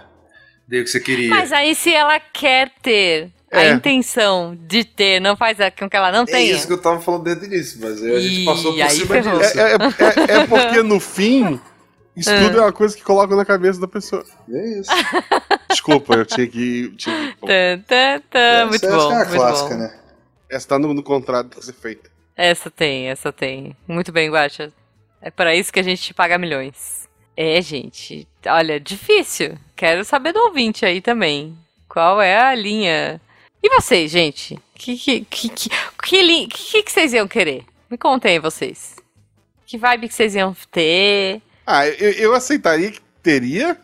Dei 0.69 0.83
o 0.83 0.85
que 0.85 0.91
você 0.91 1.01
queria. 1.01 1.31
Mas 1.31 1.55
aí 1.55 1.75
se 1.75 1.95
ela 1.95 2.21
quer 2.21 2.71
ter 2.83 3.31
a 3.51 3.63
é. 3.63 3.71
intenção 3.71 4.55
de 4.55 4.85
ter 4.85 5.19
não 5.19 5.35
faz 5.35 5.57
com 5.79 5.89
que 5.89 5.97
ela 5.97 6.13
não 6.13 6.25
é 6.25 6.27
tenha. 6.27 6.53
É 6.53 6.55
isso 6.55 6.67
que 6.67 6.75
eu 6.75 6.83
tava 6.83 7.01
falando 7.01 7.25
desde 7.25 7.47
o 7.47 7.47
início, 7.47 7.79
mas 7.81 8.03
a 8.03 8.21
gente 8.21 8.43
e... 8.43 8.45
passou 8.45 8.75
por 8.75 8.83
aí 8.83 8.91
cima 8.91 9.23
disso. 9.23 9.59
É, 9.59 9.63
é, 9.63 9.75
é, 9.75 10.41
é, 10.43 10.47
porque 10.47 10.83
no 10.83 11.01
fim 11.01 11.59
isso 12.17 12.31
Ah. 12.31 12.39
tudo 12.41 12.59
é 12.59 12.61
uma 12.63 12.73
coisa 12.73 12.97
que 12.97 13.03
colocam 13.03 13.37
na 13.37 13.45
cabeça 13.45 13.81
da 13.81 13.89
pessoa. 13.89 14.25
É 14.51 14.79
isso. 14.81 14.91
Desculpa, 15.71 16.15
eu 16.15 16.27
tinha 16.27 16.47
que. 16.47 16.91
Tinha 16.97 17.33
que 17.33 17.47
Tã, 17.47 17.79
tã, 17.87 18.23
tã, 18.31 18.39
Essa 18.39 18.67
muito 18.67 18.87
acho 18.87 18.97
bom. 18.97 19.09
que 19.09 19.15
é 19.15 19.19
muito 19.25 19.35
clássica, 19.37 19.69
bom. 19.75 19.81
né? 19.81 19.99
essa 20.51 20.69
tá 20.69 20.79
no, 20.79 20.93
no 20.93 21.03
contrato 21.03 21.57
que 21.59 21.65
ser 21.65 21.73
feita. 21.73 22.11
Essa 22.37 22.71
tem, 22.71 23.09
essa 23.09 23.33
tem. 23.33 23.75
Muito 23.89 24.13
bem, 24.13 24.31
Guaxa. 24.31 24.71
É 25.21 25.31
para 25.31 25.55
isso 25.55 25.73
que 25.73 25.81
a 25.81 25.83
gente 25.83 26.03
te 26.03 26.13
paga 26.15 26.37
milhões. 26.37 27.09
É, 27.37 27.61
gente. 27.63 28.29
Olha, 28.47 28.79
difícil. 28.79 29.57
Quero 29.75 30.05
saber 30.05 30.33
do 30.33 30.41
ouvinte 30.41 30.85
aí 30.85 31.01
também. 31.01 31.57
Qual 31.89 32.21
é 32.21 32.39
a 32.39 32.55
linha? 32.55 33.21
E 33.63 33.69
vocês, 33.71 34.11
gente? 34.11 34.59
Que 34.75 34.97
que 34.99 35.21
que 35.25 35.49
que, 35.49 35.69
que, 36.03 36.47
que, 36.49 36.83
que 36.83 36.93
vocês 36.93 37.13
iam 37.15 37.29
querer? 37.29 37.65
Me 37.89 37.97
contem 37.97 38.33
aí, 38.33 38.39
vocês. 38.39 38.97
Que 39.65 39.79
vibe 39.79 40.09
que 40.09 40.15
vocês 40.15 40.35
iam 40.35 40.55
ter? 40.71 41.41
Ah, 41.67 41.87
eu, 41.87 42.11
eu 42.13 42.35
aceitaria 42.35 42.91
que 42.91 43.01
teria, 43.23 43.79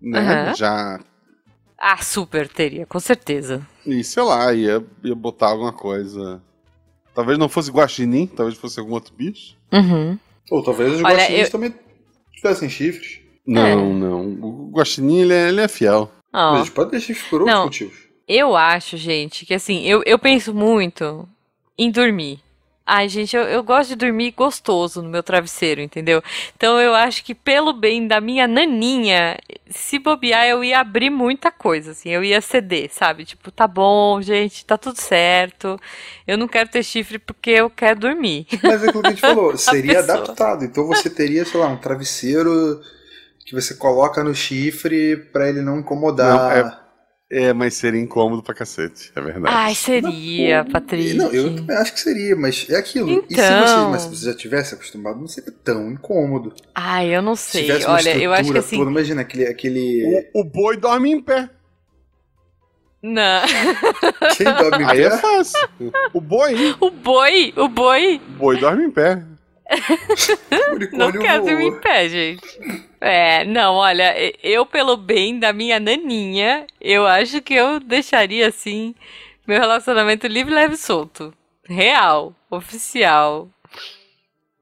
né? 0.00 0.18
Aham. 0.18 0.54
Já. 0.54 1.00
Ah, 1.78 1.96
super 2.02 2.48
teria, 2.48 2.86
com 2.86 3.00
certeza. 3.00 3.66
E 3.84 4.02
sei 4.04 4.22
lá, 4.22 4.52
ia, 4.54 4.84
ia 5.02 5.14
botar 5.14 5.48
alguma 5.48 5.72
coisa. 5.72 6.40
Talvez 7.14 7.36
não 7.38 7.48
fosse 7.48 7.70
guaxinim, 7.70 8.26
talvez 8.26 8.56
fosse 8.56 8.78
algum 8.78 8.92
outro 8.92 9.12
bicho. 9.14 9.56
Uhum. 9.72 10.18
Ou 10.50 10.62
talvez 10.62 10.92
os 10.94 11.02
Olha, 11.04 11.16
guaxinins 11.16 11.44
eu- 11.46 11.50
também 11.50 11.74
tivessem 12.32 12.68
chifres. 12.70 13.20
Não, 13.46 13.92
não. 13.92 14.20
O 14.40 14.70
guaxinim, 14.72 15.18
ele 15.22 15.32
é, 15.34 15.48
ele 15.48 15.60
é 15.60 15.68
fiel. 15.68 16.10
Ó. 16.32 16.50
Mas 16.52 16.60
eles 16.60 16.70
podem 16.70 16.92
ter 16.92 17.00
chifres 17.00 17.28
por 17.28 17.40
outros 17.40 17.56
Não. 17.58 17.64
motivos. 17.64 17.96
Eu 18.28 18.54
acho, 18.56 18.96
gente, 18.96 19.44
que 19.44 19.52
assim, 19.52 19.82
eu, 19.82 20.02
eu 20.06 20.18
penso 20.18 20.54
muito 20.54 21.28
em 21.76 21.90
dormir. 21.90 22.40
Ai, 22.94 23.08
gente, 23.08 23.34
eu, 23.34 23.44
eu 23.44 23.62
gosto 23.62 23.88
de 23.88 23.96
dormir 23.96 24.32
gostoso 24.32 25.00
no 25.00 25.08
meu 25.08 25.22
travesseiro, 25.22 25.80
entendeu? 25.80 26.22
Então 26.54 26.78
eu 26.78 26.94
acho 26.94 27.24
que 27.24 27.34
pelo 27.34 27.72
bem 27.72 28.06
da 28.06 28.20
minha 28.20 28.46
naninha, 28.46 29.38
se 29.70 29.98
bobear, 29.98 30.46
eu 30.46 30.62
ia 30.62 30.78
abrir 30.78 31.08
muita 31.08 31.50
coisa, 31.50 31.92
assim, 31.92 32.10
eu 32.10 32.22
ia 32.22 32.38
ceder, 32.42 32.90
sabe? 32.92 33.24
Tipo, 33.24 33.50
tá 33.50 33.66
bom, 33.66 34.20
gente, 34.20 34.66
tá 34.66 34.76
tudo 34.76 35.00
certo. 35.00 35.80
Eu 36.26 36.36
não 36.36 36.46
quero 36.46 36.68
ter 36.68 36.82
chifre 36.82 37.18
porque 37.18 37.52
eu 37.52 37.70
quero 37.70 37.98
dormir. 37.98 38.46
Mas 38.62 38.84
é 38.84 38.88
aquilo 38.88 39.00
que 39.00 39.08
a 39.08 39.10
gente 39.12 39.22
falou, 39.22 39.56
seria 39.56 40.00
adaptado. 40.00 40.62
Então 40.62 40.86
você 40.86 41.08
teria, 41.08 41.46
sei 41.46 41.60
lá, 41.60 41.68
um 41.68 41.78
travesseiro 41.78 42.78
que 43.46 43.54
você 43.54 43.74
coloca 43.74 44.22
no 44.22 44.34
chifre 44.34 45.16
pra 45.16 45.48
ele 45.48 45.62
não 45.62 45.78
incomodar. 45.78 46.58
É, 46.58 46.78
mas 47.54 47.74
seria 47.74 47.98
incômodo 48.00 48.42
pra 48.42 48.54
cacete, 48.54 49.10
é 49.16 49.20
verdade. 49.20 49.54
Ai, 49.56 49.74
seria, 49.74 50.64
Patrick. 50.70 51.14
Não, 51.14 51.30
eu 51.32 51.56
também 51.56 51.76
acho 51.76 51.94
que 51.94 52.00
seria, 52.00 52.36
mas 52.36 52.66
é 52.68 52.76
aquilo. 52.76 53.08
E 53.30 53.34
se 53.34 53.40
Então. 53.40 53.66
você, 53.66 53.90
mas 53.90 54.02
se 54.02 54.08
você 54.10 54.26
já 54.26 54.34
tivesse 54.36 54.74
acostumado, 54.74 55.18
não 55.18 55.26
seria 55.26 55.52
tão 55.64 55.90
incômodo. 55.90 56.52
Ai, 56.74 57.14
eu 57.16 57.22
não 57.22 57.34
Se 57.34 57.66
sei. 57.66 57.84
uma 57.86 57.94
Olha, 57.94 58.16
eu 58.18 58.32
acho 58.34 58.52
que 58.52 58.58
assim. 58.58 58.76
toda, 58.76 58.90
imagina 58.90 59.22
aquele. 59.22 59.46
aquele... 59.46 60.28
O, 60.34 60.40
o 60.40 60.44
boi 60.44 60.76
dorme 60.76 61.10
em 61.10 61.22
pé. 61.22 61.48
Não. 63.02 63.42
Quem 64.36 64.46
dorme 64.46 64.84
em 64.84 64.86
Aí 64.88 65.00
é 65.02 65.10
pé? 65.10 65.16
fácil. 65.16 65.68
O 66.12 66.20
boi, 66.20 66.54
O 66.80 66.90
boi, 66.90 67.52
o 67.56 67.68
boi 67.68 68.20
o 68.28 68.32
boi 68.38 68.56
dorme 68.60 68.84
em 68.84 68.90
pé. 68.90 69.22
Não 70.92 71.12
quero 71.12 71.44
voou. 71.44 71.60
em 71.60 71.80
pé, 71.80 72.08
gente. 72.08 72.42
É, 73.00 73.44
não, 73.44 73.74
olha, 73.74 74.14
eu, 74.42 74.64
pelo 74.64 74.96
bem 74.96 75.38
da 75.38 75.52
minha 75.52 75.80
naninha, 75.80 76.66
eu 76.80 77.06
acho 77.06 77.40
que 77.42 77.54
eu 77.54 77.80
deixaria, 77.80 78.46
assim, 78.48 78.94
meu 79.46 79.58
relacionamento 79.60 80.26
livre, 80.26 80.54
leve 80.54 80.74
e 80.74 80.78
solto. 80.78 81.34
Real, 81.64 82.34
oficial. 82.50 83.48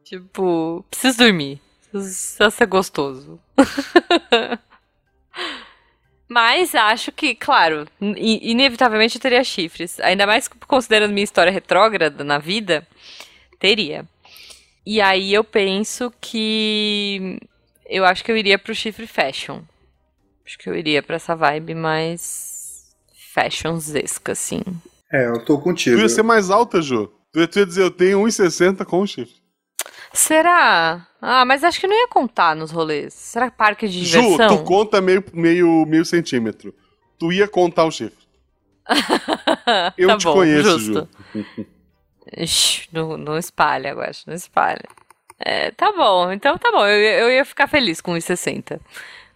Tipo, 0.04 0.84
preciso 0.90 1.18
dormir. 1.18 1.60
Precisa 1.90 2.50
ser 2.50 2.66
gostoso. 2.66 3.38
Mas 6.28 6.74
acho 6.74 7.10
que, 7.10 7.34
claro, 7.34 7.86
in- 8.00 8.38
inevitavelmente 8.42 9.16
eu 9.16 9.20
teria 9.20 9.42
chifres. 9.42 9.98
Ainda 10.00 10.26
mais 10.26 10.46
considerando 10.48 11.12
minha 11.12 11.24
história 11.24 11.50
retrógrada 11.52 12.22
na 12.22 12.38
vida, 12.38 12.86
teria. 13.58 14.04
E 14.84 15.00
aí 15.00 15.32
eu 15.32 15.44
penso 15.44 16.12
que 16.20 17.38
eu 17.86 18.04
acho 18.04 18.24
que 18.24 18.32
eu 18.32 18.36
iria 18.36 18.58
pro 18.58 18.74
chifre 18.74 19.06
fashion. 19.06 19.60
Acho 20.44 20.58
que 20.58 20.68
eu 20.68 20.74
iria 20.74 21.02
pra 21.02 21.16
essa 21.16 21.36
vibe 21.36 21.74
mais 21.74 22.88
fashionzesca, 23.32 24.32
assim. 24.32 24.62
É, 25.12 25.26
eu 25.28 25.44
tô 25.44 25.56
Tu 25.58 25.62
contigo. 25.64 25.98
ia 26.00 26.08
ser 26.08 26.22
mais 26.22 26.50
alta, 26.50 26.80
Jô. 26.82 27.08
Tu 27.32 27.40
ia, 27.40 27.46
tu 27.48 27.58
ia 27.60 27.66
dizer, 27.66 27.82
eu 27.82 27.90
tenho 27.90 28.20
1,60 28.20 28.84
com 28.84 29.00
o 29.00 29.06
chifre. 29.06 29.34
Será? 30.12 31.06
Ah, 31.22 31.44
mas 31.44 31.62
acho 31.62 31.78
que 31.78 31.86
não 31.86 31.94
ia 31.96 32.08
contar 32.08 32.56
nos 32.56 32.72
rolês. 32.72 33.14
Será 33.14 33.48
que 33.50 33.56
parque 33.56 33.86
de 33.86 34.04
Ju, 34.04 34.20
diversão? 34.22 34.58
tu 34.58 34.64
conta 34.64 35.00
meio, 35.00 35.22
meio, 35.32 35.86
meio 35.86 36.04
centímetro. 36.04 36.74
Tu 37.18 37.32
ia 37.32 37.46
contar 37.46 37.84
o 37.84 37.90
chifre. 37.92 38.18
Eu 39.96 40.08
Tá 40.08 40.16
te 40.16 40.24
bom, 40.24 40.32
conheço, 40.32 40.78
justo. 40.80 41.08
Ju. 41.34 41.66
Não, 42.92 43.16
não 43.16 43.38
espalha, 43.38 43.88
eu 43.88 44.00
acho, 44.00 44.24
não 44.26 44.34
espalha. 44.34 44.84
É, 45.38 45.70
tá 45.70 45.92
bom, 45.92 46.30
então 46.32 46.58
tá 46.58 46.70
bom. 46.70 46.86
Eu, 46.86 46.98
eu 46.98 47.30
ia 47.30 47.44
ficar 47.44 47.66
feliz 47.66 48.00
com 48.00 48.12
1,60. 48.12 48.78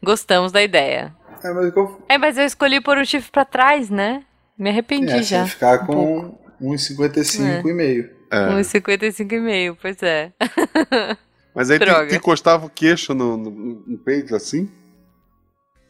Gostamos 0.03 0.53
da 0.53 0.63
ideia. 0.63 1.15
É, 1.43 1.53
mas 1.53 1.77
eu, 1.77 2.03
É, 2.09 2.19
mas 2.19 2.39
eu 2.39 2.45
escolhi 2.45 2.81
pôr 2.81 2.99
um 2.99 3.05
chifre 3.05 3.31
pra 3.31 3.45
trás, 3.45 3.89
né? 3.89 4.23
Me 4.57 4.71
arrependi 4.71 5.13
é, 5.13 5.23
já. 5.23 5.47
ficar 5.47 5.83
um 5.83 5.87
com 5.87 6.39
1,55 6.61 7.67
e 7.67 7.73
meio. 7.73 8.11
É. 8.31 8.49
1,55,5, 8.49 9.77
pois 9.81 10.03
é. 10.03 10.33
Mas 11.55 11.71
aí 11.71 11.79
tu, 11.79 11.85
Droga. 11.85 12.09
tu 12.09 12.15
encostava 12.17 12.67
o 12.67 12.71
queixo 12.71 13.15
no, 13.15 13.37
no, 13.37 13.51
no 13.87 13.99
peito, 13.99 14.35
assim? 14.35 14.69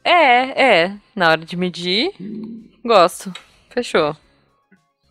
É, 0.04 0.82
é. 0.84 0.96
Na 1.16 1.30
hora 1.30 1.40
de 1.44 1.56
medir, 1.56 2.12
gosto. 2.84 3.32
Fechou. 3.70 4.14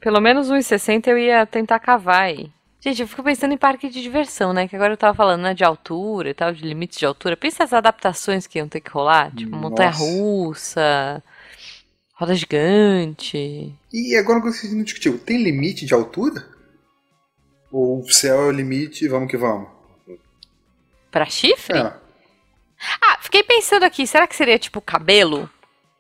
Pelo 0.03 0.19
menos 0.19 0.49
1,60 0.49 1.07
eu 1.07 1.17
ia 1.17 1.45
tentar 1.45 1.79
cavar 1.79 2.23
aí. 2.23 2.51
Gente, 2.81 3.01
eu 3.01 3.07
fico 3.07 3.23
pensando 3.23 3.53
em 3.53 3.57
parque 3.57 3.87
de 3.87 4.01
diversão, 4.01 4.51
né? 4.51 4.67
Que 4.67 4.75
agora 4.75 4.91
eu 4.91 4.97
tava 4.97 5.15
falando, 5.15 5.43
né, 5.43 5.53
de 5.53 5.63
altura 5.63 6.29
e 6.29 6.33
tal, 6.33 6.51
de 6.51 6.61
limites 6.61 6.99
de 6.99 7.05
altura. 7.05 7.37
Pensa 7.37 7.63
as 7.63 7.71
adaptações 7.71 8.45
que 8.45 8.59
iam 8.59 8.67
ter 8.67 8.81
que 8.81 8.91
rolar, 8.91 9.33
tipo 9.33 9.51
Nossa. 9.51 9.63
montanha-russa, 9.63 11.23
roda 12.15 12.35
gigante. 12.35 13.73
E 13.93 14.17
agora 14.17 14.41
que 14.41 14.49
a 14.49 14.51
gente 14.51 14.75
não 14.75 14.83
discutiu: 14.83 15.17
tem 15.17 15.41
limite 15.41 15.85
de 15.85 15.93
altura? 15.93 16.45
Ou 17.71 18.01
o 18.01 18.11
céu 18.11 18.41
é 18.41 18.47
o 18.47 18.51
limite 18.51 19.05
e 19.05 19.07
vamos 19.07 19.31
que 19.31 19.37
vamos? 19.37 19.69
Pra 21.09 21.25
chifre? 21.27 21.77
É. 21.77 21.93
Ah, 23.01 23.17
fiquei 23.21 23.41
pensando 23.41 23.83
aqui, 23.83 24.05
será 24.05 24.27
que 24.27 24.35
seria 24.35 24.59
tipo 24.59 24.81
cabelo? 24.81 25.49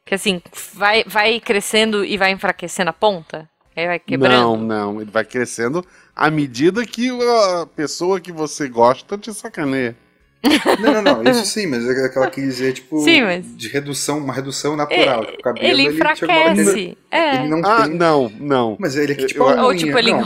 Que 0.05 0.15
assim, 0.15 0.41
vai, 0.73 1.05
vai 1.05 1.39
crescendo 1.39 2.03
e 2.03 2.17
vai 2.17 2.31
enfraquecendo 2.31 2.89
a 2.89 2.93
ponta? 2.93 3.49
Aí 3.75 3.87
vai 3.87 3.99
quebrando? 3.99 4.33
Não, 4.33 4.57
não. 4.57 5.01
Ele 5.01 5.09
vai 5.11 5.23
crescendo 5.25 5.83
à 6.15 6.29
medida 6.29 6.85
que 6.85 7.09
a 7.09 7.65
pessoa 7.65 8.19
que 8.19 8.31
você 8.31 8.67
gosta 8.67 9.17
te 9.17 9.33
sacaneia. 9.33 9.95
Não, 10.81 11.01
não, 11.01 11.23
não, 11.23 11.31
isso 11.31 11.45
sim, 11.45 11.67
mas 11.67 11.85
é 11.87 12.05
aquela 12.05 12.29
que 12.29 12.41
dizer, 12.41 12.73
tipo, 12.73 12.99
Sim, 13.01 13.21
mas- 13.21 13.45
de 13.55 13.69
redução, 13.69 14.17
uma 14.17 14.33
redução 14.33 14.75
natural. 14.75 15.21
O 15.23 15.41
cabelo, 15.41 15.65
Ele 15.65 15.89
uma 15.89 16.05
hora 16.05 16.15
que 16.15 16.25
ele- 16.25 16.31
enfraquece. 16.33 16.97
É. 17.09 17.35
Ele 17.37 17.47
não 17.47 17.61
Ah, 17.63 17.83
tem. 17.87 17.93
não, 17.95 18.29
não. 18.39 18.77
Mas 18.77 18.97
ele 18.97 19.13
é 19.13 19.15
que 19.15 19.25
tipo 19.27 19.41
Eu- 19.49 19.57
Ou 19.63 19.69
unha. 19.69 19.77
tipo, 19.79 19.97
ele 19.97 20.11
não, 20.11 20.19
É 20.19 20.23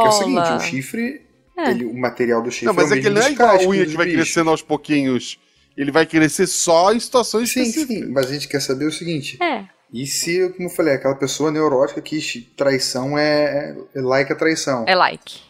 que 0.00 0.06
é 0.06 0.08
o 0.08 0.12
seguinte, 0.12 0.32
enrola. 0.40 0.56
o 0.56 0.60
chifre, 0.60 1.20
É. 1.56 1.70
ele- 1.70 1.84
o 1.84 1.96
material 1.96 2.42
do 2.42 2.50
chifre 2.50 2.66
Não, 2.66 2.74
mas 2.74 2.90
é, 2.90 2.96
é 2.96 3.00
que 3.00 3.06
ele 3.06 3.14
não 3.14 3.22
é 3.22 3.30
igual 3.30 3.48
a 3.48 3.62
unha 3.64 3.86
que 3.86 3.96
vai 3.96 4.06
bichos. 4.06 4.20
crescendo 4.22 4.50
aos 4.50 4.60
pouquinhos. 4.60 5.38
Ele 5.76 5.92
vai 5.92 6.04
crescer 6.04 6.48
só 6.48 6.92
em 6.92 6.98
situações 6.98 7.50
Sim, 7.52 7.60
específicas. 7.62 7.96
sim, 8.08 8.12
mas 8.12 8.26
a 8.28 8.32
gente 8.32 8.48
quer 8.48 8.60
saber 8.60 8.86
o 8.86 8.92
seguinte. 8.92 9.38
É. 9.40 9.64
E 9.92 10.06
se, 10.06 10.48
como 10.50 10.68
eu 10.68 10.72
falei, 10.72 10.94
aquela 10.94 11.16
pessoa 11.16 11.50
neurótica 11.50 12.00
que 12.00 12.40
traição 12.56 13.18
é, 13.18 13.76
é 13.94 14.00
like 14.00 14.32
a 14.32 14.36
traição, 14.36 14.84
É 14.86 14.94
like. 14.94 15.40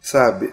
sabe? 0.00 0.52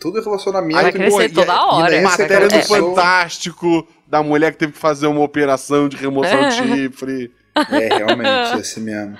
Todo 0.00 0.20
relacionamento... 0.20 0.80
Vai 0.80 0.90
crescer 0.92 1.30
e- 1.30 1.32
toda 1.34 1.52
e 1.52 1.56
hora. 1.56 1.90
vai 1.90 2.00
Matéria 2.02 2.48
do 2.48 2.54
pessoa- 2.54 2.78
Fantástico, 2.80 3.86
da 4.06 4.22
mulher 4.22 4.52
que 4.52 4.58
teve 4.58 4.72
que 4.72 4.78
fazer 4.78 5.06
uma 5.06 5.20
operação 5.22 5.88
de 5.88 5.96
remoção 5.96 6.48
de 6.48 6.54
chifre. 6.74 7.32
É, 7.70 7.96
realmente, 7.96 8.28
é 8.28 8.54
assim 8.54 8.80
mesmo. 8.80 9.16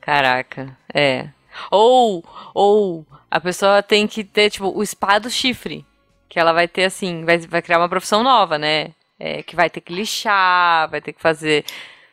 Caraca, 0.00 0.76
é. 0.92 1.28
Ou, 1.70 2.24
ou 2.52 3.06
a 3.30 3.40
pessoa 3.40 3.82
tem 3.82 4.06
que 4.06 4.22
ter, 4.24 4.50
tipo, 4.50 4.68
o 4.76 4.84
spa 4.84 5.18
do 5.18 5.30
chifre. 5.30 5.84
Que 6.28 6.38
ela 6.38 6.52
vai 6.52 6.66
ter, 6.66 6.84
assim, 6.84 7.24
vai, 7.24 7.38
vai 7.38 7.62
criar 7.62 7.78
uma 7.78 7.88
profissão 7.88 8.22
nova, 8.22 8.58
né? 8.58 8.90
É, 9.18 9.42
que 9.42 9.54
vai 9.54 9.70
ter 9.70 9.80
que 9.80 9.94
lixar, 9.94 10.90
vai 10.90 11.00
ter 11.00 11.12
que 11.12 11.20
fazer. 11.22 11.64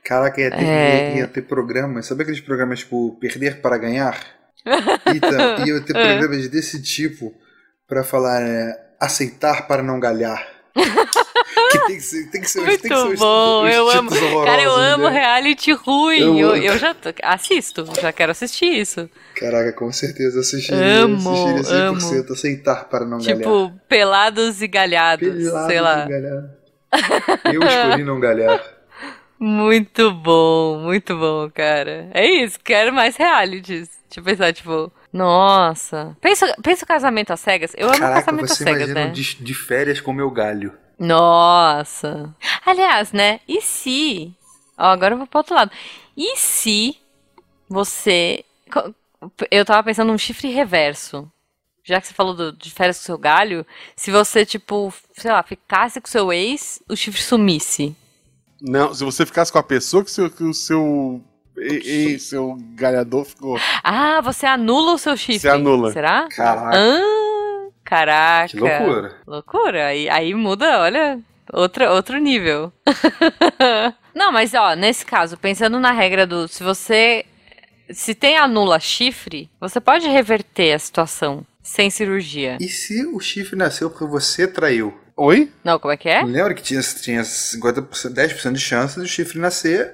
Caraca, 0.04 0.42
ia 0.42 0.50
ter, 0.52 0.64
É. 0.64 1.10
ia, 1.12 1.18
ia 1.20 1.28
ter 1.28 1.42
programas, 1.44 2.06
sabe 2.08 2.24
aqueles 2.24 2.42
programas 2.42 2.80
tipo 2.80 3.18
Perder 3.20 3.62
para 3.62 3.78
Ganhar? 3.78 4.18
Então, 4.66 5.66
ia 5.66 5.82
ter 5.82 5.96
É. 5.96 6.18
programas 6.18 6.48
desse 6.48 6.82
tipo 6.82 7.34
pra 7.88 8.04
falar 8.04 8.42
é, 8.42 8.80
aceitar 9.00 9.68
para 9.68 9.84
não 9.84 10.00
galhar. 10.00 10.48
que 11.72 11.80
tem 11.88 11.96
que 11.98 12.02
ser, 12.02 12.30
tem 12.32 12.42
que 12.42 12.50
ser, 12.50 12.66
tem 12.66 12.78
que 12.78 12.88
ser 12.88 12.96
Muito 12.96 13.14
os- 13.14 13.20
bom, 13.20 13.66
os 13.66 13.74
eu 13.74 13.90
amo. 13.90 14.10
Cara, 14.46 14.62
eu 14.62 14.76
amo 14.76 15.04
né? 15.10 15.20
reality 15.20 15.74
ruim. 15.74 16.20
Eu 16.20 16.38
Eu, 16.38 16.50
amo. 16.52 16.64
eu 16.64 16.78
já 16.78 16.94
tô- 16.94 17.10
assisto, 17.24 17.86
já 18.02 18.12
quero 18.14 18.32
assistir 18.32 18.66
isso. 18.80 19.10
Caraca, 19.36 19.72
com 19.74 19.92
certeza 19.92 20.40
assistiria, 20.40 21.02
Amo, 21.04 21.30
assistiria 21.56 21.92
100% 21.92 22.32
aceitar 22.32 22.86
para 22.90 23.06
não 23.06 23.20
galhar. 23.20 23.38
Tipo, 23.38 23.72
pelados 23.90 24.62
e 24.62 24.68
galhados, 24.68 25.28
Pelados 25.28 25.68
sei 25.68 25.78
e 25.78 25.82
lá. 25.82 26.06
galhar. 26.06 26.50
Eu 27.54 27.64
escolhi 27.64 28.04
não 28.04 28.20
galhar. 28.20 28.64
Muito 29.44 30.12
bom, 30.12 30.78
muito 30.84 31.18
bom, 31.18 31.50
cara. 31.50 32.08
É 32.14 32.24
isso, 32.30 32.60
quero 32.64 32.94
mais 32.94 33.16
realities. 33.16 33.90
Deixa 34.08 34.20
eu 34.20 34.24
pensar, 34.24 34.54
tipo, 34.54 34.92
nossa. 35.12 36.16
Pensa, 36.22 36.56
pensa 36.62 36.86
o 36.86 36.88
casamento 36.88 37.34
às 37.34 37.40
cegas. 37.40 37.74
Eu 37.76 37.88
amo 37.90 37.98
Caraca, 37.98 38.22
casamento 38.22 38.52
às 38.52 38.58
cegas, 38.60 38.76
imagina 38.90 39.06
né? 39.06 39.12
de, 39.12 39.36
de 39.44 39.54
férias 39.56 40.00
com 40.00 40.14
meu 40.14 40.30
galho. 40.30 40.74
Nossa. 41.00 42.32
Aliás, 42.64 43.12
né? 43.12 43.40
E 43.48 43.62
se. 43.62 44.32
Ó, 44.78 44.86
agora 44.86 45.16
eu 45.16 45.18
vou 45.18 45.26
pro 45.26 45.40
outro 45.40 45.56
lado. 45.56 45.72
E 46.16 46.38
se 46.38 46.96
você. 47.68 48.46
Eu 49.50 49.66
tava 49.66 49.82
pensando 49.84 50.10
num 50.12 50.18
chifre 50.20 50.50
reverso. 50.50 51.28
Já 51.84 52.00
que 52.00 52.06
você 52.06 52.14
falou 52.14 52.36
do- 52.36 52.54
de 52.54 52.70
férias 52.70 53.00
com 53.00 53.06
seu 53.06 53.18
galho, 53.18 53.66
se 53.96 54.12
você, 54.12 54.46
tipo, 54.46 54.94
sei 55.14 55.32
lá, 55.32 55.42
ficasse 55.42 56.00
com 56.00 56.08
seu 56.08 56.32
ex, 56.32 56.80
o 56.88 56.96
chifre 56.96 57.20
sumisse. 57.22 57.96
Não, 58.62 58.94
se 58.94 59.04
você 59.04 59.26
ficasse 59.26 59.52
com 59.52 59.58
a 59.58 59.64
pessoa 59.64 60.04
que, 60.04 60.12
seu, 60.12 60.30
que 60.30 60.44
o 60.44 60.54
seu. 60.54 61.22
E, 61.58 62.14
e 62.16 62.20
seu 62.20 62.58
galhador 62.76 63.26
ficou. 63.26 63.58
Ah, 63.84 64.22
você 64.22 64.46
anula 64.46 64.94
o 64.94 64.98
seu 64.98 65.16
chifre. 65.18 65.40
Você 65.40 65.50
anula. 65.50 65.92
Será? 65.92 66.28
Caraca, 66.30 66.78
Ah, 66.78 67.68
caraca. 67.84 68.48
que 68.50 68.60
loucura. 68.60 69.16
Loucura. 69.28 69.88
Aí, 69.88 70.10
aí 70.10 70.34
muda, 70.34 70.80
olha, 70.80 71.20
outro, 71.52 71.86
outro 71.92 72.18
nível. 72.20 72.72
Não, 74.16 74.32
mas 74.32 74.54
ó, 74.54 74.76
nesse 74.76 75.06
caso, 75.06 75.38
pensando 75.38 75.80
na 75.80 75.92
regra 75.92 76.26
do 76.28 76.48
se 76.48 76.64
você 76.64 77.26
se 77.90 78.16
tem 78.16 78.38
anula 78.38 78.80
chifre, 78.80 79.50
você 79.60 79.80
pode 79.82 80.08
reverter 80.08 80.74
a 80.74 80.80
situação 80.80 81.46
sem 81.62 81.90
cirurgia. 81.90 82.58
E 82.60 82.68
se 82.70 83.06
o 83.06 83.20
chifre 83.20 83.56
nasceu 83.58 83.90
porque 83.90 84.06
você 84.06 84.48
traiu? 84.48 84.98
Oi? 85.24 85.52
Não, 85.64 85.78
como 85.78 85.92
é 85.94 85.98
que 85.98 86.10
é? 86.10 86.24
Lembra 86.24 86.54
que 86.56 86.64
tinha, 86.64 86.82
tinha 86.82 87.22
50%, 87.22 88.10
10% 88.12 88.54
de 88.54 88.60
chance 88.60 89.00
do 89.00 89.06
chifre 89.08 89.38
nascer? 89.40 89.94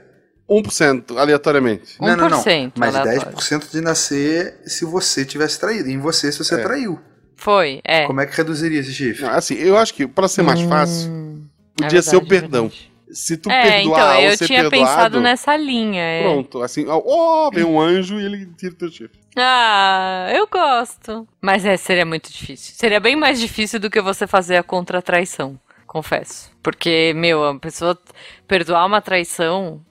1% 0.49 1.17
aleatoriamente. 1.17 1.95
não, 1.99 2.15
não, 2.15 2.29
não. 2.29 2.41
1% 2.41 2.71
Mas 2.77 2.95
aleatório. 2.95 3.37
10% 3.37 3.69
de 3.69 3.81
nascer 3.81 4.57
se 4.65 4.85
você 4.85 5.25
tivesse 5.25 5.59
traído. 5.59 5.89
Em 5.89 5.99
você, 5.99 6.31
se 6.31 6.37
você 6.37 6.55
É. 6.55 6.59
traiu. 6.59 6.97
Foi, 7.35 7.81
é. 7.83 8.05
Como 8.07 8.21
é 8.21 8.25
que 8.25 8.35
reduziria 8.37 8.79
esse 8.79 8.93
chifre? 8.93 9.23
Não, 9.23 9.31
assim, 9.31 9.55
eu 9.55 9.77
acho 9.77 9.93
que 9.93 10.07
pra 10.07 10.29
ser 10.29 10.43
mais 10.43 10.61
fácil, 10.61 11.11
Hum, 11.11 11.45
podia 11.75 11.99
é 11.99 12.01
ser 12.01 12.15
o 12.15 12.19
verdade, 12.21 12.29
perdão. 12.41 12.61
verdade. 12.69 12.91
Se 13.19 13.35
tu 13.35 13.49
É, 13.49 13.63
perdoar 13.63 13.81
então, 13.81 14.17
ou 14.17 14.29
eu 14.31 14.37
ser 14.37 14.45
tinha 14.45 14.61
perdoado, 14.69 14.85
pensado 14.87 15.21
nessa 15.21 15.57
linha. 15.57 16.01
é. 16.03 16.21
pronto. 16.23 16.61
Assim, 16.61 16.85
ó, 16.87 17.01
ó, 17.03 17.49
vem 17.49 17.63
um 17.63 17.79
anjo 17.79 18.19
e 18.19 18.23
ele 18.25 18.45
tira 18.57 18.73
o 18.73 18.77
teu 18.77 18.91
chifre. 18.91 19.19
Ah, 19.35 20.27
eu 20.35 20.47
gosto. 20.47 21.27
Mas 21.41 21.65
é, 21.65 21.75
seria 21.77 22.05
muito 22.05 22.31
difícil. 22.31 22.75
Seria 22.75 22.99
bem 22.99 23.15
mais 23.15 23.39
difícil 23.39 23.79
do 23.79 23.89
que 23.89 23.99
você 24.01 24.27
fazer 24.27 24.57
a 24.57 24.63
contra-traição, 24.63 25.59
confesso. 25.87 26.51
Porque, 26.61 27.11
meu, 27.15 27.43
a 27.43 27.57
pessoa 27.59 27.97
perdoar 28.47 28.85
uma 28.85 29.01
traição, 29.01 29.81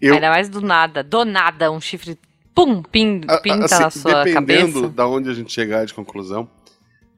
Eu, 0.00 0.14
ainda 0.14 0.30
mais 0.30 0.48
do 0.48 0.60
nada, 0.60 1.02
do 1.04 1.24
nada, 1.24 1.70
um 1.70 1.80
chifre, 1.80 2.18
pum, 2.54 2.82
pin, 2.82 3.20
a- 3.28 3.38
pinta 3.38 3.66
assim, 3.66 3.82
na 3.84 3.90
sua 3.90 4.24
dependendo 4.24 4.72
cabeça. 4.80 4.88
da 4.94 5.06
onde 5.06 5.30
a 5.30 5.34
gente 5.34 5.52
chegar 5.52 5.84
de 5.86 5.94
conclusão, 5.94 6.48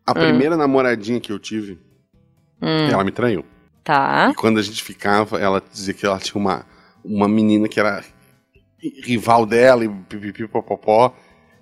a 0.07 0.15
primeira 0.15 0.55
namoradinha 0.57 1.19
que 1.19 1.33
eu 1.33 1.39
tive, 1.39 1.79
Hum, 2.61 2.89
ela 2.91 3.05
me 3.05 3.11
traiu. 3.13 3.45
Tá. 3.87 4.29
E 4.33 4.35
quando 4.35 4.59
a 4.59 4.63
gente 4.63 4.83
ficava, 4.83 5.39
ela 5.41 5.63
dizia 5.73 5.95
que 5.95 6.05
ela 6.05 6.19
tinha 6.19 6.41
uma, 6.41 6.67
uma 7.05 7.27
menina 7.29 7.69
que 7.69 7.79
era 7.81 8.05
rival 9.05 9.47
dela 9.47 9.85
e 9.85 9.89
pipipi 9.89 10.47
popopó. 10.47 11.15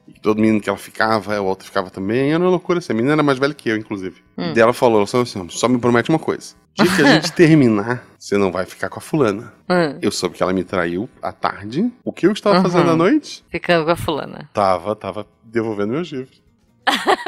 E 0.07 0.13
todo 0.21 0.39
menino 0.39 0.61
que 0.61 0.69
ela 0.69 0.77
ficava, 0.77 1.41
o 1.41 1.47
outro 1.47 1.65
ficava 1.67 1.89
também. 1.89 2.33
Era 2.33 2.43
uma 2.43 2.51
loucura 2.51 2.79
assim. 2.79 2.93
A 2.93 2.97
menina 2.97 3.15
era 3.15 3.23
mais 3.23 3.39
velha 3.39 3.55
que 3.55 3.71
eu, 3.71 3.77
inclusive. 3.77 4.23
Hum. 4.37 4.53
E 4.55 4.61
ela 4.61 4.73
falou 4.75 5.07
só 5.07 5.23
assim: 5.23 5.49
só 5.49 5.67
me 5.67 5.79
promete 5.79 6.11
uma 6.11 6.19
coisa. 6.19 6.55
Dia 6.75 6.95
que 6.95 7.01
a 7.03 7.13
gente 7.15 7.33
terminar, 7.33 8.05
você 8.19 8.37
não 8.37 8.53
vai 8.53 8.67
ficar 8.67 8.91
com 8.91 8.99
a 8.99 9.03
fulana. 9.03 9.55
Hum, 9.71 9.99
Eu 10.03 10.11
soube 10.11 10.37
que 10.37 10.43
ela 10.43 10.53
me 10.53 10.63
traiu 10.65 11.09
à 11.23 11.33
tarde. 11.33 11.91
O 12.05 12.13
que 12.13 12.27
eu 12.27 12.33
estava 12.33 12.57
Uhum. 12.59 12.63
fazendo 12.65 12.91
à 12.91 12.97
noite? 12.97 13.43
ficando 13.49 13.85
com 13.87 13.93
a 13.93 13.97
fulana. 13.97 14.51
Tava, 14.53 14.95
tava 14.95 15.27
devolvendo 15.43 15.93
meu 15.93 16.05
chifre. 16.05 16.43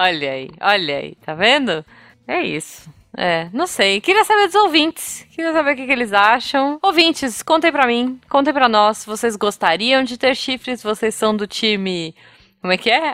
Olha 0.00 0.30
aí, 0.32 0.50
olha 0.60 0.96
aí, 0.98 1.14
tá 1.24 1.34
vendo? 1.34 1.84
É 2.26 2.40
isso. 2.42 2.88
É, 3.20 3.48
não 3.52 3.66
sei. 3.66 4.00
Queria 4.00 4.24
saber 4.24 4.46
dos 4.46 4.54
ouvintes. 4.54 5.26
Queria 5.34 5.52
saber 5.52 5.72
o 5.72 5.76
que, 5.76 5.86
que 5.86 5.90
eles 5.92 6.12
acham. 6.12 6.78
Ouvintes, 6.80 7.42
contem 7.42 7.72
pra 7.72 7.84
mim, 7.84 8.20
contem 8.28 8.54
pra 8.54 8.68
nós. 8.68 9.04
Vocês 9.04 9.34
gostariam 9.34 10.04
de 10.04 10.16
ter 10.16 10.36
chifres? 10.36 10.80
Vocês 10.84 11.16
são 11.16 11.36
do 11.36 11.44
time. 11.44 12.14
Como 12.60 12.72
é 12.72 12.76
que 12.76 12.88
é? 12.88 13.08
A, 13.08 13.12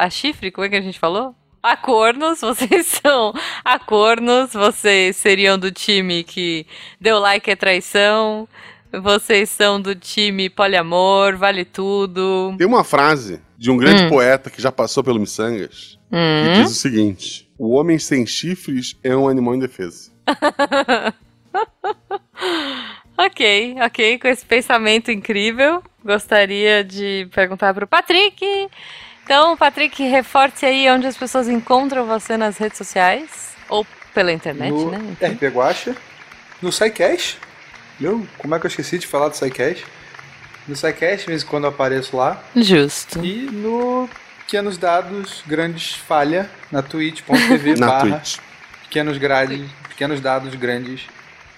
a, 0.00 0.04
a 0.04 0.10
chifre? 0.10 0.50
Como 0.50 0.66
é 0.66 0.68
que 0.68 0.76
a 0.76 0.80
gente 0.82 0.98
falou? 0.98 1.34
A 1.62 1.74
cornos, 1.74 2.40
vocês 2.44 2.86
são 3.02 3.32
a 3.64 3.78
cornos, 3.78 4.52
vocês 4.52 5.16
seriam 5.16 5.58
do 5.58 5.72
time 5.72 6.22
que 6.22 6.66
deu 7.00 7.18
like 7.18 7.50
é 7.50 7.56
traição, 7.56 8.46
vocês 8.92 9.48
são 9.48 9.80
do 9.80 9.94
time 9.94 10.50
poliamor, 10.50 11.34
vale 11.36 11.64
tudo. 11.64 12.54
Tem 12.58 12.66
uma 12.66 12.84
frase 12.84 13.40
de 13.56 13.70
um 13.70 13.76
grande 13.78 14.04
Hum. 14.04 14.08
poeta 14.10 14.50
que 14.50 14.60
já 14.60 14.70
passou 14.70 15.02
pelo 15.02 15.18
Missangas 15.18 15.98
que 16.10 16.16
Hum, 16.16 16.52
diz 16.62 16.70
o 16.70 16.74
seguinte: 16.74 17.45
O 17.58 17.70
homem 17.70 17.98
sem 17.98 18.26
chifres 18.26 18.96
é 19.02 19.16
um 19.16 19.28
animal 19.28 19.54
indefeso. 19.54 20.12
ok, 23.16 23.76
ok, 23.80 24.18
com 24.18 24.28
esse 24.28 24.44
pensamento 24.44 25.10
incrível, 25.10 25.82
gostaria 26.04 26.84
de 26.84 27.28
perguntar 27.34 27.72
para 27.72 27.84
o 27.84 27.88
Patrick. 27.88 28.44
Então, 29.24 29.56
Patrick, 29.56 30.02
reforce 30.02 30.66
aí 30.66 30.88
onde 30.90 31.06
as 31.06 31.16
pessoas 31.16 31.48
encontram 31.48 32.06
você 32.06 32.36
nas 32.36 32.58
redes 32.58 32.76
sociais 32.76 33.56
ou 33.68 33.86
pela 34.12 34.32
internet, 34.32 34.72
no 34.72 34.90
né? 34.90 35.16
RP 35.20 35.44
Guacha, 35.44 35.96
no 36.60 36.70
SciCast. 36.70 37.38
Viu? 37.98 38.26
Como 38.36 38.54
é 38.54 38.60
que 38.60 38.66
eu 38.66 38.68
esqueci 38.68 38.98
de 38.98 39.06
falar 39.06 39.28
do 39.28 39.36
SciCast? 39.36 39.84
No 40.68 40.76
SciCast, 40.76 41.24
de 41.24 41.26
vez 41.26 41.42
em 41.42 41.46
quando 41.46 41.64
eu 41.64 41.70
apareço 41.70 42.16
lá. 42.16 42.42
Justo. 42.54 43.24
E 43.24 43.48
no 43.50 44.08
Pequenos 44.46 44.78
Dados 44.78 45.42
Grandes 45.44 45.94
Falha, 45.94 46.48
na 46.70 46.80
twitch.tv 46.80 47.74
barra 47.80 48.18
Twitch. 48.20 48.38
pequenos, 48.84 49.18
grades, 49.18 49.68
pequenos 49.88 50.20
Dados 50.20 50.54
Grandes 50.54 51.02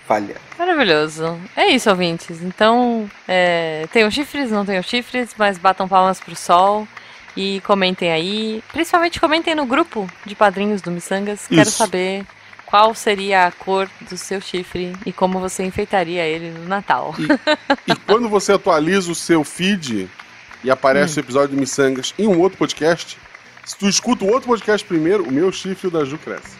Falha. 0.06 0.36
Maravilhoso. 0.58 1.38
É 1.54 1.66
isso, 1.66 1.90
ouvintes. 1.90 2.42
Então, 2.42 3.06
é, 3.28 3.86
tenham 3.92 4.10
chifres, 4.10 4.50
não 4.50 4.64
tenham 4.64 4.82
chifres, 4.82 5.34
mas 5.36 5.58
batam 5.58 5.86
palmas 5.86 6.18
pro 6.18 6.34
sol. 6.34 6.88
E 7.36 7.60
comentem 7.60 8.10
aí. 8.10 8.64
Principalmente 8.72 9.20
comentem 9.20 9.54
no 9.54 9.66
grupo 9.66 10.10
de 10.24 10.34
padrinhos 10.34 10.80
do 10.80 10.90
Missangas. 10.90 11.46
Quero 11.46 11.68
Isso. 11.68 11.72
saber 11.72 12.24
qual 12.64 12.94
seria 12.94 13.46
a 13.46 13.52
cor 13.52 13.88
do 14.00 14.16
seu 14.16 14.40
chifre 14.40 14.96
e 15.04 15.12
como 15.12 15.38
você 15.38 15.62
enfeitaria 15.62 16.24
ele 16.24 16.50
no 16.50 16.66
Natal. 16.66 17.14
E 17.86 17.94
quando 18.06 18.30
você 18.30 18.52
atualiza 18.52 19.12
o 19.12 19.14
seu 19.14 19.44
feed 19.44 20.08
e 20.64 20.70
aparece 20.70 21.18
o 21.18 21.20
episódio 21.20 21.54
do 21.54 21.60
Missangas 21.60 22.14
em 22.18 22.26
um 22.26 22.38
outro 22.40 22.58
podcast, 22.58 23.18
se 23.64 23.76
tu 23.76 23.88
escuta 23.88 24.24
o 24.24 24.28
outro 24.28 24.48
podcast 24.48 24.86
primeiro, 24.86 25.24
o 25.24 25.32
meu 25.32 25.52
chifre 25.52 25.86
e 25.86 25.88
o 25.88 25.90
da 25.90 26.04
Ju 26.04 26.18
cresce. 26.18 26.56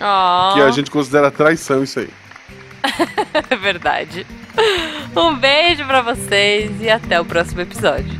Ó, 0.00 0.54
Que 0.54 0.60
a 0.60 0.70
gente 0.70 0.90
considera 0.90 1.30
traição 1.30 1.82
isso 1.82 2.00
aí. 2.00 2.10
é 3.50 3.54
verdade. 3.56 4.26
Um 5.16 5.34
beijo 5.36 5.84
pra 5.86 6.02
vocês 6.02 6.70
e 6.80 6.90
até 6.90 7.20
o 7.20 7.24
próximo 7.24 7.60
episódio. 7.62 8.18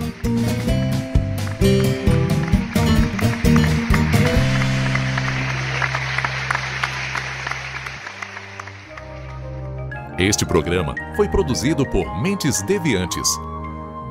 Este 10.18 10.44
programa 10.46 10.94
foi 11.16 11.28
produzido 11.28 11.84
por 11.86 12.20
Mentes 12.20 12.62
Deviantes. 12.62 13.28